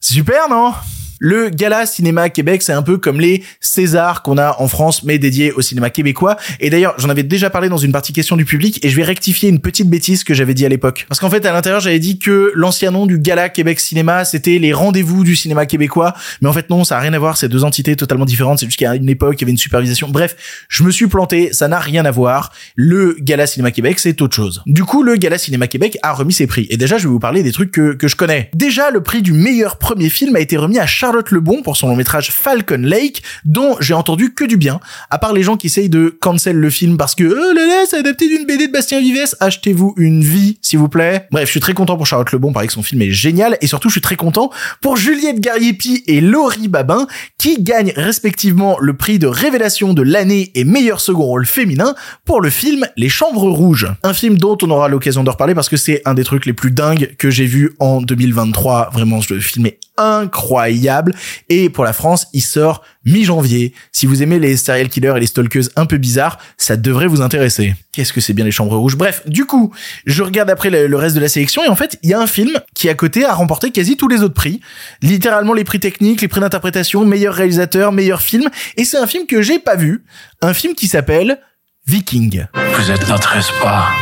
Super, 0.00 0.48
non? 0.48 0.72
Le 1.18 1.48
Gala 1.48 1.86
Cinéma 1.86 2.28
Québec, 2.30 2.62
c'est 2.62 2.72
un 2.72 2.82
peu 2.82 2.98
comme 2.98 3.20
les 3.20 3.42
Césars 3.60 4.22
qu'on 4.22 4.38
a 4.38 4.56
en 4.58 4.68
France, 4.68 5.04
mais 5.04 5.18
dédiés 5.18 5.52
au 5.52 5.62
cinéma 5.62 5.90
québécois. 5.90 6.36
Et 6.60 6.70
d'ailleurs, 6.70 6.94
j'en 6.98 7.08
avais 7.08 7.22
déjà 7.22 7.50
parlé 7.50 7.68
dans 7.68 7.76
une 7.76 7.92
partie 7.92 8.12
question 8.12 8.36
du 8.36 8.44
public, 8.44 8.84
et 8.84 8.88
je 8.88 8.96
vais 8.96 9.04
rectifier 9.04 9.48
une 9.48 9.60
petite 9.60 9.88
bêtise 9.88 10.24
que 10.24 10.34
j'avais 10.34 10.54
dit 10.54 10.66
à 10.66 10.68
l'époque. 10.68 11.06
Parce 11.08 11.20
qu'en 11.20 11.30
fait, 11.30 11.44
à 11.46 11.52
l'intérieur, 11.52 11.80
j'avais 11.80 11.98
dit 11.98 12.18
que 12.18 12.52
l'ancien 12.54 12.90
nom 12.90 13.06
du 13.06 13.18
Gala 13.18 13.48
Québec 13.48 13.80
Cinéma, 13.80 14.24
c'était 14.24 14.58
les 14.58 14.72
rendez-vous 14.72 15.24
du 15.24 15.36
cinéma 15.36 15.66
québécois. 15.66 16.14
Mais 16.40 16.48
en 16.48 16.52
fait, 16.52 16.70
non, 16.70 16.84
ça 16.84 16.96
a 16.96 17.00
rien 17.00 17.12
à 17.12 17.18
voir, 17.18 17.36
c'est 17.36 17.48
deux 17.48 17.64
entités 17.64 17.96
totalement 17.96 18.24
différentes. 18.24 18.58
C'est 18.58 18.66
juste 18.66 18.78
qu'à 18.78 18.94
une 18.94 19.08
époque, 19.08 19.36
il 19.38 19.42
y 19.42 19.44
avait 19.44 19.52
une 19.52 19.58
supervision. 19.58 20.08
Bref, 20.08 20.36
je 20.68 20.82
me 20.82 20.90
suis 20.90 21.06
planté, 21.06 21.52
ça 21.52 21.68
n'a 21.68 21.78
rien 21.78 22.04
à 22.04 22.10
voir. 22.10 22.52
Le 22.76 23.16
Gala 23.20 23.46
Cinéma 23.46 23.70
Québec, 23.70 23.98
c'est 23.98 24.20
autre 24.22 24.34
chose. 24.34 24.62
Du 24.66 24.84
coup, 24.84 25.02
le 25.02 25.16
Gala 25.16 25.38
Cinéma 25.38 25.66
Québec 25.66 25.98
a 26.02 26.12
remis 26.12 26.32
ses 26.32 26.46
prix. 26.46 26.66
Et 26.70 26.76
déjà, 26.76 26.98
je 26.98 27.04
vais 27.04 27.12
vous 27.12 27.18
parler 27.18 27.42
des 27.42 27.52
trucs 27.52 27.70
que, 27.70 27.94
que 27.94 28.08
je 28.08 28.16
connais. 28.16 28.50
Déjà, 28.54 28.90
le 28.90 29.02
prix 29.02 29.22
du 29.22 29.32
meilleur 29.32 29.78
premier 29.78 30.10
film 30.10 30.36
a 30.36 30.40
été 30.40 30.56
remis 30.56 30.78
à 30.78 30.86
Charlotte 31.14 31.30
Lebon 31.30 31.62
pour 31.62 31.76
son 31.76 31.86
long 31.86 31.94
métrage 31.94 32.32
Falcon 32.32 32.82
Lake, 32.82 33.22
dont 33.44 33.76
j'ai 33.78 33.94
entendu 33.94 34.34
que 34.34 34.42
du 34.42 34.56
bien. 34.56 34.80
À 35.10 35.18
part 35.18 35.32
les 35.32 35.44
gens 35.44 35.56
qui 35.56 35.68
essayent 35.68 35.88
de 35.88 36.08
cancel 36.20 36.56
le 36.56 36.70
film 36.70 36.96
parce 36.96 37.14
que, 37.14 37.22
oh 37.22 37.54
là 37.54 37.66
là, 37.66 37.84
c'est 37.88 37.98
adapté 37.98 38.26
d'une 38.26 38.44
BD 38.46 38.66
de 38.66 38.72
Bastien 38.72 38.98
Vives, 38.98 39.36
achetez-vous 39.38 39.94
une 39.96 40.24
vie, 40.24 40.58
s'il 40.60 40.80
vous 40.80 40.88
plaît. 40.88 41.28
Bref, 41.30 41.46
je 41.46 41.52
suis 41.52 41.60
très 41.60 41.72
content 41.72 41.96
pour 41.96 42.06
Charlotte 42.06 42.32
Lebon, 42.32 42.52
pareil 42.52 42.66
que 42.66 42.72
son 42.72 42.82
film 42.82 43.00
est 43.02 43.12
génial, 43.12 43.56
et 43.60 43.68
surtout, 43.68 43.90
je 43.90 43.92
suis 43.92 44.00
très 44.00 44.16
content 44.16 44.50
pour 44.80 44.96
Juliette 44.96 45.38
Gariepi 45.38 46.02
et 46.08 46.20
Laurie 46.20 46.66
Babin, 46.66 47.06
qui 47.38 47.62
gagnent 47.62 47.92
respectivement 47.94 48.76
le 48.80 48.96
prix 48.96 49.20
de 49.20 49.28
révélation 49.28 49.94
de 49.94 50.02
l'année 50.02 50.50
et 50.56 50.64
meilleur 50.64 51.00
second 51.00 51.26
rôle 51.26 51.46
féminin 51.46 51.94
pour 52.24 52.40
le 52.40 52.50
film 52.50 52.86
Les 52.96 53.08
Chambres 53.08 53.52
Rouges. 53.52 53.86
Un 54.02 54.14
film 54.14 54.36
dont 54.36 54.58
on 54.62 54.70
aura 54.72 54.88
l'occasion 54.88 55.22
de 55.22 55.30
reparler 55.30 55.54
parce 55.54 55.68
que 55.68 55.76
c'est 55.76 56.02
un 56.06 56.14
des 56.14 56.24
trucs 56.24 56.44
les 56.44 56.54
plus 56.54 56.72
dingues 56.72 57.14
que 57.18 57.30
j'ai 57.30 57.46
vu 57.46 57.76
en 57.78 58.00
2023. 58.00 58.90
Vraiment, 58.92 59.20
le 59.30 59.38
film 59.38 59.66
est 59.66 59.78
incroyable. 59.96 61.14
Et 61.48 61.70
pour 61.70 61.84
la 61.84 61.92
France, 61.92 62.26
il 62.32 62.42
sort 62.42 62.82
mi-janvier. 63.04 63.74
Si 63.92 64.06
vous 64.06 64.22
aimez 64.22 64.38
les 64.38 64.56
serial 64.56 64.88
killers 64.88 65.14
et 65.16 65.20
les 65.20 65.26
stalkeuses 65.26 65.70
un 65.76 65.86
peu 65.86 65.98
bizarres, 65.98 66.38
ça 66.56 66.76
devrait 66.76 67.06
vous 67.06 67.22
intéresser. 67.22 67.74
Qu'est-ce 67.92 68.12
que 68.12 68.20
c'est 68.20 68.32
bien 68.32 68.44
les 68.44 68.50
chambres 68.50 68.76
rouges? 68.76 68.96
Bref, 68.96 69.22
du 69.26 69.44
coup, 69.44 69.72
je 70.06 70.22
regarde 70.22 70.50
après 70.50 70.70
le, 70.70 70.86
le 70.86 70.96
reste 70.96 71.14
de 71.14 71.20
la 71.20 71.28
sélection 71.28 71.62
et 71.64 71.68
en 71.68 71.76
fait, 71.76 71.98
il 72.02 72.10
y 72.10 72.14
a 72.14 72.20
un 72.20 72.26
film 72.26 72.52
qui 72.74 72.88
à 72.88 72.94
côté 72.94 73.24
a 73.24 73.34
remporté 73.34 73.70
quasi 73.70 73.96
tous 73.96 74.08
les 74.08 74.22
autres 74.22 74.34
prix. 74.34 74.60
Littéralement 75.02 75.52
les 75.52 75.64
prix 75.64 75.80
techniques, 75.80 76.20
les 76.20 76.28
prix 76.28 76.40
d'interprétation, 76.40 77.04
meilleur 77.04 77.34
réalisateur, 77.34 77.92
meilleur 77.92 78.22
film. 78.22 78.48
Et 78.76 78.84
c'est 78.84 78.98
un 78.98 79.06
film 79.06 79.26
que 79.26 79.42
j'ai 79.42 79.58
pas 79.58 79.76
vu. 79.76 80.04
Un 80.42 80.54
film 80.54 80.74
qui 80.74 80.88
s'appelle 80.88 81.40
Viking. 81.86 82.46
Vous 82.76 82.90
êtes 82.90 83.08
notre 83.08 83.36
espoir. 83.36 83.92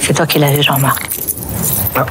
C'est 0.00 0.14
toi 0.14 0.26
qui 0.26 0.38
l'as 0.38 0.52
vu, 0.52 0.62
Jean-Marc. 0.62 1.21
Ah. 1.94 2.06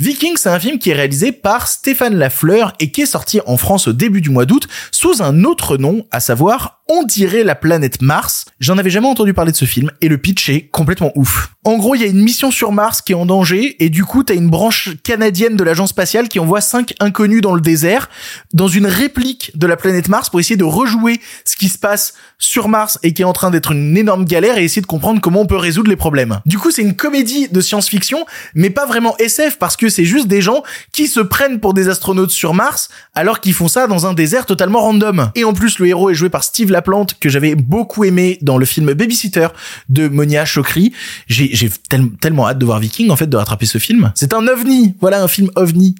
Viking, 0.00 0.36
c'est 0.36 0.48
un 0.48 0.58
film 0.58 0.78
qui 0.78 0.90
est 0.90 0.94
réalisé 0.94 1.30
par 1.30 1.68
Stéphane 1.68 2.16
Lafleur 2.16 2.72
et 2.80 2.90
qui 2.90 3.02
est 3.02 3.06
sorti 3.06 3.40
en 3.46 3.56
France 3.56 3.86
au 3.86 3.92
début 3.92 4.20
du 4.20 4.30
mois 4.30 4.46
d'août 4.46 4.66
sous 4.90 5.22
un 5.22 5.44
autre 5.44 5.76
nom, 5.76 6.06
à 6.10 6.18
savoir 6.18 6.82
On 6.88 7.02
dirait 7.02 7.42
la 7.42 7.56
planète 7.56 8.00
Mars. 8.00 8.44
J'en 8.60 8.78
avais 8.78 8.90
jamais 8.90 9.08
entendu 9.08 9.34
parler 9.34 9.50
de 9.50 9.56
ce 9.56 9.64
film 9.64 9.90
et 10.02 10.08
le 10.08 10.18
pitch 10.18 10.48
est 10.50 10.68
complètement 10.68 11.10
ouf. 11.16 11.50
En 11.64 11.78
gros, 11.78 11.96
il 11.96 12.00
y 12.00 12.04
a 12.04 12.06
une 12.06 12.22
mission 12.22 12.52
sur 12.52 12.70
Mars 12.70 13.02
qui 13.02 13.10
est 13.10 13.16
en 13.16 13.26
danger 13.26 13.74
et 13.84 13.90
du 13.90 14.04
coup, 14.04 14.22
t'as 14.22 14.36
une 14.36 14.48
branche 14.48 14.90
canadienne 15.02 15.56
de 15.56 15.64
l'agence 15.64 15.90
spatiale 15.90 16.28
qui 16.28 16.38
envoie 16.38 16.60
cinq 16.60 16.94
inconnus 17.00 17.40
dans 17.40 17.56
le 17.56 17.60
désert 17.60 18.08
dans 18.54 18.68
une 18.68 18.86
réplique 18.86 19.50
de 19.58 19.66
la 19.66 19.76
planète 19.76 20.08
Mars 20.08 20.30
pour 20.30 20.38
essayer 20.38 20.56
de 20.56 20.62
rejouer 20.62 21.20
ce 21.44 21.56
qui 21.56 21.68
se 21.68 21.76
passe 21.76 22.14
sur 22.38 22.68
Mars 22.68 23.00
et 23.02 23.12
qui 23.12 23.22
est 23.22 23.24
en 23.24 23.32
train 23.32 23.50
d'être 23.50 23.72
une 23.72 23.96
énorme 23.96 24.24
galère 24.24 24.56
et 24.56 24.62
essayer 24.62 24.80
de 24.82 24.86
comprendre 24.86 25.20
comment 25.20 25.40
on 25.40 25.46
peut 25.46 25.56
résoudre 25.56 25.90
les 25.90 25.96
problèmes. 25.96 26.38
Du 26.46 26.56
coup, 26.56 26.70
c'est 26.70 26.82
une 26.82 26.94
comédie 26.94 27.48
de 27.48 27.60
science-fiction, 27.60 28.26
mais 28.54 28.70
pas 28.70 28.86
vraiment 28.86 29.16
SF 29.18 29.58
parce 29.58 29.76
que 29.76 29.88
c'est 29.88 30.04
juste 30.04 30.28
des 30.28 30.40
gens 30.40 30.62
qui 30.92 31.08
se 31.08 31.18
prennent 31.18 31.58
pour 31.58 31.74
des 31.74 31.88
astronautes 31.88 32.30
sur 32.30 32.54
Mars 32.54 32.90
alors 33.12 33.40
qu'ils 33.40 33.54
font 33.54 33.66
ça 33.66 33.88
dans 33.88 34.06
un 34.06 34.14
désert 34.14 34.46
totalement 34.46 34.82
random. 34.82 35.32
Et 35.34 35.42
en 35.42 35.52
plus, 35.52 35.80
le 35.80 35.88
héros 35.88 36.10
est 36.10 36.14
joué 36.14 36.28
par 36.28 36.44
Steve 36.44 36.70
Laplante 36.76 37.18
que 37.18 37.30
j'avais 37.30 37.54
beaucoup 37.54 38.04
aimé 38.04 38.38
dans 38.42 38.58
le 38.58 38.66
film 38.66 38.92
Babysitter 38.92 39.48
de 39.88 40.08
Monia 40.08 40.44
Chokri. 40.44 40.92
J'ai 41.26 41.48
j'ai 41.54 41.70
tel- 41.88 42.10
tellement 42.20 42.46
hâte 42.46 42.58
de 42.58 42.66
voir 42.66 42.78
Viking 42.78 43.10
en 43.10 43.16
fait 43.16 43.26
de 43.26 43.36
rattraper 43.36 43.64
ce 43.66 43.78
film. 43.78 44.12
C'est 44.14 44.34
un 44.34 44.46
ovni, 44.46 44.94
voilà 45.00 45.22
un 45.22 45.28
film 45.28 45.50
ovni. 45.56 45.94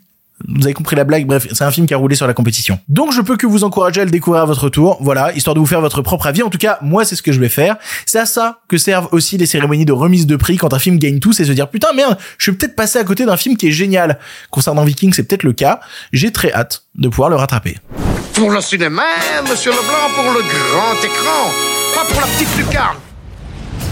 Vous 0.47 0.65
avez 0.65 0.75
compris 0.75 0.97
la 0.97 1.05
blague, 1.05 1.27
bref, 1.27 1.47
c'est 1.51 1.65
un 1.65 1.71
film 1.71 1.87
qui 1.87 1.95
a 1.95 1.97
roulé 1.97 2.15
sur 2.15 2.27
la 2.27 2.35
compétition. 2.35 2.79
Donc 2.91 3.11
je 3.15 3.23
peux 3.23 3.39
que 3.39 3.47
vous 3.47 3.65
encourager 3.65 4.03
à 4.03 4.05
le 4.05 4.11
découvrir 4.11 4.43
à 4.43 4.45
votre 4.45 4.69
tour, 4.69 4.99
voilà, 5.01 5.33
histoire 5.33 5.55
de 5.55 5.61
vous 5.61 5.65
faire 5.67 5.81
votre 5.81 6.03
propre 6.03 6.27
avis. 6.27 6.43
En 6.43 6.51
tout 6.51 6.59
cas, 6.59 6.79
moi 6.83 7.07
c'est 7.07 7.17
ce 7.17 7.23
que 7.23 7.33
je 7.33 7.41
vais 7.41 7.49
faire. 7.49 7.77
C'est 8.05 8.19
à 8.19 8.27
ça 8.27 8.61
que 8.69 8.77
servent 8.77 9.09
aussi 9.13 9.39
les 9.39 9.47
cérémonies 9.47 9.87
de 9.87 9.93
remise 9.95 10.27
de 10.27 10.37
prix 10.37 10.59
quand 10.59 10.75
un 10.75 10.79
film 10.79 10.99
gagne 10.99 11.21
tout, 11.21 11.33
c'est 11.33 11.47
se 11.47 11.53
dire 11.53 11.71
putain 11.71 11.95
merde, 11.95 12.19
je 12.37 12.43
suis 12.51 12.53
peut-être 12.53 12.77
passé 12.77 12.99
à 12.99 13.05
côté 13.05 13.25
d'un 13.25 13.39
film 13.39 13.57
qui 13.57 13.69
est 13.69 13.73
génial. 13.73 14.19
Concernant 14.51 14.85
Viking, 14.85 15.15
c'est 15.15 15.23
peut-être 15.23 15.43
le 15.43 15.55
cas. 15.55 15.81
J'ai 16.13 16.31
très 16.33 16.53
hâte 16.53 16.83
de 16.97 17.09
pouvoir 17.09 17.31
le 17.31 17.37
rattraper. 17.37 17.79
Pour 18.37 18.51
le 18.51 18.61
cinéma, 18.61 19.03
monsieur 19.49 19.71
Leblanc, 19.71 20.11
pour 20.15 20.25
le 20.25 20.43
grand 20.43 20.95
écran, 21.03 21.51
pas 21.95 22.05
pour 22.05 22.21
la 22.21 22.27
petite 22.27 22.55
lucarne. 22.59 23.06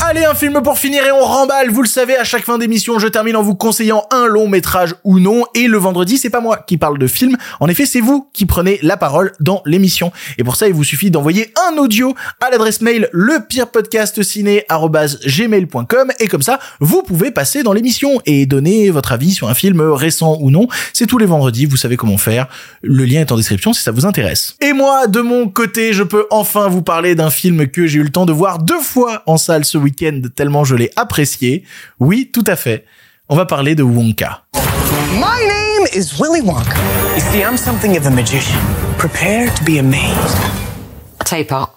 Allez, 0.07 0.27
un 0.27 0.35
film 0.35 0.61
pour 0.63 0.79
finir 0.79 1.03
et 1.07 1.13
on 1.13 1.25
remballe. 1.25 1.71
Vous 1.71 1.81
le 1.81 1.89
savez, 1.89 2.15
à 2.17 2.25
chaque 2.25 2.45
fin 2.45 2.59
d'émission, 2.59 2.99
je 2.99 3.09
termine 3.09 3.37
en 3.37 3.43
vous 3.43 3.55
conseillant 3.55 4.05
un 4.11 4.27
long 4.27 4.49
métrage 4.49 4.95
ou 5.03 5.19
non. 5.19 5.47
Et 5.55 5.67
le 5.67 5.79
vendredi, 5.79 6.19
c'est 6.19 6.29
pas 6.29 6.43
moi 6.43 6.59
qui 6.59 6.77
parle 6.77 6.99
de 6.99 7.07
film. 7.07 7.39
En 7.59 7.69
effet, 7.69 7.87
c'est 7.87 8.01
vous 8.01 8.29
qui 8.35 8.45
prenez 8.45 8.79
la 8.83 8.99
parole 8.99 9.33
dans 9.41 9.63
l'émission. 9.65 10.13
Et 10.37 10.45
pour 10.45 10.57
ça, 10.57 10.69
il 10.69 10.75
vous 10.75 10.85
suffit 10.85 11.11
d'envoyer 11.11 11.55
un 11.71 11.79
audio 11.79 12.15
à 12.43 12.51
l'adresse 12.51 12.83
mail 12.83 13.09
lepirepodcastciné@gmail.com 13.13 16.13
et 16.21 16.29
comme 16.29 16.43
ça, 16.43 16.59
vous 16.81 17.03
pouvez 17.03 17.31
passer 17.31 17.63
dans 17.63 17.73
l'émission 17.73 18.21
et 18.27 18.45
donner 18.45 18.91
votre 18.91 19.13
avis 19.13 19.33
sur 19.33 19.49
un 19.49 19.55
film 19.55 19.81
récent 19.81 20.37
ou 20.39 20.51
non. 20.51 20.69
C'est 20.93 21.07
tous 21.07 21.17
les 21.17 21.25
vendredis, 21.25 21.65
vous 21.65 21.79
savez 21.79 21.97
comment 21.97 22.19
faire. 22.19 22.49
Le 22.83 23.07
lien 23.07 23.23
est 23.23 23.33
en 23.33 23.37
description 23.37 23.73
si 23.73 23.83
ça 23.83 23.91
vous 23.91 24.05
intéresse. 24.05 24.55
Et 24.61 24.75
moi, 24.75 25.07
de 25.07 25.23
mon 25.23 25.49
côté, 25.49 25.95
je 25.95 26.03
peux 26.03 26.27
enfin 26.31 26.69
vous 26.69 26.83
parler 26.83 27.15
d'un 27.15 27.31
film 27.31 27.69
que 27.69 27.87
j'ai 27.87 28.01
eu 28.01 28.03
le 28.03 28.11
temps 28.11 28.27
de 28.27 28.33
voir 28.33 28.59
deux 28.59 28.81
fois 28.81 29.23
en 29.25 29.39
salle 29.39 29.65
ce 29.75 29.79
week-end 29.79 30.21
tellement 30.37 30.65
je 30.65 30.77
l'ai 30.77 30.91
apprécié. 30.95 31.65
Oui, 31.99 32.31
tout 32.33 32.45
à 32.47 32.55
fait. 32.55 32.85
On 33.29 33.35
va 33.35 33.45
parler 33.45 33.75
de 33.75 33.83
Wonka. 33.83 34.45
My 35.15 35.41
name 35.49 35.89
is 35.93 36.13
Willy 36.21 36.43
Wonka. 36.43 36.77
You 37.17 37.21
see, 37.33 37.41
I'm 37.41 37.57
something 37.57 37.97
of 37.99 38.07
a 38.07 38.11
magician. 38.11 38.61
Prepare 38.99 39.53
to 39.53 39.65
be 39.65 39.81
amazed. 39.81 40.39
Tape 41.25 41.51
out. 41.51 41.71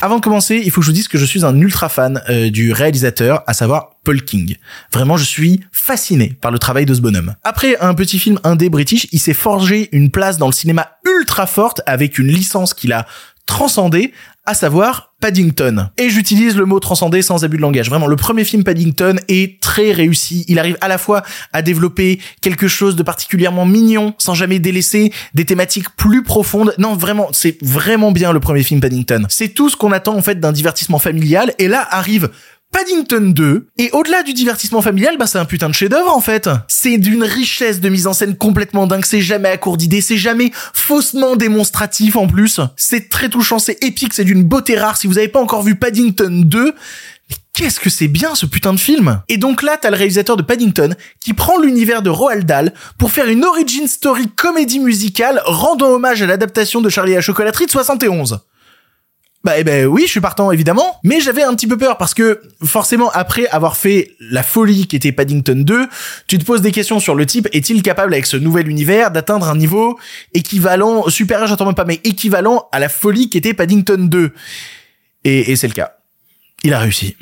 Avant 0.00 0.16
de 0.16 0.22
commencer, 0.22 0.62
il 0.64 0.70
faut 0.70 0.80
que 0.80 0.86
je 0.86 0.90
vous 0.90 0.94
dise 0.94 1.08
que 1.08 1.18
je 1.18 1.24
suis 1.24 1.44
un 1.44 1.60
ultra 1.60 1.88
fan 1.88 2.22
euh, 2.30 2.50
du 2.50 2.72
réalisateur, 2.72 3.42
à 3.48 3.52
savoir 3.52 3.96
Paul 4.04 4.22
King. 4.22 4.56
Vraiment, 4.92 5.16
je 5.16 5.24
suis 5.24 5.60
fasciné 5.72 6.38
par 6.40 6.52
le 6.52 6.58
travail 6.60 6.86
de 6.86 6.94
ce 6.94 7.00
bonhomme. 7.00 7.34
Après 7.42 7.76
un 7.80 7.94
petit 7.94 8.20
film 8.20 8.38
indé 8.44 8.70
british, 8.70 9.08
il 9.10 9.18
s'est 9.18 9.34
forgé 9.34 9.88
une 9.90 10.12
place 10.12 10.38
dans 10.38 10.46
le 10.46 10.52
cinéma 10.52 10.92
ultra 11.04 11.46
forte 11.46 11.82
avec 11.84 12.16
une 12.18 12.28
licence 12.28 12.74
qu'il 12.74 12.92
a 12.92 13.06
transcendée, 13.46 14.12
à 14.46 14.54
savoir 14.54 15.09
Paddington. 15.20 15.88
Et 15.98 16.10
j'utilise 16.10 16.56
le 16.56 16.64
mot 16.64 16.80
transcender 16.80 17.22
sans 17.22 17.44
abus 17.44 17.56
de 17.56 17.62
langage. 17.62 17.88
Vraiment, 17.88 18.06
le 18.06 18.16
premier 18.16 18.44
film 18.44 18.64
Paddington 18.64 19.16
est 19.28 19.60
très 19.60 19.92
réussi. 19.92 20.44
Il 20.48 20.58
arrive 20.58 20.76
à 20.80 20.88
la 20.88 20.98
fois 20.98 21.22
à 21.52 21.62
développer 21.62 22.20
quelque 22.40 22.68
chose 22.68 22.96
de 22.96 23.02
particulièrement 23.02 23.66
mignon, 23.66 24.14
sans 24.18 24.34
jamais 24.34 24.58
délaisser 24.58 25.12
des 25.34 25.44
thématiques 25.44 25.90
plus 25.96 26.22
profondes. 26.22 26.74
Non, 26.78 26.96
vraiment, 26.96 27.28
c'est 27.32 27.58
vraiment 27.62 28.12
bien 28.12 28.32
le 28.32 28.40
premier 28.40 28.62
film 28.62 28.80
Paddington. 28.80 29.26
C'est 29.28 29.48
tout 29.48 29.68
ce 29.68 29.76
qu'on 29.76 29.92
attend 29.92 30.16
en 30.16 30.22
fait 30.22 30.40
d'un 30.40 30.52
divertissement 30.52 30.98
familial. 30.98 31.54
Et 31.58 31.68
là 31.68 31.86
arrive 31.90 32.30
Paddington 32.72 33.32
2, 33.34 33.66
et 33.78 33.90
au-delà 33.92 34.22
du 34.22 34.32
divertissement 34.32 34.80
familial, 34.80 35.16
bah 35.18 35.26
c'est 35.26 35.38
un 35.38 35.44
putain 35.44 35.68
de 35.68 35.74
chef-d'œuvre 35.74 36.16
en 36.16 36.20
fait. 36.20 36.48
C'est 36.68 36.98
d'une 36.98 37.24
richesse 37.24 37.80
de 37.80 37.88
mise 37.88 38.06
en 38.06 38.12
scène 38.12 38.36
complètement 38.36 38.86
dingue, 38.86 39.04
c'est 39.04 39.20
jamais 39.20 39.48
à 39.48 39.56
court 39.56 39.76
d'idées, 39.76 40.00
c'est 40.00 40.16
jamais 40.16 40.52
faussement 40.72 41.34
démonstratif 41.34 42.14
en 42.14 42.28
plus. 42.28 42.60
C'est 42.76 43.08
très 43.08 43.28
touchant, 43.28 43.58
c'est 43.58 43.82
épique, 43.82 44.14
c'est 44.14 44.24
d'une 44.24 44.44
beauté 44.44 44.78
rare. 44.78 44.96
Si 44.96 45.08
vous 45.08 45.18
avez 45.18 45.28
pas 45.28 45.40
encore 45.40 45.62
vu 45.62 45.74
Paddington 45.74 46.42
2, 46.46 46.64
mais 46.64 47.36
qu'est-ce 47.52 47.80
que 47.80 47.90
c'est 47.90 48.08
bien 48.08 48.36
ce 48.36 48.46
putain 48.46 48.72
de 48.72 48.80
film? 48.80 49.20
Et 49.28 49.36
donc 49.36 49.62
là, 49.62 49.76
t'as 49.76 49.90
le 49.90 49.96
réalisateur 49.96 50.36
de 50.36 50.42
Paddington 50.42 50.94
qui 51.18 51.34
prend 51.34 51.58
l'univers 51.58 52.02
de 52.02 52.10
Roald 52.10 52.46
Dahl 52.46 52.72
pour 52.98 53.10
faire 53.10 53.26
une 53.26 53.44
origin 53.44 53.88
story 53.88 54.28
comédie 54.28 54.80
musicale 54.80 55.42
rendant 55.44 55.88
hommage 55.88 56.22
à 56.22 56.26
l'adaptation 56.26 56.80
de 56.80 56.88
Charlie 56.88 57.12
et 57.12 57.16
la 57.16 57.20
chocolaterie 57.20 57.66
de 57.66 57.72
71. 57.72 58.40
Bah 59.42 59.54
eh 59.56 59.64
ben 59.64 59.86
oui, 59.86 60.02
je 60.04 60.10
suis 60.10 60.20
partant 60.20 60.52
évidemment, 60.52 61.00
mais 61.02 61.20
j'avais 61.20 61.42
un 61.42 61.54
petit 61.54 61.66
peu 61.66 61.78
peur 61.78 61.96
parce 61.96 62.12
que 62.12 62.42
forcément 62.62 63.08
après 63.10 63.46
avoir 63.46 63.74
fait 63.74 64.14
la 64.20 64.42
folie 64.42 64.86
qui 64.86 64.96
était 64.96 65.12
Paddington 65.12 65.62
2, 65.64 65.88
tu 66.26 66.36
te 66.36 66.44
poses 66.44 66.60
des 66.60 66.72
questions 66.72 67.00
sur 67.00 67.14
le 67.14 67.24
type 67.24 67.48
est-il 67.52 67.82
capable 67.82 68.12
avec 68.12 68.26
ce 68.26 68.36
nouvel 68.36 68.68
univers 68.68 69.10
d'atteindre 69.10 69.48
un 69.48 69.56
niveau 69.56 69.98
équivalent 70.34 71.08
supérieur, 71.08 71.48
j'entends 71.48 71.64
même 71.64 71.74
pas 71.74 71.86
mais 71.86 72.00
équivalent 72.04 72.68
à 72.70 72.78
la 72.78 72.90
folie 72.90 73.30
qui 73.30 73.38
était 73.38 73.54
Paddington 73.54 74.08
2. 74.10 74.34
Et, 75.24 75.52
et 75.52 75.56
c'est 75.56 75.68
le 75.68 75.74
cas. 75.74 75.92
Il 76.62 76.74
a 76.74 76.78
réussi. 76.78 77.16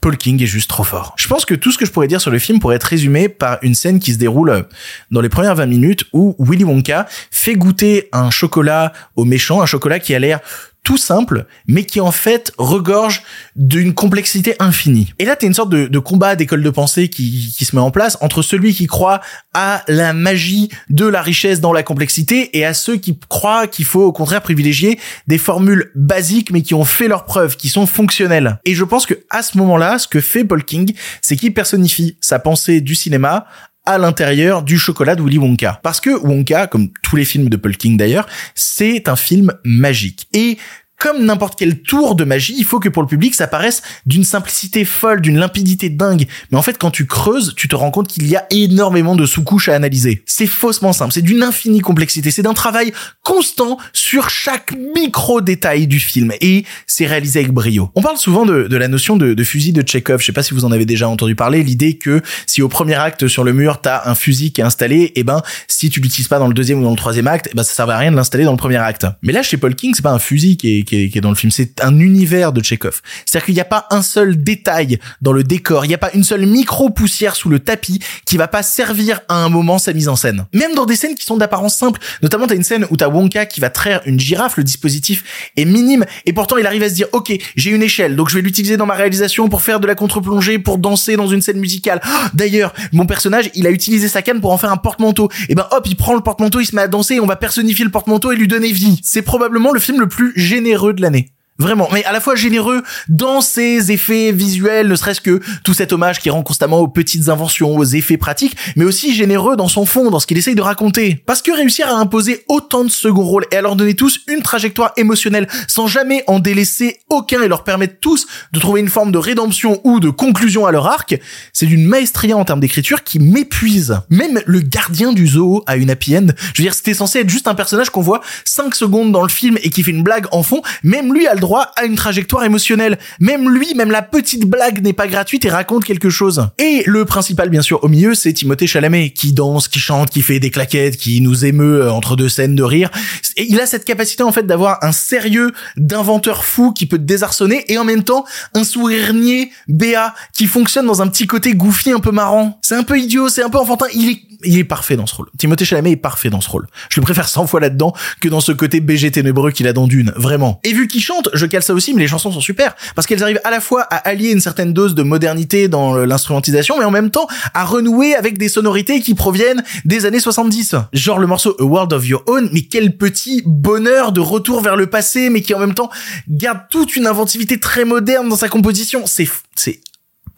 Paul 0.00 0.16
King 0.16 0.42
est 0.42 0.46
juste 0.46 0.70
trop 0.70 0.84
fort. 0.84 1.14
Je 1.18 1.28
pense 1.28 1.44
que 1.44 1.54
tout 1.54 1.72
ce 1.72 1.78
que 1.78 1.84
je 1.84 1.90
pourrais 1.90 2.08
dire 2.08 2.22
sur 2.22 2.30
le 2.30 2.38
film 2.38 2.58
pourrait 2.58 2.76
être 2.76 2.84
résumé 2.84 3.28
par 3.28 3.58
une 3.60 3.74
scène 3.74 4.00
qui 4.00 4.14
se 4.14 4.18
déroule 4.18 4.66
dans 5.10 5.20
les 5.20 5.28
premières 5.28 5.54
20 5.54 5.66
minutes 5.66 6.04
où 6.14 6.34
Willy 6.38 6.64
Wonka 6.64 7.06
fait 7.30 7.54
goûter 7.54 8.08
un 8.12 8.30
chocolat 8.30 8.94
au 9.16 9.26
méchant, 9.26 9.60
un 9.60 9.66
chocolat 9.66 9.98
qui 9.98 10.14
a 10.14 10.18
l'air 10.18 10.40
tout 10.82 10.96
simple, 10.96 11.46
mais 11.66 11.84
qui 11.84 12.00
en 12.00 12.10
fait 12.10 12.52
regorge 12.58 13.22
d'une 13.56 13.94
complexité 13.94 14.54
infinie. 14.58 15.12
Et 15.18 15.24
là, 15.24 15.36
t'as 15.36 15.46
une 15.46 15.54
sorte 15.54 15.70
de, 15.70 15.98
combat 15.98 16.36
d'école 16.36 16.62
de 16.62 16.70
pensée 16.70 17.08
qui, 17.08 17.54
qui 17.56 17.64
se 17.64 17.76
met 17.76 17.82
en 17.82 17.90
place 17.90 18.16
entre 18.20 18.42
celui 18.42 18.74
qui 18.74 18.86
croit 18.86 19.20
à 19.54 19.82
la 19.88 20.12
magie 20.12 20.70
de 20.88 21.06
la 21.06 21.22
richesse 21.22 21.60
dans 21.60 21.72
la 21.72 21.82
complexité 21.82 22.58
et 22.58 22.64
à 22.64 22.74
ceux 22.74 22.96
qui 22.96 23.18
croient 23.28 23.66
qu'il 23.66 23.84
faut 23.84 24.02
au 24.02 24.12
contraire 24.12 24.42
privilégier 24.42 24.98
des 25.26 25.38
formules 25.38 25.90
basiques 25.94 26.50
mais 26.50 26.62
qui 26.62 26.74
ont 26.74 26.84
fait 26.84 27.08
leurs 27.08 27.24
preuves, 27.24 27.56
qui 27.56 27.68
sont 27.68 27.86
fonctionnelles. 27.86 28.58
Et 28.64 28.74
je 28.74 28.84
pense 28.84 29.06
que 29.06 29.14
à 29.30 29.42
ce 29.42 29.58
moment-là, 29.58 29.98
ce 29.98 30.08
que 30.08 30.20
fait 30.20 30.44
Paul 30.44 30.64
King, 30.64 30.94
c'est 31.22 31.36
qu'il 31.36 31.52
personnifie 31.54 32.16
sa 32.20 32.38
pensée 32.38 32.80
du 32.80 32.94
cinéma 32.94 33.46
à 33.90 33.98
l'intérieur 33.98 34.62
du 34.62 34.78
chocolat 34.78 35.16
de 35.16 35.22
Willy 35.22 35.38
Wonka. 35.38 35.80
Parce 35.82 36.00
que 36.00 36.10
Wonka, 36.10 36.66
comme 36.68 36.90
tous 37.02 37.16
les 37.16 37.24
films 37.24 37.48
de 37.48 37.56
Paul 37.56 37.76
King 37.76 37.96
d'ailleurs, 37.96 38.26
c'est 38.54 39.08
un 39.08 39.16
film 39.16 39.52
magique. 39.64 40.28
Et 40.32 40.58
comme 41.00 41.24
n'importe 41.24 41.58
quel 41.58 41.80
tour 41.80 42.14
de 42.14 42.24
magie, 42.24 42.54
il 42.56 42.64
faut 42.64 42.78
que 42.78 42.90
pour 42.90 43.02
le 43.02 43.08
public 43.08 43.34
ça 43.34 43.46
paraisse 43.46 43.82
d'une 44.06 44.22
simplicité 44.22 44.84
folle, 44.84 45.22
d'une 45.22 45.38
limpidité 45.38 45.88
dingue. 45.88 46.26
Mais 46.50 46.58
en 46.58 46.62
fait, 46.62 46.76
quand 46.78 46.90
tu 46.90 47.06
creuses, 47.06 47.54
tu 47.56 47.68
te 47.68 47.74
rends 47.74 47.90
compte 47.90 48.06
qu'il 48.06 48.28
y 48.28 48.36
a 48.36 48.46
énormément 48.50 49.16
de 49.16 49.24
sous-couches 49.24 49.70
à 49.70 49.74
analyser. 49.74 50.22
C'est 50.26 50.46
faussement 50.46 50.92
simple, 50.92 51.12
c'est 51.12 51.22
d'une 51.22 51.42
infinie 51.42 51.80
complexité, 51.80 52.30
c'est 52.30 52.42
d'un 52.42 52.52
travail 52.52 52.92
constant 53.24 53.78
sur 53.94 54.28
chaque 54.28 54.74
micro-détail 54.94 55.86
du 55.86 55.98
film. 55.98 56.32
Et 56.42 56.64
c'est 56.86 57.06
réalisé 57.06 57.40
avec 57.40 57.52
brio. 57.52 57.90
On 57.94 58.02
parle 58.02 58.18
souvent 58.18 58.44
de, 58.44 58.76
la 58.76 58.88
notion 58.88 59.16
de, 59.16 59.42
fusil 59.42 59.72
de 59.72 59.86
Chekhov. 59.86 60.20
Je 60.20 60.26
sais 60.26 60.32
pas 60.32 60.42
si 60.42 60.52
vous 60.52 60.66
en 60.66 60.72
avez 60.72 60.84
déjà 60.84 61.08
entendu 61.08 61.34
parler. 61.34 61.62
L'idée 61.62 61.96
que 61.96 62.20
si 62.46 62.60
au 62.60 62.68
premier 62.68 62.96
acte 62.96 63.26
sur 63.26 63.42
le 63.42 63.54
mur 63.54 63.80
t'as 63.80 64.02
un 64.04 64.14
fusil 64.14 64.52
qui 64.52 64.60
est 64.60 64.64
installé, 64.64 64.96
et 64.96 65.20
eh 65.20 65.24
ben 65.24 65.40
si 65.66 65.88
tu 65.88 66.00
l'utilises 66.00 66.28
pas 66.28 66.38
dans 66.38 66.48
le 66.48 66.54
deuxième 66.54 66.80
ou 66.80 66.82
dans 66.82 66.90
le 66.90 66.96
troisième 66.96 67.26
acte, 67.26 67.48
eh 67.50 67.54
ben 67.56 67.62
ça 67.62 67.72
servait 67.72 67.94
à 67.94 67.98
rien 67.98 68.10
de 68.10 68.16
l'installer 68.16 68.44
dans 68.44 68.52
le 68.52 68.58
premier 68.58 68.76
acte. 68.76 69.06
Mais 69.22 69.32
là 69.32 69.42
chez 69.42 69.56
Paul 69.56 69.74
King, 69.74 69.94
c'est 69.94 70.02
pas 70.02 70.12
un 70.12 70.18
fusil 70.18 70.58
qui 70.58 70.78
est 70.78 70.89
qui 70.90 71.18
est, 71.18 71.20
dans 71.20 71.30
le 71.30 71.36
film. 71.36 71.50
C'est 71.50 71.82
un 71.82 71.98
univers 71.98 72.52
de 72.52 72.62
Chekhov. 72.62 73.00
C'est-à-dire 73.24 73.46
qu'il 73.46 73.54
n'y 73.54 73.60
a 73.60 73.64
pas 73.64 73.86
un 73.90 74.02
seul 74.02 74.42
détail 74.42 74.98
dans 75.20 75.32
le 75.32 75.44
décor. 75.44 75.84
Il 75.84 75.88
n'y 75.88 75.94
a 75.94 75.98
pas 75.98 76.10
une 76.14 76.24
seule 76.24 76.46
micro-poussière 76.46 77.36
sous 77.36 77.48
le 77.48 77.60
tapis 77.60 78.00
qui 78.24 78.36
va 78.36 78.48
pas 78.48 78.62
servir 78.62 79.20
à 79.28 79.36
un 79.36 79.48
moment 79.48 79.78
sa 79.78 79.92
mise 79.92 80.08
en 80.08 80.16
scène. 80.16 80.46
Même 80.52 80.74
dans 80.74 80.86
des 80.86 80.96
scènes 80.96 81.14
qui 81.14 81.24
sont 81.24 81.36
d'apparence 81.36 81.76
simple. 81.76 82.00
Notamment, 82.22 82.46
t'as 82.46 82.56
une 82.56 82.64
scène 82.64 82.86
où 82.90 82.96
t'as 82.96 83.08
Wonka 83.08 83.46
qui 83.46 83.60
va 83.60 83.70
traire 83.70 84.00
une 84.06 84.18
girafe. 84.18 84.56
Le 84.56 84.64
dispositif 84.64 85.52
est 85.56 85.64
minime. 85.64 86.04
Et 86.26 86.32
pourtant, 86.32 86.56
il 86.56 86.66
arrive 86.66 86.82
à 86.82 86.88
se 86.88 86.94
dire, 86.94 87.06
OK, 87.12 87.32
j'ai 87.56 87.70
une 87.70 87.82
échelle. 87.82 88.16
Donc, 88.16 88.30
je 88.30 88.34
vais 88.34 88.42
l'utiliser 88.42 88.76
dans 88.76 88.86
ma 88.86 88.94
réalisation 88.94 89.48
pour 89.48 89.62
faire 89.62 89.80
de 89.80 89.86
la 89.86 89.94
contre-plongée, 89.94 90.58
pour 90.58 90.78
danser 90.78 91.16
dans 91.16 91.28
une 91.28 91.42
scène 91.42 91.58
musicale. 91.58 92.00
Oh, 92.04 92.26
D'ailleurs, 92.34 92.74
mon 92.92 93.06
personnage, 93.06 93.50
il 93.54 93.66
a 93.66 93.70
utilisé 93.70 94.08
sa 94.08 94.22
canne 94.22 94.40
pour 94.40 94.52
en 94.52 94.58
faire 94.58 94.72
un 94.72 94.76
porte-manteau. 94.76 95.28
Et 95.48 95.54
ben, 95.54 95.66
hop, 95.70 95.86
il 95.86 95.96
prend 95.96 96.14
le 96.14 96.20
porte-manteau, 96.20 96.60
il 96.60 96.66
se 96.66 96.74
met 96.74 96.82
à 96.82 96.88
danser 96.88 97.14
et 97.14 97.20
on 97.20 97.26
va 97.26 97.36
personnifier 97.36 97.84
le 97.84 97.90
porte-manteau 97.90 98.32
et 98.32 98.36
lui 98.36 98.48
donner 98.48 98.72
vie. 98.72 98.98
C'est 99.02 99.22
probablement 99.22 99.72
le 99.72 99.80
film 99.80 100.00
le 100.00 100.08
plus 100.08 100.32
généreux 100.36 100.79
de 100.88 101.02
l'année. 101.02 101.32
Vraiment, 101.60 101.90
mais 101.92 102.02
à 102.04 102.12
la 102.12 102.20
fois 102.20 102.36
généreux 102.36 102.82
dans 103.10 103.42
ses 103.42 103.92
effets 103.92 104.32
visuels, 104.32 104.88
ne 104.88 104.96
serait-ce 104.96 105.20
que 105.20 105.40
tout 105.62 105.74
cet 105.74 105.92
hommage 105.92 106.18
qui 106.18 106.30
rend 106.30 106.42
constamment 106.42 106.78
aux 106.78 106.88
petites 106.88 107.28
inventions, 107.28 107.76
aux 107.76 107.84
effets 107.84 108.16
pratiques, 108.16 108.56
mais 108.76 108.86
aussi 108.86 109.14
généreux 109.14 109.56
dans 109.56 109.68
son 109.68 109.84
fond, 109.84 110.10
dans 110.10 110.20
ce 110.20 110.26
qu'il 110.26 110.38
essaye 110.38 110.54
de 110.54 110.62
raconter. 110.62 111.22
Parce 111.26 111.42
que 111.42 111.54
réussir 111.54 111.86
à 111.88 111.98
imposer 111.98 112.46
autant 112.48 112.82
de 112.82 112.90
second 112.90 113.24
rôles 113.24 113.44
et 113.52 113.56
à 113.56 113.60
leur 113.60 113.76
donner 113.76 113.92
tous 113.92 114.20
une 114.26 114.40
trajectoire 114.40 114.92
émotionnelle 114.96 115.48
sans 115.68 115.86
jamais 115.86 116.24
en 116.28 116.38
délaisser 116.38 117.00
aucun 117.10 117.42
et 117.42 117.48
leur 117.48 117.62
permettre 117.62 117.96
tous 118.00 118.26
de 118.52 118.58
trouver 118.58 118.80
une 118.80 118.88
forme 118.88 119.12
de 119.12 119.18
rédemption 119.18 119.82
ou 119.84 120.00
de 120.00 120.08
conclusion 120.08 120.64
à 120.64 120.72
leur 120.72 120.86
arc, 120.86 121.20
c'est 121.52 121.66
d'une 121.66 121.84
maestria 121.84 122.38
en 122.38 122.46
termes 122.46 122.60
d'écriture 122.60 123.04
qui 123.04 123.18
m'épuise. 123.18 124.00
Même 124.08 124.40
le 124.46 124.60
gardien 124.60 125.12
du 125.12 125.26
zoo 125.26 125.62
a 125.66 125.76
une 125.76 125.90
happy 125.90 126.16
end. 126.16 126.28
Je 126.54 126.62
veux 126.62 126.64
dire, 126.64 126.74
c'était 126.74 126.94
censé 126.94 127.18
être 127.18 127.28
juste 127.28 127.48
un 127.48 127.54
personnage 127.54 127.90
qu'on 127.90 128.00
voit 128.00 128.22
5 128.46 128.74
secondes 128.74 129.12
dans 129.12 129.22
le 129.22 129.28
film 129.28 129.58
et 129.62 129.68
qui 129.68 129.82
fait 129.82 129.90
une 129.90 130.02
blague 130.02 130.24
en 130.32 130.42
fond, 130.42 130.62
même 130.82 131.12
lui 131.12 131.26
a 131.26 131.34
le 131.34 131.40
droit 131.40 131.49
à 131.58 131.84
une 131.84 131.96
trajectoire 131.96 132.44
émotionnelle. 132.44 132.98
Même 133.18 133.50
lui, 133.50 133.74
même 133.74 133.90
la 133.90 134.02
petite 134.02 134.46
blague 134.46 134.82
n'est 134.82 134.92
pas 134.92 135.06
gratuite 135.06 135.44
et 135.44 135.50
raconte 135.50 135.84
quelque 135.84 136.10
chose. 136.10 136.48
Et 136.58 136.82
le 136.86 137.04
principal, 137.04 137.48
bien 137.50 137.62
sûr, 137.62 137.82
au 137.82 137.88
milieu, 137.88 138.14
c'est 138.14 138.32
Timothée 138.32 138.66
Chalamet, 138.66 139.10
qui 139.10 139.32
danse, 139.32 139.68
qui 139.68 139.78
chante, 139.78 140.10
qui 140.10 140.22
fait 140.22 140.40
des 140.40 140.50
claquettes, 140.50 140.96
qui 140.96 141.20
nous 141.20 141.44
émeut 141.44 141.82
euh, 141.82 141.92
entre 141.92 142.16
deux 142.16 142.28
scènes 142.28 142.54
de 142.54 142.62
rire. 142.62 142.90
Et 143.36 143.46
il 143.50 143.60
a 143.60 143.66
cette 143.66 143.84
capacité, 143.84 144.22
en 144.22 144.32
fait, 144.32 144.46
d'avoir 144.46 144.78
un 144.82 144.92
sérieux 144.92 145.52
d'inventeur 145.76 146.44
fou 146.44 146.72
qui 146.72 146.86
peut 146.86 146.98
te 146.98 147.02
désarçonner 147.02 147.64
et 147.68 147.78
en 147.78 147.84
même 147.84 148.04
temps, 148.04 148.24
un 148.54 148.64
sourire 148.64 149.12
niais, 149.14 149.50
béat, 149.68 150.14
qui 150.34 150.46
fonctionne 150.46 150.86
dans 150.86 151.02
un 151.02 151.08
petit 151.08 151.26
côté 151.26 151.54
goofy 151.54 151.90
un 151.90 152.00
peu 152.00 152.12
marrant. 152.12 152.58
C'est 152.62 152.76
un 152.76 152.82
peu 152.82 152.98
idiot, 152.98 153.28
c'est 153.28 153.42
un 153.42 153.50
peu 153.50 153.58
enfantin. 153.58 153.86
Il 153.94 154.10
est 154.10 154.29
il 154.44 154.58
est 154.58 154.64
parfait 154.64 154.96
dans 154.96 155.06
ce 155.06 155.14
rôle. 155.14 155.28
Timothée 155.38 155.64
Chalamet 155.64 155.92
est 155.92 155.96
parfait 155.96 156.30
dans 156.30 156.40
ce 156.40 156.48
rôle. 156.48 156.66
Je 156.88 157.00
le 157.00 157.04
préfère 157.04 157.28
100 157.28 157.46
fois 157.46 157.60
là-dedans 157.60 157.92
que 158.20 158.28
dans 158.28 158.40
ce 158.40 158.52
côté 158.52 158.80
BG 158.80 159.10
ténébreux 159.10 159.50
qu'il 159.50 159.66
a 159.66 159.72
dans 159.72 159.86
Dune, 159.86 160.12
vraiment. 160.16 160.60
Et 160.64 160.72
vu 160.72 160.88
qu'il 160.88 161.00
chante, 161.00 161.28
je 161.34 161.46
cale 161.46 161.62
ça 161.62 161.74
aussi, 161.74 161.94
mais 161.94 162.02
les 162.02 162.08
chansons 162.08 162.32
sont 162.32 162.40
super 162.40 162.74
parce 162.94 163.06
qu'elles 163.06 163.22
arrivent 163.22 163.40
à 163.44 163.50
la 163.50 163.60
fois 163.60 163.82
à 163.82 163.96
allier 163.96 164.30
une 164.30 164.40
certaine 164.40 164.72
dose 164.72 164.94
de 164.94 165.02
modernité 165.02 165.68
dans 165.68 165.94
l'instrumentisation, 165.96 166.78
mais 166.78 166.84
en 166.84 166.90
même 166.90 167.10
temps 167.10 167.26
à 167.54 167.64
renouer 167.64 168.14
avec 168.14 168.38
des 168.38 168.48
sonorités 168.48 169.00
qui 169.00 169.14
proviennent 169.14 169.62
des 169.84 170.06
années 170.06 170.20
70. 170.20 170.76
Genre 170.92 171.18
le 171.18 171.26
morceau 171.26 171.56
A 171.58 171.64
World 171.64 171.92
of 171.92 172.06
Your 172.06 172.22
Own, 172.26 172.48
mais 172.52 172.62
quel 172.62 172.96
petit 172.96 173.42
bonheur 173.46 174.12
de 174.12 174.20
retour 174.20 174.60
vers 174.60 174.76
le 174.76 174.86
passé, 174.86 175.30
mais 175.30 175.42
qui 175.42 175.54
en 175.54 175.58
même 175.58 175.74
temps 175.74 175.90
garde 176.28 176.60
toute 176.70 176.96
une 176.96 177.06
inventivité 177.06 177.58
très 177.58 177.84
moderne 177.84 178.28
dans 178.28 178.36
sa 178.36 178.48
composition. 178.48 179.02
C'est 179.06 179.28
c'est 179.54 179.80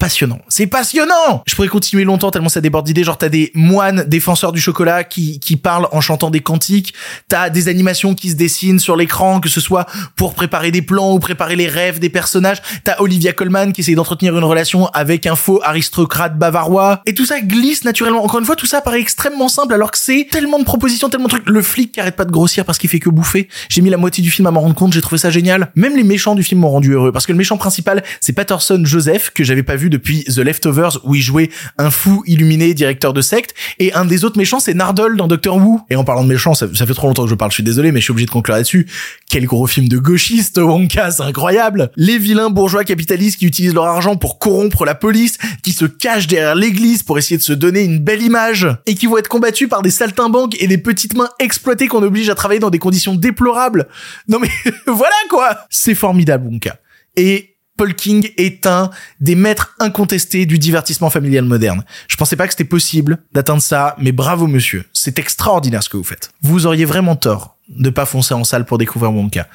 passionnant. 0.02 0.40
C'est 0.48 0.66
passionnant 0.66 1.44
Je 1.46 1.54
pourrais 1.54 1.68
continuer 1.68 2.02
longtemps 2.02 2.32
tellement 2.32 2.48
ça 2.48 2.60
déborde 2.60 2.84
d'idées. 2.84 3.04
Genre 3.04 3.16
t'as 3.16 3.28
des 3.28 3.52
moines 3.54 4.02
défenseurs 4.08 4.50
du 4.50 4.60
chocolat 4.60 5.04
qui, 5.04 5.38
qui 5.38 5.54
parlent 5.54 5.86
en 5.92 6.00
chantant 6.00 6.30
des 6.30 6.40
cantiques. 6.40 6.92
T'as 7.28 7.50
des 7.50 7.68
animations 7.68 8.16
qui 8.16 8.30
se 8.30 8.34
dessinent 8.34 8.80
sur 8.80 8.96
l'écran, 8.96 9.38
que 9.38 9.48
ce 9.48 9.60
soit 9.60 9.86
pour 10.16 10.34
préparer 10.34 10.72
des 10.72 10.82
plans 10.82 11.12
ou 11.12 11.20
préparer 11.20 11.54
les 11.54 11.68
rêves 11.68 12.00
des 12.00 12.08
personnages. 12.08 12.60
T'as 12.82 12.96
Olivia 12.98 13.32
Colman 13.32 13.72
qui 13.72 13.82
essaye 13.82 13.94
d'entretenir 13.94 14.36
une 14.36 14.42
relation 14.42 14.86
avec 14.88 15.24
un 15.24 15.36
faux 15.36 15.60
aristocrate 15.62 16.36
bavarois. 16.36 17.00
Et 17.06 17.14
tout 17.14 17.24
ça 17.24 17.40
glisse 17.40 17.84
naturellement. 17.84 18.24
Encore 18.24 18.40
une 18.40 18.46
fois, 18.46 18.56
tout 18.56 18.66
ça 18.66 18.80
paraît 18.80 19.00
extrêmement 19.00 19.48
simple 19.48 19.72
alors 19.72 19.92
que 19.92 19.98
c'est 19.98 20.26
tellement 20.28 20.58
de 20.58 20.64
propositions, 20.64 21.10
tellement 21.10 21.26
de 21.26 21.34
trucs. 21.34 21.48
Le 21.48 21.62
flic 21.62 21.92
qui 21.92 22.00
arrête 22.00 22.16
pas 22.16 22.24
de 22.24 22.32
grossir 22.32 22.64
parce 22.64 22.78
qu'il 22.78 22.90
fait 22.90 22.98
que 22.98 23.08
bouffer. 23.08 23.48
J'ai 23.68 23.82
mis 23.82 23.90
la 23.90 23.98
moitié 23.98 24.20
du 24.20 24.32
film 24.32 24.48
à 24.48 24.50
m'en 24.50 24.62
rendre 24.62 24.74
compte, 24.74 24.92
j'ai 24.92 25.00
trouvé 25.00 25.18
ça 25.18 25.30
génial. 25.30 25.70
Même 25.76 25.96
les 25.96 26.02
méchants 26.02 26.34
du 26.34 26.42
film 26.42 26.62
m'ont 26.62 26.70
rendu 26.70 26.90
heureux 26.90 27.12
parce 27.12 27.24
que 27.24 27.30
le 27.30 27.38
méchant 27.38 27.56
principal, 27.56 28.02
c'est 28.20 28.32
Patterson 28.32 28.82
Joseph 28.84 29.30
que 29.32 29.44
j'avais 29.44 29.62
pas 29.62 29.76
vu 29.76 29.91
depuis 29.92 30.24
The 30.24 30.38
Leftovers 30.38 30.98
où 31.04 31.14
il 31.14 31.22
jouait 31.22 31.50
un 31.78 31.90
fou 31.90 32.24
illuminé 32.26 32.74
directeur 32.74 33.12
de 33.12 33.20
secte 33.20 33.54
et 33.78 33.92
un 33.92 34.04
des 34.04 34.24
autres 34.24 34.38
méchants 34.38 34.58
c'est 34.58 34.74
Nardole 34.74 35.16
dans 35.16 35.28
Doctor 35.28 35.56
Who. 35.56 35.80
Et 35.90 35.96
en 35.96 36.04
parlant 36.04 36.24
de 36.24 36.28
méchants, 36.28 36.54
ça, 36.54 36.66
ça 36.74 36.86
fait 36.86 36.94
trop 36.94 37.06
longtemps 37.06 37.24
que 37.24 37.30
je 37.30 37.34
parle, 37.34 37.50
je 37.50 37.56
suis 37.56 37.62
désolé 37.62 37.92
mais 37.92 38.00
je 38.00 38.04
suis 38.04 38.10
obligé 38.10 38.26
de 38.26 38.30
conclure 38.30 38.56
là-dessus. 38.56 38.88
Quel 39.30 39.46
gros 39.46 39.66
film 39.66 39.88
de 39.88 39.98
gauchiste 39.98 40.58
Wonka, 40.58 41.10
c'est 41.10 41.22
incroyable. 41.22 41.90
Les 41.96 42.18
vilains 42.18 42.50
bourgeois 42.50 42.84
capitalistes 42.84 43.38
qui 43.38 43.46
utilisent 43.46 43.74
leur 43.74 43.84
argent 43.84 44.16
pour 44.16 44.38
corrompre 44.38 44.84
la 44.84 44.94
police, 44.94 45.38
qui 45.62 45.72
se 45.72 45.84
cachent 45.84 46.26
derrière 46.26 46.54
l'église 46.54 47.02
pour 47.02 47.18
essayer 47.18 47.36
de 47.36 47.42
se 47.42 47.52
donner 47.52 47.82
une 47.82 47.98
belle 47.98 48.22
image 48.22 48.66
et 48.86 48.94
qui 48.94 49.06
vont 49.06 49.18
être 49.18 49.28
combattus 49.28 49.68
par 49.68 49.82
des 49.82 49.90
saltimbanques 49.90 50.56
et 50.60 50.66
des 50.66 50.78
petites 50.78 51.14
mains 51.16 51.30
exploitées 51.38 51.88
qu'on 51.88 52.02
oblige 52.02 52.28
à 52.28 52.34
travailler 52.34 52.60
dans 52.60 52.70
des 52.70 52.78
conditions 52.78 53.14
déplorables. 53.14 53.88
Non 54.28 54.38
mais 54.38 54.50
voilà 54.86 55.14
quoi. 55.28 55.58
C'est 55.70 55.94
formidable 55.94 56.46
Wonka. 56.46 56.78
Et 57.16 57.51
Paul 57.76 57.94
King 57.94 58.30
est 58.36 58.66
un 58.66 58.90
des 59.20 59.34
maîtres 59.34 59.74
incontestés 59.80 60.46
du 60.46 60.58
divertissement 60.58 61.10
familial 61.10 61.44
moderne. 61.44 61.84
Je 62.08 62.16
pensais 62.16 62.36
pas 62.36 62.46
que 62.46 62.52
c'était 62.52 62.64
possible 62.64 63.18
d'atteindre 63.32 63.62
ça, 63.62 63.96
mais 63.98 64.12
bravo 64.12 64.46
monsieur. 64.46 64.84
C'est 64.92 65.18
extraordinaire 65.18 65.82
ce 65.82 65.88
que 65.88 65.96
vous 65.96 66.04
faites. 66.04 66.30
Vous 66.42 66.66
auriez 66.66 66.84
vraiment 66.84 67.16
tort 67.16 67.56
de 67.68 67.90
pas 67.90 68.04
foncer 68.04 68.34
en 68.34 68.44
salle 68.44 68.66
pour 68.66 68.78
découvrir 68.78 69.12
Wonka. 69.12 69.48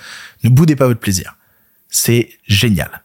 Ne 0.43 0.49
boudez 0.49 0.75
pas 0.75 0.87
votre 0.87 0.99
plaisir. 0.99 1.35
C'est 1.89 2.29
génial. 2.47 3.03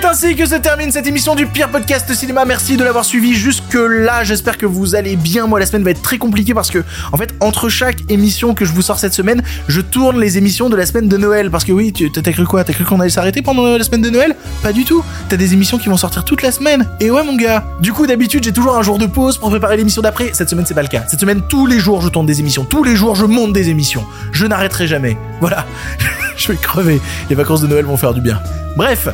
C'est 0.00 0.06
ainsi 0.06 0.36
que 0.36 0.46
se 0.46 0.54
termine 0.54 0.92
cette 0.92 1.08
émission 1.08 1.34
du 1.34 1.46
pire 1.46 1.70
podcast 1.70 2.12
cinéma. 2.14 2.44
Merci 2.44 2.76
de 2.76 2.84
l'avoir 2.84 3.04
suivi 3.04 3.34
jusque 3.34 3.74
là. 3.74 4.22
J'espère 4.22 4.56
que 4.56 4.64
vous 4.64 4.94
allez 4.94 5.16
bien. 5.16 5.48
Moi, 5.48 5.58
la 5.58 5.66
semaine 5.66 5.82
va 5.82 5.90
être 5.90 6.02
très 6.02 6.18
compliquée 6.18 6.54
parce 6.54 6.70
que, 6.70 6.84
en 7.10 7.16
fait, 7.16 7.34
entre 7.40 7.68
chaque 7.68 8.08
émission 8.08 8.54
que 8.54 8.64
je 8.64 8.72
vous 8.72 8.80
sors 8.80 9.00
cette 9.00 9.12
semaine, 9.12 9.42
je 9.66 9.80
tourne 9.80 10.20
les 10.20 10.38
émissions 10.38 10.68
de 10.70 10.76
la 10.76 10.86
semaine 10.86 11.08
de 11.08 11.16
Noël. 11.16 11.50
Parce 11.50 11.64
que 11.64 11.72
oui, 11.72 11.92
t'as 11.92 12.32
cru 12.32 12.44
quoi? 12.46 12.62
T'as 12.62 12.74
cru 12.74 12.84
qu'on 12.84 13.00
allait 13.00 13.10
s'arrêter 13.10 13.42
pendant 13.42 13.76
la 13.76 13.82
semaine 13.82 14.02
de 14.02 14.10
Noël? 14.10 14.36
Pas 14.62 14.72
du 14.72 14.84
tout. 14.84 15.02
T'as 15.28 15.36
des 15.36 15.52
émissions 15.52 15.78
qui 15.78 15.88
vont 15.88 15.96
sortir 15.96 16.24
toute 16.24 16.42
la 16.42 16.52
semaine. 16.52 16.86
Et 17.00 17.10
ouais, 17.10 17.24
mon 17.24 17.34
gars. 17.34 17.64
Du 17.80 17.92
coup, 17.92 18.06
d'habitude, 18.06 18.44
j'ai 18.44 18.52
toujours 18.52 18.78
un 18.78 18.82
jour 18.82 18.98
de 18.98 19.06
pause 19.06 19.36
pour 19.36 19.50
préparer 19.50 19.76
l'émission 19.76 20.00
d'après. 20.00 20.30
Cette 20.32 20.48
semaine, 20.48 20.64
c'est 20.64 20.74
pas 20.74 20.82
le 20.82 20.88
cas. 20.88 21.06
Cette 21.08 21.20
semaine, 21.20 21.42
tous 21.48 21.66
les 21.66 21.80
jours, 21.80 22.02
je 22.02 22.08
tourne 22.08 22.26
des 22.26 22.38
émissions. 22.38 22.64
Tous 22.64 22.84
les 22.84 22.94
jours, 22.94 23.16
je 23.16 23.24
monte 23.24 23.52
des 23.52 23.68
émissions. 23.68 24.04
Je 24.30 24.46
n'arrêterai 24.46 24.86
jamais. 24.86 25.18
Voilà. 25.40 25.66
je 26.36 26.52
vais 26.52 26.56
crever. 26.56 27.00
Les 27.28 27.34
vacances 27.34 27.62
de 27.62 27.66
Noël 27.66 27.84
vont 27.84 27.96
faire 27.96 28.14
du 28.14 28.20
bien. 28.20 28.40
Bref, 28.76 29.08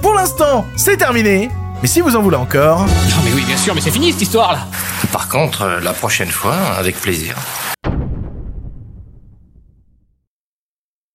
pour 0.00 0.14
l'instant, 0.14 0.66
c'est 0.76 0.96
terminé. 0.96 1.50
Mais 1.82 1.88
si 1.88 2.00
vous 2.00 2.14
en 2.16 2.22
voulez 2.22 2.36
encore, 2.36 2.80
Non 2.80 3.22
mais 3.24 3.32
oui, 3.34 3.42
bien 3.46 3.56
sûr, 3.56 3.74
mais 3.74 3.80
c'est 3.80 3.90
fini 3.90 4.12
cette 4.12 4.22
histoire 4.22 4.52
là 4.52 4.66
Par 5.12 5.28
contre, 5.28 5.62
euh, 5.62 5.80
la 5.80 5.92
prochaine 5.92 6.28
fois, 6.30 6.54
avec 6.78 7.00
plaisir. 7.00 7.34